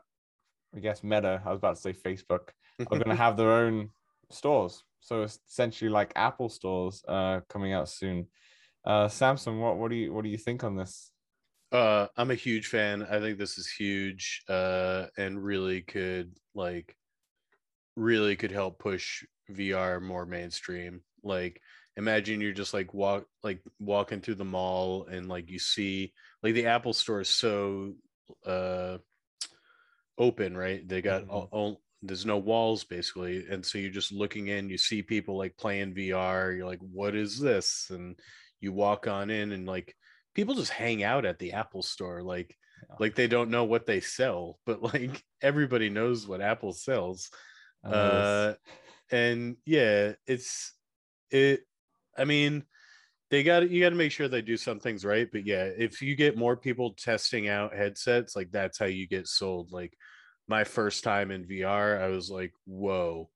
I 0.75 0.79
guess 0.79 1.03
Meta, 1.03 1.41
I 1.45 1.49
was 1.49 1.57
about 1.57 1.75
to 1.75 1.81
say 1.81 1.93
Facebook, 1.93 2.49
are 2.79 2.85
going 2.85 3.03
to 3.15 3.15
have 3.15 3.37
their 3.37 3.51
own 3.51 3.89
stores. 4.31 4.83
So 4.99 5.23
it's 5.23 5.39
essentially 5.47 5.89
like 5.89 6.11
Apple 6.15 6.49
stores 6.49 7.03
uh, 7.07 7.41
coming 7.49 7.73
out 7.73 7.89
soon. 7.89 8.27
Uh, 8.85 9.07
Samson, 9.07 9.59
what 9.59 9.77
what 9.77 9.89
do 9.91 9.97
you 9.97 10.13
what 10.13 10.23
do 10.23 10.29
you 10.29 10.37
think 10.37 10.63
on 10.63 10.75
this? 10.75 11.11
Uh, 11.71 12.07
I'm 12.15 12.31
a 12.31 12.35
huge 12.35 12.67
fan. 12.67 13.03
I 13.03 13.19
think 13.19 13.37
this 13.37 13.57
is 13.57 13.69
huge, 13.69 14.43
uh, 14.47 15.07
and 15.17 15.43
really 15.43 15.81
could 15.81 16.33
like 16.55 16.95
really 17.95 18.35
could 18.35 18.51
help 18.51 18.79
push 18.79 19.23
VR 19.49 19.99
more 19.99 20.25
mainstream. 20.25 21.01
Like, 21.23 21.61
imagine 21.95 22.41
you're 22.41 22.53
just 22.53 22.73
like 22.73 22.93
walk 22.93 23.25
like 23.43 23.61
walking 23.79 24.21
through 24.21 24.35
the 24.35 24.45
mall 24.45 25.05
and 25.07 25.27
like 25.27 25.49
you 25.49 25.59
see 25.59 26.13
like 26.43 26.53
the 26.53 26.67
Apple 26.67 26.93
Store 26.93 27.21
is 27.21 27.29
so 27.29 27.95
uh 28.45 28.99
open, 30.17 30.55
right? 30.57 30.87
They 30.87 31.01
got 31.01 31.23
Mhm. 31.23 31.29
all, 31.29 31.49
all 31.51 31.81
there's 32.01 32.25
no 32.25 32.37
walls 32.37 32.83
basically, 32.83 33.47
and 33.47 33.65
so 33.65 33.77
you're 33.77 33.89
just 33.91 34.11
looking 34.11 34.47
in. 34.47 34.69
You 34.69 34.77
see 34.77 35.01
people 35.03 35.37
like 35.37 35.57
playing 35.57 35.93
VR. 35.93 36.51
You're 36.51 36.67
like, 36.67 36.79
what 36.79 37.15
is 37.15 37.39
this? 37.39 37.89
And 37.89 38.19
you 38.59 38.71
walk 38.71 39.07
on 39.07 39.29
in 39.29 39.51
and 39.51 39.65
like 39.67 39.95
people 40.37 40.53
just 40.53 40.71
hang 40.71 41.03
out 41.03 41.25
at 41.25 41.39
the 41.39 41.51
Apple 41.53 41.81
store 41.83 42.21
like 42.23 42.55
Yeah. 42.89 42.95
like 42.99 43.15
they 43.15 43.27
don't 43.27 43.49
know 43.49 43.65
what 43.65 43.87
they 43.87 43.99
sell, 43.99 44.59
but 44.65 44.81
like 44.93 45.23
everybody 45.41 45.89
knows 45.89 46.27
what 46.27 46.41
Apple 46.41 46.71
sells. 46.73 47.29
Uh 47.83 48.53
and 49.11 49.57
yeah, 49.65 50.13
it's 50.27 50.73
it 51.31 51.61
I 52.17 52.23
mean 52.25 52.63
they 53.29 53.43
got 53.43 53.69
you 53.69 53.81
got 53.81 53.89
to 53.89 53.95
make 53.95 54.11
sure 54.11 54.27
they 54.29 54.41
do 54.41 54.57
some 54.57 54.79
things 54.79 55.03
right, 55.03 55.27
but 55.31 55.45
yeah, 55.45 55.65
if 55.65 56.01
you 56.01 56.15
get 56.15 56.37
more 56.37 56.55
people 56.55 56.93
testing 56.93 57.49
out 57.49 57.75
headsets, 57.75 58.35
like 58.35 58.51
that's 58.51 58.77
how 58.77 58.85
you 58.85 59.07
get 59.07 59.27
sold. 59.27 59.71
Like 59.71 59.93
my 60.47 60.63
first 60.63 61.03
time 61.03 61.31
in 61.31 61.45
VR, 61.45 61.99
I 62.01 62.07
was 62.07 62.29
like, 62.29 62.53
"Whoa." 62.65 63.29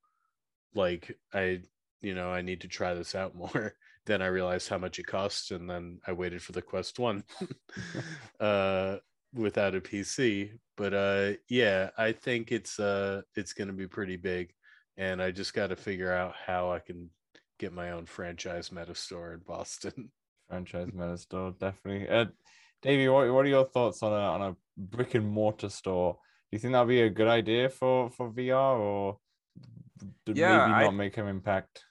Like 0.76 1.18
I 1.34 1.64
you 2.02 2.16
know, 2.16 2.30
I 2.32 2.42
need 2.42 2.62
to 2.62 2.68
try 2.68 2.94
this 2.94 3.16
out 3.16 3.36
more. 3.42 3.74
Then 4.06 4.22
I 4.22 4.28
realized 4.28 4.68
how 4.70 4.78
much 4.78 5.00
it 5.00 5.08
costs 5.08 5.52
and 5.52 5.70
then 5.70 6.00
I 6.08 6.12
waited 6.14 6.42
for 6.42 6.52
the 6.54 6.62
Quest 6.62 7.00
1 7.00 7.24
uh 8.40 8.98
without 9.34 9.76
a 9.76 9.82
PC. 9.82 10.52
But 10.78 10.94
uh 10.94 11.32
yeah, 11.50 11.92
I 11.98 12.12
think 12.12 12.52
it's 12.52 12.80
uh 12.80 13.22
it's 13.36 13.54
going 13.54 13.68
to 13.68 13.74
be 13.74 13.88
pretty 13.88 14.18
big 14.18 14.54
and 14.98 15.22
I 15.22 15.32
just 15.32 15.54
got 15.54 15.68
to 15.68 15.76
figure 15.76 16.12
out 16.12 16.34
how 16.36 16.72
I 16.72 16.80
can 16.80 17.10
get 17.60 17.74
my 17.74 17.92
own 17.92 18.06
franchise 18.06 18.72
meta 18.72 18.96
store 18.96 19.34
in 19.34 19.40
Boston. 19.40 20.12
franchise 20.50 20.90
Meta 20.94 21.18
store 21.18 21.56
definitely. 21.60 22.10
Uh, 22.10 22.26
Davey, 22.82 23.08
what 23.08 23.32
what 23.32 23.46
are 23.46 23.50
your 23.50 23.66
thoughts 23.66 24.02
on 24.04 24.12
a 24.12 24.16
on 24.16 24.42
a 24.42 24.56
brick 24.78 25.16
and 25.16 25.28
mortar 25.30 25.70
store? 25.70 26.14
Do 26.52 26.56
you 26.56 26.60
think 26.60 26.74
that'd 26.74 26.88
be 26.88 27.02
a 27.04 27.10
good 27.10 27.28
idea 27.28 27.70
for 27.70 28.10
for 28.10 28.32
VR 28.32 28.78
or 28.80 29.20
Yeah, 30.26 30.68
maybe 30.68 30.74
I- 30.74 30.84
not 30.86 30.96
make 30.96 31.18
an 31.18 31.28
impact? 31.28 31.86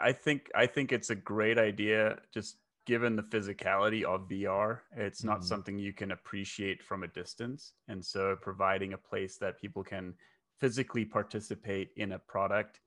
I 0.00 0.12
think 0.12 0.50
I 0.54 0.66
think 0.66 0.92
it's 0.92 1.10
a 1.10 1.14
great 1.14 1.58
idea 1.58 2.18
just 2.32 2.58
given 2.86 3.16
the 3.16 3.22
physicality 3.22 4.02
of 4.04 4.28
VR. 4.28 4.80
It's 4.96 5.22
not 5.22 5.40
Mhm. 5.40 5.44
something 5.44 5.78
you 5.78 5.92
can 5.92 6.12
appreciate 6.12 6.82
from 6.82 7.02
a 7.02 7.08
distance. 7.08 7.74
And 7.88 8.02
so 8.04 8.36
providing 8.36 8.94
a 8.94 8.98
place 8.98 9.36
that 9.38 9.60
people 9.60 9.84
can 9.84 10.14
physically 10.58 11.04
participate 11.04 11.90
in 11.96 12.12
a 12.12 12.18
product, 12.18 12.80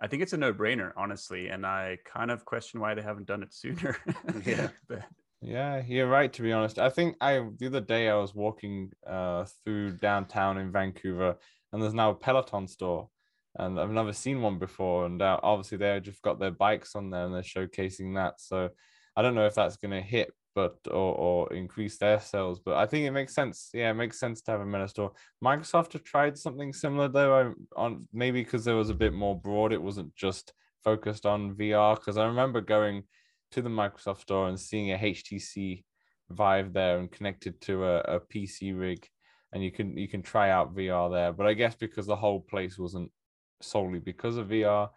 I 0.00 0.06
think 0.08 0.22
it's 0.22 0.32
a 0.32 0.38
no-brainer, 0.38 0.92
honestly. 0.96 1.48
And 1.48 1.66
I 1.66 1.98
kind 2.04 2.30
of 2.30 2.44
question 2.46 2.80
why 2.80 2.94
they 2.94 3.02
haven't 3.02 3.26
done 3.26 3.42
it 3.42 3.52
sooner. 3.52 3.96
Yeah. 4.46 4.70
But 4.88 5.04
Yeah, 5.40 5.82
you're 5.86 6.08
right. 6.08 6.32
To 6.32 6.42
be 6.42 6.52
honest, 6.52 6.78
I 6.78 6.88
think 6.88 7.16
I 7.20 7.32
the 7.58 7.66
other 7.66 7.82
day 7.82 8.08
I 8.08 8.16
was 8.16 8.34
walking 8.34 8.92
uh 9.06 9.44
through 9.62 9.98
downtown 9.98 10.56
in 10.58 10.72
Vancouver, 10.72 11.36
and 11.70 11.82
there's 11.82 11.92
now 11.94 12.10
a 12.10 12.14
Peloton 12.14 12.66
store, 12.66 13.10
and 13.56 13.78
I've 13.78 13.90
never 13.90 14.12
seen 14.12 14.42
one 14.42 14.58
before. 14.58 15.06
And 15.06 15.22
uh, 15.22 15.38
obviously 15.42 15.78
they 15.78 16.00
just 16.00 16.22
got 16.22 16.38
their 16.38 16.50
bikes 16.50 16.96
on 16.96 17.10
there 17.10 17.24
and 17.24 17.34
they're 17.34 17.42
showcasing 17.42 18.14
that. 18.16 18.40
So 18.40 18.70
I 19.16 19.22
don't 19.22 19.34
know 19.34 19.46
if 19.46 19.54
that's 19.54 19.76
gonna 19.76 20.00
hit, 20.00 20.32
but 20.54 20.76
or 20.86 21.14
or 21.14 21.52
increase 21.52 21.98
their 21.98 22.20
sales. 22.20 22.60
But 22.60 22.76
I 22.76 22.86
think 22.86 23.06
it 23.06 23.12
makes 23.12 23.34
sense. 23.34 23.70
Yeah, 23.72 23.90
it 23.90 23.94
makes 23.94 24.18
sense 24.18 24.42
to 24.42 24.52
have 24.52 24.60
a 24.60 24.66
Meta 24.66 24.88
store. 24.88 25.12
Microsoft 25.42 25.92
have 25.92 26.04
tried 26.04 26.36
something 26.36 26.72
similar 26.72 27.08
though. 27.08 27.54
On 27.76 28.08
maybe 28.12 28.42
because 28.42 28.64
there 28.64 28.76
was 28.76 28.90
a 28.90 28.94
bit 28.94 29.12
more 29.12 29.38
broad. 29.38 29.72
It 29.72 29.82
wasn't 29.82 30.14
just 30.14 30.52
focused 30.82 31.26
on 31.26 31.54
VR. 31.54 31.96
Because 31.96 32.16
I 32.16 32.26
remember 32.26 32.60
going 32.60 33.04
to 33.52 33.62
the 33.62 33.70
Microsoft 33.70 34.20
store 34.20 34.48
and 34.48 34.58
seeing 34.58 34.92
a 34.92 34.98
HTC 34.98 35.84
Vive 36.30 36.72
there 36.72 36.98
and 36.98 37.10
connected 37.10 37.60
to 37.62 37.84
a, 37.84 37.98
a 38.00 38.20
PC 38.20 38.78
rig. 38.78 39.06
and 39.52 39.62
you 39.62 39.70
can 39.70 39.96
you 39.96 40.08
can 40.08 40.22
try 40.22 40.50
out 40.50 40.74
VR 40.74 41.10
there. 41.12 41.32
But 41.32 41.46
I 41.46 41.54
guess 41.54 41.76
because 41.76 42.06
the 42.06 42.16
whole 42.16 42.40
place 42.40 42.78
wasn't 42.78 43.12
solely 43.60 43.98
because 43.98 44.36
of 44.36 44.48
VR, 44.48 44.90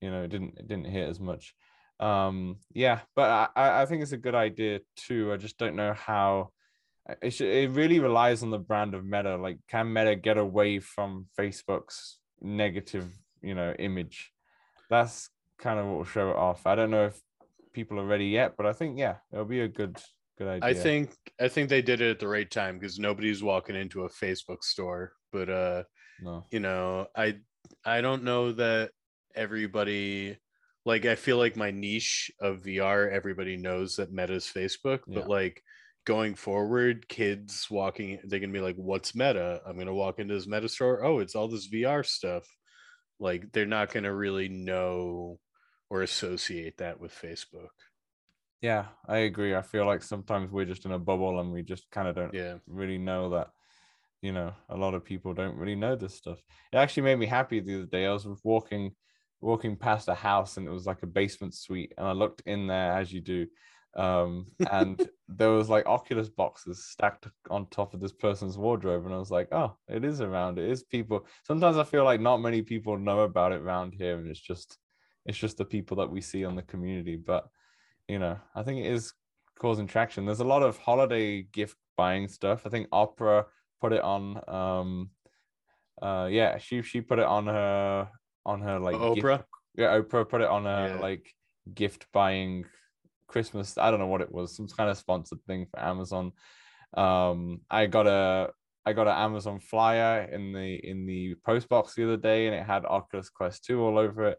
you 0.00 0.10
know, 0.10 0.22
it 0.22 0.28
didn't 0.28 0.58
it 0.58 0.68
didn't 0.68 0.86
hit 0.86 1.08
as 1.08 1.20
much. 1.20 1.54
Um, 2.00 2.56
yeah, 2.72 3.00
but 3.16 3.50
I 3.56 3.82
I 3.82 3.86
think 3.86 4.02
it's 4.02 4.12
a 4.12 4.16
good 4.18 4.34
idea 4.34 4.80
too. 4.96 5.32
I 5.32 5.36
just 5.36 5.58
don't 5.58 5.76
know 5.76 5.92
how. 5.92 6.50
It, 7.22 7.30
should, 7.30 7.48
it 7.48 7.70
really 7.70 8.00
relies 8.00 8.42
on 8.42 8.50
the 8.50 8.58
brand 8.58 8.94
of 8.94 9.02
Meta. 9.02 9.38
Like, 9.38 9.58
can 9.66 9.90
Meta 9.90 10.14
get 10.14 10.36
away 10.36 10.78
from 10.78 11.26
Facebook's 11.38 12.18
negative, 12.42 13.08
you 13.40 13.54
know, 13.54 13.72
image? 13.78 14.30
That's 14.90 15.30
kind 15.58 15.80
of 15.80 15.86
what 15.86 15.96
will 15.96 16.04
show 16.04 16.30
it 16.30 16.36
off. 16.36 16.66
I 16.66 16.74
don't 16.74 16.90
know 16.90 17.06
if 17.06 17.18
people 17.72 17.98
are 17.98 18.06
ready 18.06 18.26
yet, 18.26 18.54
but 18.56 18.66
I 18.66 18.72
think 18.72 18.98
yeah, 18.98 19.16
it'll 19.32 19.44
be 19.44 19.60
a 19.60 19.68
good 19.68 19.98
good 20.38 20.48
idea. 20.48 20.68
I 20.68 20.74
think 20.74 21.10
I 21.40 21.48
think 21.48 21.68
they 21.68 21.82
did 21.82 22.00
it 22.00 22.10
at 22.10 22.18
the 22.18 22.28
right 22.28 22.50
time 22.50 22.78
because 22.78 22.98
nobody's 22.98 23.42
walking 23.42 23.76
into 23.76 24.04
a 24.04 24.10
Facebook 24.10 24.62
store. 24.62 25.12
But 25.32 25.48
uh 25.48 25.82
no. 26.20 26.44
you 26.50 26.60
know, 26.60 27.06
I 27.16 27.36
I 27.84 28.00
don't 28.00 28.24
know 28.24 28.52
that 28.52 28.92
everybody 29.34 30.38
like 30.84 31.04
I 31.04 31.16
feel 31.16 31.36
like 31.38 31.56
my 31.56 31.70
niche 31.70 32.30
of 32.40 32.62
VR, 32.62 33.08
everybody 33.10 33.56
knows 33.56 33.96
that 33.96 34.12
Meta's 34.12 34.46
Facebook, 34.46 35.00
but 35.12 35.26
Yeah. 35.26 35.28
like 35.28 35.62
going 36.04 36.34
forward, 36.34 37.08
kids 37.08 37.68
walking, 37.70 38.20
they're 38.24 38.40
gonna 38.40 38.52
be 38.52 38.60
like, 38.60 38.76
"What's 38.76 39.14
Meta?" 39.14 39.62
I'm 39.66 39.78
gonna 39.78 39.94
walk 39.94 40.18
into 40.18 40.34
this 40.34 40.46
Meta 40.46 40.68
store. 40.68 41.04
Oh, 41.04 41.18
it's 41.20 41.34
all 41.34 41.48
this 41.48 41.66
VR 41.66 42.02
stuff. 42.02 42.46
Like 43.20 43.52
they're 43.52 43.66
not 43.66 43.92
gonna 43.92 44.14
really 44.14 44.48
know 44.48 45.40
or 45.90 46.02
associate 46.02 46.78
that 46.78 47.00
with 47.00 47.12
Facebook. 47.12 47.70
Yeah, 48.60 48.88
I 49.06 49.18
agree. 49.18 49.54
I 49.54 49.62
feel 49.62 49.86
like 49.86 50.02
sometimes 50.02 50.50
we're 50.50 50.64
just 50.64 50.84
in 50.84 50.92
a 50.92 50.98
bubble 50.98 51.38
and 51.40 51.52
we 51.52 51.62
just 51.62 51.90
kind 51.90 52.08
of 52.08 52.16
don't 52.16 52.34
Yeah, 52.34 52.58
really 52.66 52.98
know 52.98 53.30
that 53.30 53.50
you 54.22 54.32
know 54.32 54.52
a 54.68 54.76
lot 54.76 54.94
of 54.94 55.04
people 55.04 55.34
don't 55.34 55.56
really 55.56 55.76
know 55.76 55.96
this 55.96 56.14
stuff. 56.14 56.42
It 56.72 56.76
actually 56.76 57.04
made 57.04 57.18
me 57.18 57.26
happy 57.26 57.60
the 57.60 57.76
other 57.76 57.86
day. 57.86 58.06
I 58.06 58.12
was 58.12 58.26
walking 58.44 58.92
walking 59.40 59.76
past 59.76 60.08
a 60.08 60.14
house 60.14 60.56
and 60.56 60.66
it 60.66 60.70
was 60.70 60.86
like 60.86 61.02
a 61.04 61.06
basement 61.06 61.54
suite 61.54 61.92
and 61.96 62.04
i 62.08 62.10
looked 62.10 62.42
in 62.46 62.66
there 62.66 62.92
as 62.94 63.12
you 63.12 63.20
do 63.20 63.46
um 63.96 64.46
and 64.72 65.08
there 65.28 65.50
was 65.50 65.68
like 65.68 65.86
oculus 65.86 66.28
boxes 66.28 66.86
stacked 66.86 67.28
on 67.48 67.64
top 67.66 67.94
of 67.94 68.00
this 68.00 68.12
person's 68.12 68.58
wardrobe 68.58 69.04
and 69.04 69.14
i 69.14 69.16
was 69.16 69.30
like 69.30 69.46
oh 69.52 69.76
it 69.86 70.04
is 70.04 70.20
around. 70.20 70.58
It 70.58 70.68
is 70.68 70.82
people. 70.82 71.24
Sometimes 71.44 71.76
i 71.76 71.84
feel 71.84 72.02
like 72.02 72.20
not 72.20 72.38
many 72.38 72.62
people 72.62 72.98
know 72.98 73.20
about 73.20 73.52
it 73.52 73.60
around 73.60 73.94
here 73.94 74.18
and 74.18 74.28
it's 74.28 74.40
just 74.40 74.76
it's 75.24 75.38
just 75.38 75.56
the 75.56 75.64
people 75.64 75.98
that 75.98 76.10
we 76.10 76.20
see 76.20 76.44
on 76.44 76.56
the 76.56 76.62
community 76.62 77.14
but 77.14 77.46
you 78.08 78.18
know 78.18 78.38
i 78.56 78.62
think 78.64 78.84
it 78.84 78.90
is 78.90 79.12
causing 79.58 79.86
traction. 79.86 80.24
There's 80.24 80.40
a 80.40 80.44
lot 80.44 80.62
of 80.62 80.78
holiday 80.78 81.42
gift 81.42 81.76
buying 81.96 82.28
stuff. 82.28 82.62
I 82.64 82.70
think 82.70 82.88
Oprah 82.90 83.44
put 83.80 83.92
it 83.92 84.02
on 84.02 84.40
um 84.48 85.10
uh 86.02 86.28
yeah 86.30 86.58
she 86.58 86.82
she 86.82 87.00
put 87.00 87.18
it 87.18 87.24
on 87.24 87.46
her 87.46 88.08
on 88.46 88.60
her 88.60 88.78
like 88.78 89.14
gift- 89.14 89.26
Oprah. 89.26 89.44
yeah 89.76 89.98
oprah 89.98 90.28
put 90.28 90.40
it 90.40 90.48
on 90.48 90.64
her 90.64 90.94
Yeah. 90.94 91.00
like 91.00 91.34
gift 91.74 92.06
buying 92.12 92.64
christmas 93.26 93.76
i 93.78 93.90
don't 93.90 94.00
know 94.00 94.06
what 94.06 94.20
it 94.22 94.32
was 94.32 94.56
some 94.56 94.68
kind 94.68 94.88
of 94.90 94.96
sponsored 94.96 95.42
thing 95.46 95.66
for 95.70 95.78
amazon 95.80 96.32
um 96.96 97.60
i 97.70 97.84
got 97.86 98.06
a 98.06 98.50
i 98.86 98.92
got 98.94 99.06
an 99.06 99.16
amazon 99.16 99.60
flyer 99.60 100.22
in 100.32 100.52
the 100.52 100.74
in 100.88 101.04
the 101.04 101.34
post 101.44 101.68
box 101.68 101.94
the 101.94 102.04
other 102.04 102.16
day 102.16 102.46
and 102.46 102.54
it 102.54 102.64
had 102.64 102.86
oculus 102.86 103.28
quest 103.28 103.64
2 103.66 103.82
all 103.82 103.98
over 103.98 104.28
it 104.28 104.38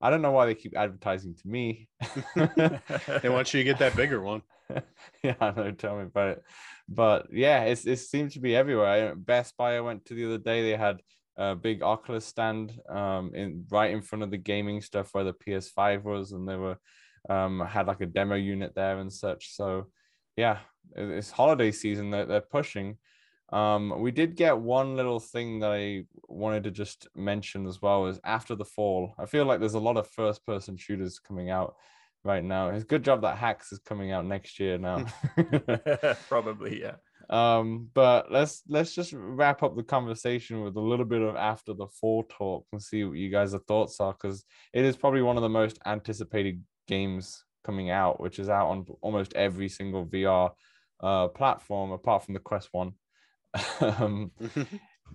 i 0.00 0.08
don't 0.08 0.22
know 0.22 0.30
why 0.32 0.46
they 0.46 0.54
keep 0.54 0.74
advertising 0.76 1.34
to 1.34 1.46
me 1.46 1.88
They 2.36 3.28
want 3.28 3.52
you 3.52 3.60
to 3.60 3.64
get 3.64 3.78
that 3.78 3.96
bigger 3.96 4.20
one. 4.20 4.42
yeah, 5.22 5.34
I 5.40 5.50
know. 5.50 5.70
Tell 5.72 5.96
me 5.96 6.02
about 6.04 6.28
it. 6.30 6.42
But 6.88 7.28
yeah, 7.32 7.64
it's 7.64 7.86
it 7.86 7.96
seems 7.98 8.34
to 8.34 8.40
be 8.40 8.54
everywhere. 8.56 9.14
Best 9.16 9.56
Buy 9.56 9.76
I 9.76 9.80
went 9.80 10.04
to 10.06 10.14
the 10.14 10.26
other 10.26 10.38
day. 10.38 10.62
They 10.62 10.76
had 10.76 11.00
a 11.36 11.54
big 11.56 11.82
Oculus 11.82 12.24
stand 12.24 12.78
um 12.88 13.34
in 13.34 13.64
right 13.70 13.90
in 13.90 14.02
front 14.02 14.22
of 14.22 14.30
the 14.30 14.36
gaming 14.38 14.80
stuff 14.80 15.08
where 15.12 15.24
the 15.24 15.32
PS5 15.32 16.04
was, 16.04 16.32
and 16.32 16.48
they 16.48 16.56
were 16.56 16.76
um 17.30 17.60
had 17.60 17.86
like 17.86 18.00
a 18.02 18.06
demo 18.06 18.34
unit 18.36 18.74
there 18.74 18.98
and 18.98 19.12
such. 19.12 19.54
So 19.54 19.86
yeah, 20.36 20.58
it- 20.96 21.08
it's 21.10 21.30
holiday 21.30 21.70
season 21.72 22.10
that 22.10 22.28
they're 22.28 22.40
pushing. 22.40 22.98
Um, 23.52 24.00
we 24.00 24.10
did 24.10 24.36
get 24.36 24.58
one 24.58 24.96
little 24.96 25.20
thing 25.20 25.60
that 25.60 25.70
I 25.70 26.06
wanted 26.28 26.64
to 26.64 26.70
just 26.70 27.08
mention 27.14 27.66
as 27.66 27.80
well 27.80 28.06
is 28.06 28.18
after 28.24 28.54
the 28.56 28.64
fall. 28.64 29.14
I 29.18 29.26
feel 29.26 29.44
like 29.44 29.60
there's 29.60 29.74
a 29.74 29.78
lot 29.80 29.96
of 29.96 30.08
first 30.08 30.44
person 30.44 30.76
shooters 30.76 31.18
coming 31.20 31.50
out 31.50 31.76
right 32.24 32.42
now. 32.42 32.70
It's 32.70 32.84
a 32.84 32.86
good 32.86 33.04
job 33.04 33.22
that 33.22 33.36
Hacks 33.36 33.72
is 33.72 33.78
coming 33.80 34.12
out 34.12 34.24
next 34.24 34.58
year 34.58 34.78
now. 34.78 35.06
Probably, 36.28 36.80
yeah. 36.80 36.94
um, 37.30 37.88
but 37.94 38.32
let's 38.32 38.62
let's 38.68 38.94
just 38.94 39.12
wrap 39.14 39.62
up 39.62 39.76
the 39.76 39.82
conversation 39.82 40.62
with 40.62 40.76
a 40.76 40.80
little 40.80 41.04
bit 41.04 41.22
of 41.22 41.36
after 41.36 41.74
the 41.74 41.86
fall 41.86 42.24
talk 42.28 42.66
and 42.72 42.82
see 42.82 43.04
what 43.04 43.18
you 43.18 43.30
guys' 43.30 43.54
thoughts 43.68 44.00
are 44.00 44.12
because 44.12 44.44
it 44.72 44.84
is 44.84 44.96
probably 44.96 45.22
one 45.22 45.36
of 45.36 45.42
the 45.42 45.48
most 45.48 45.78
anticipated 45.86 46.62
games 46.88 47.44
coming 47.64 47.90
out, 47.90 48.20
which 48.20 48.38
is 48.38 48.48
out 48.48 48.68
on 48.68 48.86
almost 49.00 49.34
every 49.34 49.68
single 49.68 50.06
VR 50.06 50.50
uh, 51.02 51.28
platform 51.28 51.92
apart 51.92 52.24
from 52.24 52.34
the 52.34 52.40
Quest 52.40 52.68
One. 52.72 52.92
um, 53.80 54.32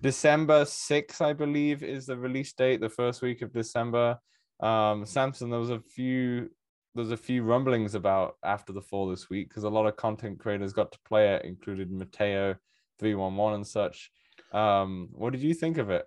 December 0.00 0.64
6th, 0.64 1.20
I 1.20 1.32
believe, 1.32 1.82
is 1.82 2.06
the 2.06 2.16
release 2.16 2.52
date, 2.52 2.80
the 2.80 2.88
first 2.88 3.22
week 3.22 3.42
of 3.42 3.52
December. 3.52 4.18
Um, 4.60 5.04
Samson, 5.04 5.50
there 5.50 5.60
was 5.60 5.70
a 5.70 5.80
few 5.80 6.50
there's 6.94 7.10
a 7.12 7.16
few 7.16 7.42
rumblings 7.42 7.94
about 7.94 8.38
after 8.44 8.72
the 8.72 8.82
fall 8.82 9.08
this 9.08 9.30
week 9.30 9.48
because 9.48 9.64
a 9.64 9.70
lot 9.70 9.86
of 9.86 9.96
content 9.96 10.40
creators 10.40 10.72
got 10.72 10.92
to 10.92 11.00
play 11.04 11.34
it, 11.34 11.44
included 11.44 11.90
Mateo 11.90 12.56
311 12.98 13.54
and 13.56 13.66
such. 13.66 14.12
Um, 14.52 15.08
what 15.12 15.32
did 15.32 15.42
you 15.42 15.54
think 15.54 15.78
of 15.78 15.90
it? 15.90 16.06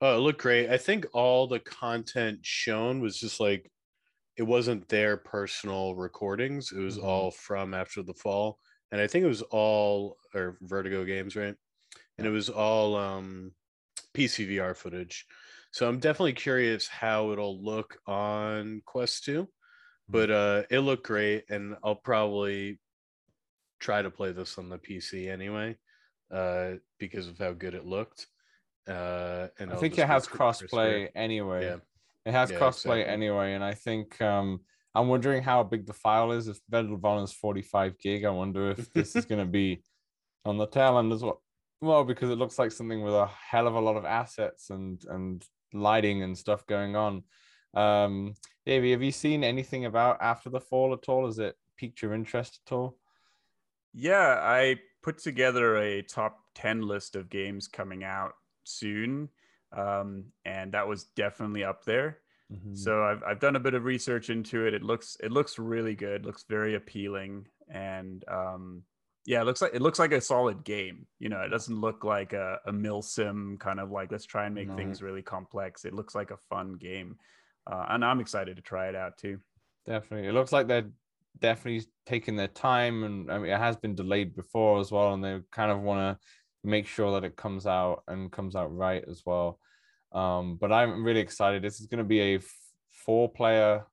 Oh, 0.00 0.16
it 0.16 0.20
looked 0.20 0.40
great. 0.40 0.68
I 0.70 0.78
think 0.78 1.06
all 1.12 1.46
the 1.46 1.60
content 1.60 2.44
shown 2.44 3.00
was 3.00 3.18
just 3.18 3.40
like 3.40 3.70
it 4.36 4.44
wasn't 4.44 4.88
their 4.88 5.16
personal 5.18 5.96
recordings. 5.96 6.72
It 6.72 6.80
was 6.80 6.98
Mhm. 6.98 6.98
all 6.98 7.30
from 7.32 7.74
after 7.74 8.02
the 8.02 8.14
fall. 8.14 8.60
And 8.92 9.00
I 9.00 9.08
think 9.08 9.24
it 9.24 9.28
was 9.28 9.42
all 9.42 10.18
or 10.34 10.58
Vertigo 10.62 11.04
games, 11.04 11.36
right? 11.36 11.56
And 12.18 12.26
it 12.26 12.30
was 12.30 12.50
all 12.50 12.96
um 12.96 13.54
PCVR 14.14 14.74
footage. 14.74 15.26
So 15.72 15.88
I'm 15.88 16.00
definitely 16.00 16.34
curious 16.34 16.88
how 16.88 17.32
it'll 17.32 17.62
look 17.62 17.98
on 18.06 18.82
Quest 18.86 19.24
2. 19.24 19.48
But 20.08 20.30
uh 20.30 20.62
it 20.70 20.80
looked 20.80 21.06
great 21.06 21.50
and 21.50 21.76
I'll 21.82 21.94
probably 21.94 22.80
try 23.80 24.02
to 24.02 24.10
play 24.10 24.32
this 24.32 24.58
on 24.58 24.68
the 24.68 24.78
PC 24.78 25.28
anyway, 25.30 25.76
uh, 26.30 26.74
because 26.98 27.28
of 27.28 27.38
how 27.38 27.52
good 27.52 27.74
it 27.74 27.84
looked. 27.84 28.26
Uh, 28.86 29.48
and 29.58 29.70
I 29.70 29.74
I'll 29.74 29.80
think 29.80 29.98
it 29.98 30.06
has 30.06 30.24
wait 30.24 30.30
for 30.30 30.38
Chris 30.38 30.70
crossplay 30.70 31.10
anyway. 31.14 31.66
Yeah. 31.66 31.76
It 32.26 32.32
has 32.32 32.50
Yeah, 32.50 32.58
crossplay 32.58 33.00
exactly. 33.00 33.04
anyway, 33.04 33.52
and 33.54 33.64
I 33.64 33.74
think 33.74 34.20
um, 34.22 34.60
I'm 34.94 35.08
wondering 35.08 35.42
how 35.42 35.62
big 35.62 35.86
the 35.86 35.92
file 35.92 36.32
is. 36.32 36.48
If 36.48 36.60
Medal 36.70 36.94
of 36.94 37.04
Honor 37.04 37.24
is 37.24 37.32
45 37.32 37.98
gig, 37.98 38.24
I 38.24 38.30
wonder 38.30 38.70
if 38.70 38.92
this 38.92 39.14
is 39.16 39.26
going 39.26 39.44
to 39.44 39.50
be 39.50 39.82
on 40.44 40.56
the 40.56 40.66
tail 40.66 40.98
end 40.98 41.12
as 41.12 41.22
well. 41.22 41.42
Well, 41.80 42.04
because 42.04 42.30
it 42.30 42.38
looks 42.38 42.58
like 42.58 42.72
something 42.72 43.02
with 43.02 43.14
a 43.14 43.26
hell 43.26 43.66
of 43.66 43.74
a 43.74 43.80
lot 43.80 43.96
of 43.96 44.04
assets 44.06 44.70
and 44.70 45.02
and 45.04 45.44
lighting 45.74 46.22
and 46.22 46.38
stuff 46.38 46.66
going 46.66 46.96
on. 46.96 47.24
Um, 47.74 48.34
Davey, 48.66 48.92
have 48.92 49.02
you 49.02 49.12
seen 49.12 49.44
anything 49.44 49.84
about 49.84 50.18
After 50.20 50.48
the 50.50 50.60
Fall 50.60 50.92
at 50.94 51.08
all? 51.08 51.26
Has 51.26 51.38
it 51.38 51.56
piqued 51.76 52.00
your 52.02 52.14
interest 52.14 52.60
at 52.66 52.72
all? 52.72 52.96
Yeah, 53.92 54.38
I 54.40 54.76
put 55.02 55.18
together 55.18 55.76
a 55.76 56.02
top 56.02 56.38
10 56.54 56.82
list 56.82 57.14
of 57.14 57.28
games 57.28 57.68
coming 57.68 58.04
out 58.04 58.32
soon. 58.64 59.28
Um, 59.72 60.26
and 60.44 60.72
that 60.72 60.88
was 60.88 61.04
definitely 61.04 61.64
up 61.64 61.84
there. 61.84 62.18
Mm-hmm. 62.52 62.74
So 62.74 63.04
I've, 63.04 63.22
I've 63.22 63.40
done 63.40 63.56
a 63.56 63.60
bit 63.60 63.74
of 63.74 63.84
research 63.84 64.30
into 64.30 64.66
it. 64.66 64.74
It 64.74 64.82
looks 64.82 65.16
it 65.22 65.32
looks 65.32 65.58
really 65.58 65.94
good. 65.94 66.24
Looks 66.24 66.44
very 66.48 66.74
appealing, 66.74 67.46
and 67.68 68.22
um, 68.28 68.82
yeah, 69.24 69.40
it 69.40 69.44
looks 69.44 69.62
like 69.62 69.74
it 69.74 69.80
looks 69.82 69.98
like 69.98 70.12
a 70.12 70.20
solid 70.20 70.62
game. 70.62 71.06
You 71.18 71.30
know, 71.30 71.40
it 71.40 71.48
doesn't 71.48 71.80
look 71.80 72.04
like 72.04 72.34
a, 72.34 72.58
a 72.66 72.72
mil 72.72 73.00
sim 73.02 73.56
kind 73.58 73.80
of 73.80 73.90
like 73.90 74.12
let's 74.12 74.26
try 74.26 74.44
and 74.44 74.54
make 74.54 74.68
No. 74.68 74.76
things 74.76 75.02
really 75.02 75.22
complex. 75.22 75.84
It 75.86 75.94
looks 75.94 76.14
like 76.14 76.30
a 76.30 76.36
fun 76.36 76.74
game, 76.74 77.16
uh, 77.66 77.86
and 77.90 78.04
I'm 78.04 78.20
excited 78.20 78.56
to 78.56 78.62
try 78.62 78.88
it 78.88 78.94
out 78.94 79.18
too. 79.18 79.38
Definitely. 79.86 80.28
It 80.28 80.32
looks 80.32 80.52
like 80.52 80.66
they're 80.66 80.90
definitely 81.40 81.86
taking 82.06 82.36
their 82.36 82.48
time 82.48 83.04
and 83.04 83.30
I 83.30 83.38
mean 83.38 83.50
it 83.50 83.58
has 83.58 83.76
been 83.76 83.94
delayed 83.94 84.36
before 84.36 84.78
as 84.78 84.92
well 84.92 85.14
and 85.14 85.24
they 85.24 85.40
kind 85.50 85.72
of 85.72 85.80
want 85.80 86.00
to 86.00 86.26
make 86.62 86.86
sure 86.86 87.12
that 87.12 87.26
it 87.26 87.36
comes 87.36 87.66
out 87.66 88.04
and 88.06 88.30
comes 88.30 88.54
out 88.54 88.74
right 88.74 89.04
as 89.10 89.22
well. 89.26 89.58
Um 90.12 90.56
but 90.56 90.72
I'm 90.72 91.04
really 91.04 91.20
excited. 91.20 91.62
This 91.62 91.80
is 91.80 91.86
going 91.86 91.98
to 91.98 92.04
be 92.04 92.20
a 92.20 92.36
f- 92.36 92.44
four 92.90 93.28
player 93.28 93.84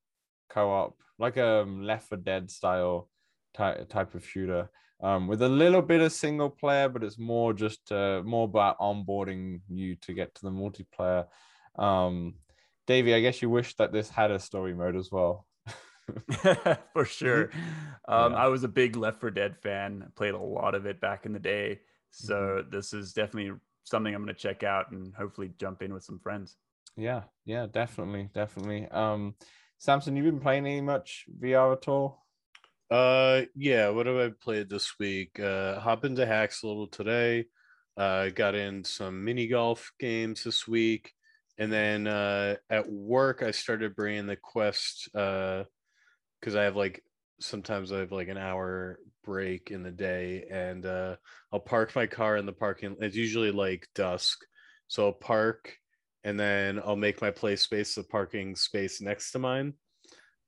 co-op 0.50 0.96
like 1.18 1.38
a 1.38 1.66
Left 1.68 2.10
4 2.10 2.18
Dead 2.18 2.52
style 2.52 3.10
type 3.54 3.88
type 3.90 4.16
of 4.16 4.26
shooter. 4.26 4.70
Um, 5.02 5.28
with 5.28 5.42
a 5.42 5.50
little 5.50 5.82
bit 5.82 6.02
of 6.02 6.12
single 6.12 6.50
player, 6.50 6.88
but 6.88 7.04
it's 7.04 7.18
more 7.18 7.54
just 7.54 7.92
uh, 7.92 8.22
more 8.24 8.46
about 8.46 8.78
onboarding 8.78 9.62
you 9.68 9.96
to 9.96 10.14
get 10.14 10.36
to 10.36 10.42
the 10.44 10.52
multiplayer. 10.52 11.26
Um, 11.76 12.36
Davey, 12.92 13.14
I 13.14 13.22
guess 13.22 13.42
you 13.42 13.50
wish 13.50 13.74
that 13.76 13.94
this 13.94 14.10
had 14.10 14.32
a 14.32 14.40
story 14.40 14.74
mode 14.74 14.98
as 14.98 15.10
well. 15.10 15.48
For 16.94 17.06
sure. 17.06 17.50
Um, 18.08 18.34
Yeah. 18.34 18.40
I 18.40 18.48
was 18.48 18.64
a 18.66 18.68
big 18.68 18.98
Left 18.98 19.22
4 19.22 19.30
Dead 19.32 19.56
fan. 19.62 20.12
Played 20.16 20.34
a 20.34 20.40
lot 20.40 20.76
of 20.76 20.86
it 20.86 21.00
back 21.00 21.26
in 21.26 21.32
the 21.32 21.40
day. 21.40 21.80
So 22.10 22.64
this 22.70 22.92
is 22.94 23.14
definitely 23.14 23.58
something 23.86 24.14
I'm 24.14 24.24
going 24.24 24.36
to 24.36 24.42
check 24.42 24.64
out 24.64 24.92
and 24.92 25.14
hopefully 25.16 25.52
jump 25.58 25.82
in 25.82 25.94
with 25.94 26.04
some 26.04 26.20
friends. 26.20 26.58
Yeah, 26.98 27.22
yeah, 27.46 27.68
definitely, 27.72 28.30
definitely. 28.34 28.90
Um, 28.90 29.36
Samson, 29.78 30.18
you 30.18 30.24
been 30.24 30.42
playing 30.42 30.66
any 30.66 30.82
much 30.82 31.26
VR 31.40 31.78
at 31.78 31.88
all? 31.88 32.26
Uh, 32.90 33.44
yeah. 33.56 33.90
What 33.90 34.08
have 34.08 34.18
I 34.18 34.30
played 34.30 34.70
this 34.70 35.00
week? 35.00 35.40
Uh, 35.40 35.80
hop 35.80 36.04
into 36.04 36.26
hacks 36.26 36.64
a 36.64 36.68
little 36.68 36.88
today. 36.88 37.46
Uh, 37.96 38.30
got 38.30 38.56
in 38.56 38.84
some 38.84 39.24
mini 39.24 39.48
golf 39.48 39.94
games 40.00 40.44
this 40.44 40.68
week, 40.68 41.14
and 41.62 41.72
then 41.72 42.08
uh, 42.08 42.56
at 42.72 42.92
work 42.92 43.44
I 43.44 43.52
started 43.52 43.96
bringing 43.96 44.26
the 44.26 44.36
Quest. 44.36 45.16
Uh, 45.16 45.66
because 46.40 46.56
I 46.56 46.64
have 46.64 46.76
like 46.76 47.04
sometimes 47.40 47.92
I 47.92 48.00
have 48.00 48.12
like 48.12 48.30
an 48.30 48.38
hour 48.38 48.98
break 49.24 49.70
in 49.70 49.84
the 49.84 49.92
day, 49.92 50.48
and 50.50 50.84
uh, 50.88 51.18
I'll 51.54 51.60
park 51.60 51.96
my 51.96 52.08
car 52.08 52.36
in 52.38 52.48
the 52.48 52.52
parking. 52.52 52.96
It's 53.00 53.16
usually 53.16 53.52
like 53.52 53.88
dusk, 53.94 54.40
so 54.88 55.06
I'll 55.06 55.14
park, 55.14 55.78
and 56.24 56.40
then 56.40 56.80
I'll 56.84 56.96
make 56.96 57.22
my 57.22 57.30
play 57.30 57.56
space 57.58 57.94
the 57.94 58.04
parking 58.04 58.56
space 58.56 59.00
next 59.00 59.32
to 59.34 59.40
mine. 59.40 59.74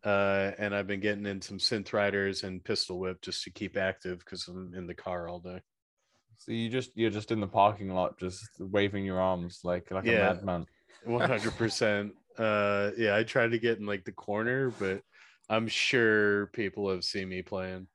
Uh, 0.04 0.52
and 0.58 0.74
I've 0.74 0.88
been 0.88 1.00
getting 1.00 1.28
in 1.28 1.42
some 1.42 1.60
synth 1.60 1.94
riders 1.94 2.44
and 2.44 2.64
pistol 2.64 3.00
whip 3.00 3.22
just 3.22 3.44
to 3.44 3.52
keep 3.52 3.78
active 3.78 4.18
because 4.18 4.48
I'm 4.48 4.74
in 4.74 4.88
the 4.88 4.96
car 4.96 5.30
all 5.30 5.42
day. 5.42 5.62
So 6.38 6.54
you 6.54 6.70
just 6.70 6.90
you're 6.96 7.12
just 7.12 7.32
in 7.32 7.40
the 7.40 7.48
parking 7.48 7.94
lot, 7.94 8.18
just 8.18 8.50
waving 8.58 9.06
your 9.06 9.22
arms 9.22 9.60
like 9.64 9.92
like 9.92 10.06
Yeah. 10.06 10.32
a 10.32 10.36
madman. 10.36 10.66
One 11.06 11.28
hundred 11.30 11.56
percent. 11.58 12.14
Uh, 12.38 12.92
yeah, 12.98 13.16
I 13.16 13.24
tried 13.24 13.52
to 13.52 13.60
get 13.60 13.80
in 13.80 13.86
like 13.86 14.06
the 14.06 14.12
corner, 14.12 14.72
but 14.80 15.02
I'm 15.50 15.68
sure 15.68 16.48
people 16.48 16.90
have 16.90 17.04
seen 17.04 17.30
me 17.30 17.42
playing. 17.42 17.88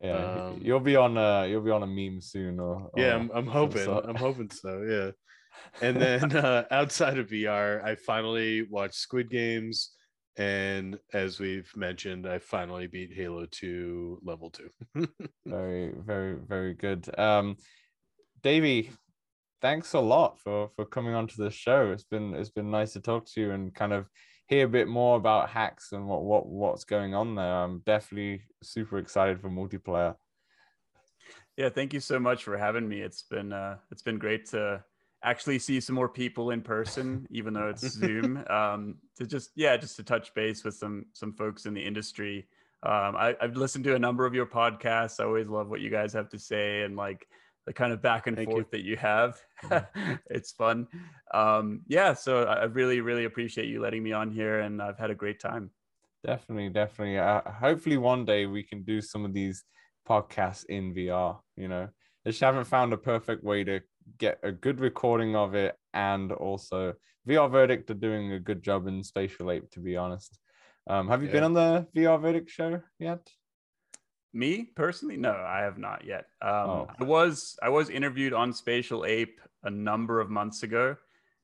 Yeah, 0.00 0.16
Um, 0.16 0.60
you'll 0.62 0.80
be 0.80 0.96
on 0.96 1.16
a 1.16 1.46
you'll 1.46 1.62
be 1.62 1.70
on 1.70 1.82
a 1.82 1.86
meme 1.86 2.20
soon, 2.20 2.58
or, 2.58 2.90
Yeah, 2.96 3.14
or 3.14 3.18
I'm, 3.20 3.30
I'm 3.34 3.46
hoping. 3.46 3.88
I'm 3.88 4.16
hoping 4.16 4.50
so. 4.50 4.82
Yeah. 4.82 5.10
And 5.82 6.00
then 6.00 6.34
uh, 6.36 6.64
outside 6.70 7.18
of 7.18 7.28
VR, 7.28 7.84
I 7.84 7.94
finally 7.94 8.62
watched 8.62 8.94
Squid 8.94 9.28
Games, 9.28 9.90
and 10.36 10.98
as 11.12 11.38
we've 11.38 11.70
mentioned, 11.76 12.26
I 12.26 12.38
finally 12.38 12.86
beat 12.86 13.12
Halo 13.12 13.46
Two 13.50 14.20
level 14.22 14.50
two. 14.50 14.70
very 15.46 15.92
very 15.98 16.34
very 16.34 16.74
good. 16.74 17.06
Um, 17.18 17.56
Davey, 18.42 18.90
thanks 19.60 19.92
a 19.94 20.00
lot 20.00 20.38
for 20.38 20.68
for 20.74 20.84
coming 20.84 21.14
onto 21.14 21.42
the 21.42 21.50
show. 21.50 21.90
It's 21.92 22.04
been 22.04 22.34
it's 22.34 22.50
been 22.50 22.70
nice 22.70 22.92
to 22.94 23.00
talk 23.00 23.26
to 23.26 23.40
you 23.40 23.52
and 23.52 23.74
kind 23.74 23.92
of 23.92 24.08
hear 24.46 24.66
a 24.66 24.68
bit 24.68 24.88
more 24.88 25.16
about 25.16 25.50
hacks 25.50 25.92
and 25.92 26.06
what 26.06 26.24
what 26.24 26.46
what's 26.46 26.84
going 26.84 27.14
on 27.14 27.34
there. 27.34 27.62
I'm 27.62 27.80
definitely 27.86 28.42
super 28.62 28.98
excited 28.98 29.40
for 29.40 29.48
multiplayer. 29.48 30.16
Yeah, 31.56 31.68
thank 31.68 31.92
you 31.92 32.00
so 32.00 32.18
much 32.18 32.44
for 32.44 32.56
having 32.56 32.88
me. 32.88 33.00
It's 33.00 33.22
been 33.22 33.52
uh, 33.52 33.76
it's 33.90 34.02
been 34.02 34.18
great 34.18 34.46
to 34.50 34.82
actually 35.22 35.58
see 35.58 35.80
some 35.80 35.94
more 35.94 36.08
people 36.08 36.50
in 36.50 36.62
person, 36.62 37.26
even 37.30 37.52
though 37.54 37.68
it's 37.68 37.86
Zoom. 37.86 38.44
Um, 38.50 38.96
to 39.16 39.26
just 39.26 39.50
yeah, 39.54 39.76
just 39.76 39.96
to 39.96 40.02
touch 40.02 40.34
base 40.34 40.64
with 40.64 40.74
some 40.74 41.06
some 41.12 41.32
folks 41.34 41.66
in 41.66 41.74
the 41.74 41.84
industry. 41.84 42.48
Um, 42.82 43.14
I, 43.14 43.36
I've 43.42 43.56
listened 43.56 43.84
to 43.84 43.94
a 43.94 43.98
number 43.98 44.24
of 44.24 44.34
your 44.34 44.46
podcasts. 44.46 45.20
I 45.20 45.24
always 45.24 45.48
love 45.48 45.68
what 45.68 45.82
you 45.82 45.90
guys 45.90 46.14
have 46.14 46.30
to 46.30 46.38
say 46.38 46.82
and 46.82 46.96
like 46.96 47.26
the 47.66 47.72
kind 47.72 47.92
of 47.92 48.02
back 48.02 48.26
and 48.26 48.36
Thank 48.36 48.48
you. 48.48 48.56
forth 48.56 48.70
that 48.70 48.84
you 48.84 48.96
have. 48.96 49.40
it's 50.30 50.52
fun. 50.52 50.86
Um, 51.32 51.82
yeah, 51.86 52.14
so 52.14 52.44
I 52.44 52.64
really 52.64 53.00
really 53.00 53.24
appreciate 53.24 53.68
you 53.68 53.80
letting 53.80 54.02
me 54.02 54.12
on 54.12 54.30
here, 54.30 54.60
and 54.60 54.80
I've 54.80 54.98
had 54.98 55.10
a 55.10 55.14
great 55.14 55.40
time. 55.40 55.70
Definitely, 56.24 56.68
definitely. 56.70 57.18
Uh, 57.18 57.42
hopefully, 57.50 57.96
one 57.96 58.24
day 58.24 58.46
we 58.46 58.62
can 58.62 58.82
do 58.82 59.00
some 59.00 59.24
of 59.24 59.32
these 59.32 59.64
podcasts 60.08 60.64
in 60.66 60.94
VR. 60.94 61.38
You 61.56 61.68
know, 61.68 61.88
I 62.26 62.30
just 62.30 62.40
haven't 62.40 62.64
found 62.64 62.92
a 62.92 62.98
perfect 62.98 63.44
way 63.44 63.64
to 63.64 63.80
get 64.18 64.38
a 64.42 64.52
good 64.52 64.80
recording 64.80 65.36
of 65.36 65.54
it, 65.54 65.76
and 65.94 66.32
also 66.32 66.94
VR 67.28 67.50
Verdict 67.50 67.90
are 67.90 67.94
doing 67.94 68.32
a 68.32 68.40
good 68.40 68.62
job 68.62 68.86
in 68.86 69.02
Spatial 69.02 69.50
Ape. 69.50 69.70
To 69.70 69.80
be 69.80 69.96
honest, 69.96 70.38
um, 70.86 71.08
have 71.08 71.22
you 71.22 71.28
been 71.28 71.44
on 71.44 71.54
the 71.54 71.86
VR 71.94 72.20
Verdict 72.20 72.50
show 72.50 72.80
yet? 72.98 73.30
Me 74.32 74.64
personally, 74.76 75.16
no, 75.16 75.32
I 75.32 75.60
have 75.60 75.76
not 75.78 76.04
yet. 76.04 76.26
Um, 76.40 76.50
Oh. 76.70 76.88
I 77.00 77.04
was 77.04 77.58
I 77.62 77.68
was 77.68 77.90
interviewed 77.90 78.32
on 78.32 78.52
Spatial 78.52 79.04
Ape 79.04 79.40
a 79.64 79.70
number 79.70 80.20
of 80.20 80.30
months 80.30 80.62
ago, 80.62 80.96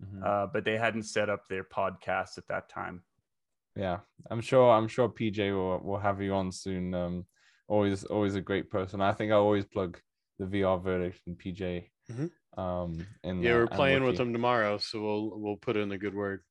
Mhm. 0.02 0.24
uh, 0.24 0.46
but 0.52 0.64
they 0.64 0.76
hadn't 0.78 1.02
set 1.04 1.28
up 1.28 1.48
their 1.48 1.64
podcast 1.64 2.38
at 2.38 2.46
that 2.48 2.68
time. 2.68 3.02
yeah, 3.74 4.00
I'm 4.30 4.40
sure. 4.40 4.70
I'm 4.72 4.88
sure 4.88 5.08
PJ 5.08 5.52
will 5.52 5.80
will 5.80 5.98
have 5.98 6.22
you 6.22 6.32
on 6.32 6.50
soon. 6.52 6.94
Um, 6.94 7.26
always, 7.68 8.04
always 8.04 8.34
a 8.34 8.40
great 8.40 8.70
person. 8.70 9.00
I 9.02 9.12
think 9.12 9.32
I 9.32 9.34
always 9.34 9.64
plug 9.66 10.00
the 10.38 10.46
VR 10.46 10.78
Verdict 10.82 11.20
and 11.26 11.36
PJ. 11.38 11.90
Mhm. 12.10 12.30
Um, 12.56 13.06
in 13.24 13.42
yeah, 13.42 13.54
we're 13.54 13.66
playing 13.66 14.02
with 14.04 14.14
Wookie. 14.14 14.18
them 14.18 14.32
tomorrow, 14.32 14.78
so 14.78 15.02
we'll 15.02 15.38
we'll 15.40 15.56
put 15.56 15.76
in 15.76 15.92
a 15.92 15.98
good 15.98 16.14
word. 16.14 16.42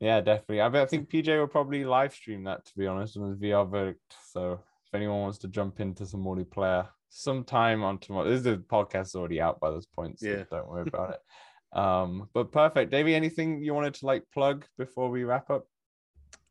Yeah, 0.00 0.20
definitely. 0.20 0.60
I, 0.62 0.68
bet, 0.68 0.82
I 0.82 0.86
think 0.86 1.08
PJ 1.08 1.38
will 1.38 1.46
probably 1.46 1.84
live 1.84 2.12
stream 2.12 2.42
that 2.44 2.64
to 2.64 2.72
be 2.76 2.86
honest 2.88 3.16
on 3.16 3.28
his 3.28 3.38
VR 3.38 3.64
verdict. 3.70 4.16
So 4.32 4.60
if 4.94 4.98
anyone 4.98 5.22
wants 5.22 5.38
to 5.38 5.48
jump 5.48 5.80
into 5.80 6.06
some 6.06 6.22
multiplayer 6.22 6.86
sometime 7.08 7.82
on 7.82 7.98
tomorrow, 7.98 8.28
this 8.28 8.38
is 8.38 8.44
the 8.44 8.58
podcast 8.58 9.06
is 9.06 9.14
already 9.16 9.40
out 9.40 9.58
by 9.58 9.72
this 9.72 9.86
point, 9.86 10.20
so 10.20 10.26
Yeah. 10.28 10.44
don't 10.48 10.68
worry 10.68 10.82
about 10.86 11.10
it. 11.10 11.20
Um, 11.76 12.28
but 12.32 12.52
perfect. 12.52 12.92
Davey, 12.92 13.16
anything 13.16 13.60
you 13.60 13.74
wanted 13.74 13.94
to 13.94 14.06
like 14.06 14.22
plug 14.32 14.64
before 14.78 15.10
we 15.10 15.24
wrap 15.24 15.50
up? 15.50 15.66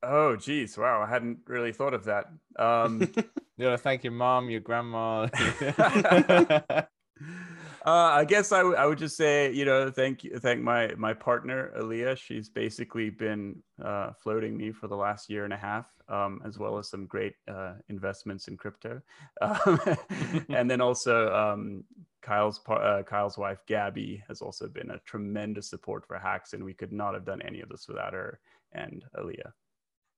Oh, 0.06 0.36
geez, 0.36 0.78
wow, 0.78 1.02
I 1.02 1.08
hadn't 1.08 1.38
really 1.48 1.72
thought 1.72 1.94
of 1.94 2.04
that. 2.04 2.26
Um, 2.60 3.10
You 3.58 3.70
know, 3.70 3.78
thank 3.78 4.04
your 4.04 4.12
mom, 4.12 4.50
your 4.50 4.60
grandma. 4.60 5.30
uh, 7.86 7.90
I 7.92 8.26
guess 8.26 8.52
I, 8.52 8.60
w- 8.60 8.76
I 8.76 8.86
would 8.86 8.98
just 8.98 9.18
say, 9.18 9.52
you 9.52 9.66
know, 9.66 9.92
thank 9.92 10.24
you, 10.24 10.40
thank 10.40 10.62
my 10.62 10.94
my 10.98 11.14
partner 11.14 11.74
Aaliyah. 11.78 12.18
She's 12.18 12.50
basically 12.50 13.10
been 13.10 13.62
uh, 13.84 14.12
floating 14.22 14.56
me 14.56 14.72
for 14.72 14.88
the 14.88 14.96
last 14.96 15.30
year 15.30 15.44
and 15.44 15.54
a 15.54 15.58
half, 15.58 15.88
um, 16.08 16.42
as 16.46 16.58
well 16.58 16.78
as 16.78 16.90
some 16.90 17.06
great 17.06 17.34
uh, 17.48 17.74
investments 17.90 18.48
in 18.48 18.56
crypto, 18.56 19.02
um, 19.42 19.80
and 20.50 20.70
then 20.72 20.80
also 20.80 21.34
um, 21.34 21.84
Kyle's 22.22 22.60
par- 22.60 22.84
uh, 22.84 23.04
Kyle's 23.04 23.38
wife 23.38 23.60
Gabby 23.68 24.24
has 24.28 24.42
also 24.42 24.68
been 24.68 24.92
a 24.92 25.00
tremendous 25.00 25.70
support 25.70 26.06
for 26.08 26.18
Hacks, 26.18 26.54
and 26.54 26.64
we 26.64 26.74
could 26.74 26.94
not 26.94 27.14
have 27.14 27.26
done 27.26 27.42
any 27.42 27.60
of 27.60 27.70
this 27.70 27.88
without 27.88 28.14
her 28.14 28.40
and 28.72 29.04
Aaliyah. 29.18 29.52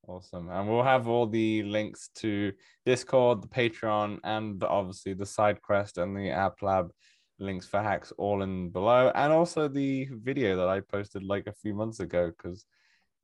Awesome. 0.08 0.50
And 0.50 0.70
we'll 0.70 0.84
have 0.84 1.08
all 1.08 1.26
the 1.26 1.64
links 1.64 2.10
to 2.18 2.52
Discord, 2.86 3.42
the 3.42 3.48
Patreon, 3.48 4.20
and 4.24 4.64
obviously 4.64 5.14
the 5.14 5.24
SideQuest 5.24 5.98
and 5.98 6.16
the 6.16 6.30
App 6.30 6.62
Lab 6.62 6.92
links 7.40 7.68
for 7.68 7.82
hacks 7.82 8.14
all 8.18 8.42
in 8.42 8.70
below. 8.70 9.12
And 9.16 9.32
also 9.32 9.68
the 9.68 10.10
video 10.12 10.56
that 10.58 10.70
I 10.70 10.80
posted 10.80 11.24
like 11.24 11.48
a 11.48 11.54
few 11.54 11.74
months 11.74 12.00
ago 12.00 12.32
because 12.36 12.66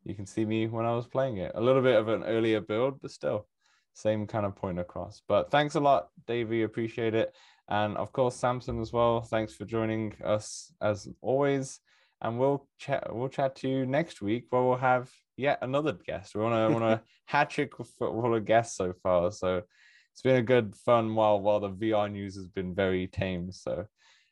you 0.03 0.15
can 0.15 0.25
see 0.25 0.45
me 0.45 0.67
when 0.67 0.85
I 0.85 0.95
was 0.95 1.07
playing 1.07 1.37
it. 1.37 1.51
A 1.55 1.61
little 1.61 1.81
bit 1.81 1.95
of 1.95 2.07
an 2.07 2.23
earlier 2.23 2.61
build, 2.61 3.01
but 3.01 3.11
still 3.11 3.47
same 3.93 4.25
kind 4.27 4.45
of 4.45 4.55
point 4.55 4.79
across. 4.79 5.21
But 5.27 5.51
thanks 5.51 5.75
a 5.75 5.79
lot, 5.79 6.09
Davey. 6.27 6.63
Appreciate 6.63 7.13
it. 7.13 7.35
And 7.69 7.97
of 7.97 8.11
course, 8.11 8.35
Samson 8.35 8.81
as 8.81 8.91
well. 8.91 9.21
Thanks 9.21 9.53
for 9.53 9.65
joining 9.65 10.13
us 10.23 10.73
as 10.81 11.07
always. 11.21 11.79
And 12.21 12.39
we'll 12.39 12.67
chat. 12.77 13.13
We'll 13.13 13.29
chat 13.29 13.55
to 13.57 13.69
you 13.69 13.85
next 13.85 14.21
week, 14.21 14.45
where 14.49 14.61
we'll 14.61 14.77
have 14.77 15.09
yet 15.37 15.59
another 15.61 15.93
guest. 15.93 16.35
We're 16.35 16.45
on 16.45 16.53
a 16.71 16.75
on 16.75 16.83
a 16.83 17.01
hat 17.25 17.49
trick 17.49 17.73
full 17.97 18.35
of 18.35 18.45
guests 18.45 18.77
so 18.77 18.93
far. 19.01 19.31
So 19.31 19.63
it's 20.11 20.21
been 20.21 20.35
a 20.35 20.43
good 20.43 20.75
fun 20.75 21.15
while 21.15 21.39
while 21.39 21.59
the 21.59 21.69
VR 21.69 22.11
news 22.11 22.35
has 22.35 22.47
been 22.47 22.75
very 22.75 23.07
tame. 23.07 23.51
So 23.51 23.85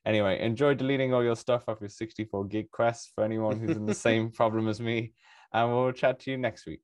anyway, 0.09 0.39
enjoy 0.41 0.73
deleting 0.73 1.13
all 1.13 1.23
your 1.23 1.35
stuff 1.35 1.63
off 1.67 1.79
your 1.79 1.89
64 1.89 2.45
gig 2.45 2.71
quest 2.71 3.11
for 3.13 3.23
anyone 3.23 3.59
who's 3.59 3.77
in 3.77 3.85
the 3.85 3.93
same 3.93 4.31
problem 4.39 4.67
as 4.67 4.81
me. 4.81 5.13
And 5.53 5.71
we'll 5.71 5.91
chat 5.91 6.19
to 6.21 6.31
you 6.31 6.37
next 6.37 6.65
week. 6.65 6.81